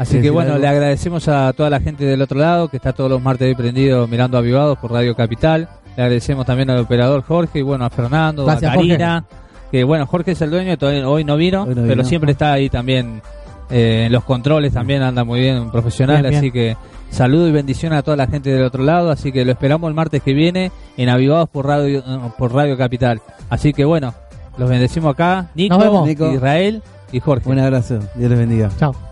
Así 0.00 0.12
¿Quieres 0.12 0.28
que 0.28 0.30
bueno, 0.30 0.52
algo? 0.52 0.62
le 0.62 0.68
agradecemos 0.68 1.28
a 1.28 1.52
toda 1.52 1.68
la 1.68 1.78
gente 1.78 2.06
del 2.06 2.22
otro 2.22 2.38
lado 2.38 2.68
que 2.68 2.78
está 2.78 2.94
todos 2.94 3.10
los 3.10 3.20
martes 3.20 3.46
ahí 3.46 3.54
prendido 3.54 4.08
mirando 4.08 4.38
Avivados 4.38 4.78
por 4.78 4.92
Radio 4.92 5.14
Capital. 5.14 5.68
Le 5.94 6.02
agradecemos 6.02 6.46
también 6.46 6.70
al 6.70 6.78
operador 6.78 7.22
Jorge 7.22 7.58
y 7.58 7.62
bueno, 7.62 7.84
a 7.84 7.90
Fernando, 7.90 8.46
Gracias, 8.46 8.72
a 8.72 8.74
Karina. 8.76 9.24
Que 9.70 9.84
bueno, 9.84 10.06
Jorge 10.06 10.30
es 10.30 10.40
el 10.40 10.48
dueño, 10.48 10.78
todavía 10.78 11.06
hoy 11.06 11.22
no 11.22 11.36
vino, 11.36 11.64
Hoy 11.64 11.74
no 11.74 11.82
pero 11.86 12.02
siempre 12.02 12.32
está 12.32 12.54
ahí 12.54 12.70
también 12.70 13.20
eh, 13.68 14.04
en 14.06 14.12
los 14.12 14.24
controles, 14.24 14.72
también 14.72 15.02
anda 15.02 15.22
muy 15.22 15.38
bien, 15.38 15.58
un 15.58 15.70
profesional. 15.70 16.22
Bien, 16.22 16.30
bien. 16.30 16.38
Así 16.38 16.50
que 16.50 16.76
saludo 17.10 17.46
y 17.46 17.52
bendición 17.52 17.92
a 17.92 18.02
toda 18.02 18.16
la 18.16 18.26
gente 18.26 18.48
del 18.48 18.64
otro 18.64 18.82
lado. 18.82 19.10
Así 19.10 19.32
que 19.32 19.44
lo 19.44 19.52
esperamos 19.52 19.86
el 19.86 19.94
martes 19.94 20.22
que 20.22 20.32
viene 20.32 20.72
en 20.96 21.10
Avivados 21.10 21.50
por 21.50 21.66
Radio, 21.66 22.02
por 22.38 22.54
Radio 22.54 22.78
Capital. 22.78 23.20
Así 23.50 23.74
que 23.74 23.84
bueno, 23.84 24.14
los 24.56 24.66
bendecimos 24.66 25.12
acá, 25.12 25.50
Nico, 25.54 25.74
Nos 25.74 25.84
vemos. 25.84 26.08
Nico. 26.08 26.32
Israel 26.32 26.82
y 27.12 27.20
Jorge. 27.20 27.50
Un 27.50 27.58
abrazo, 27.58 27.98
Dios 28.14 28.30
les 28.30 28.38
bendiga. 28.38 28.70
Chao. 28.78 29.09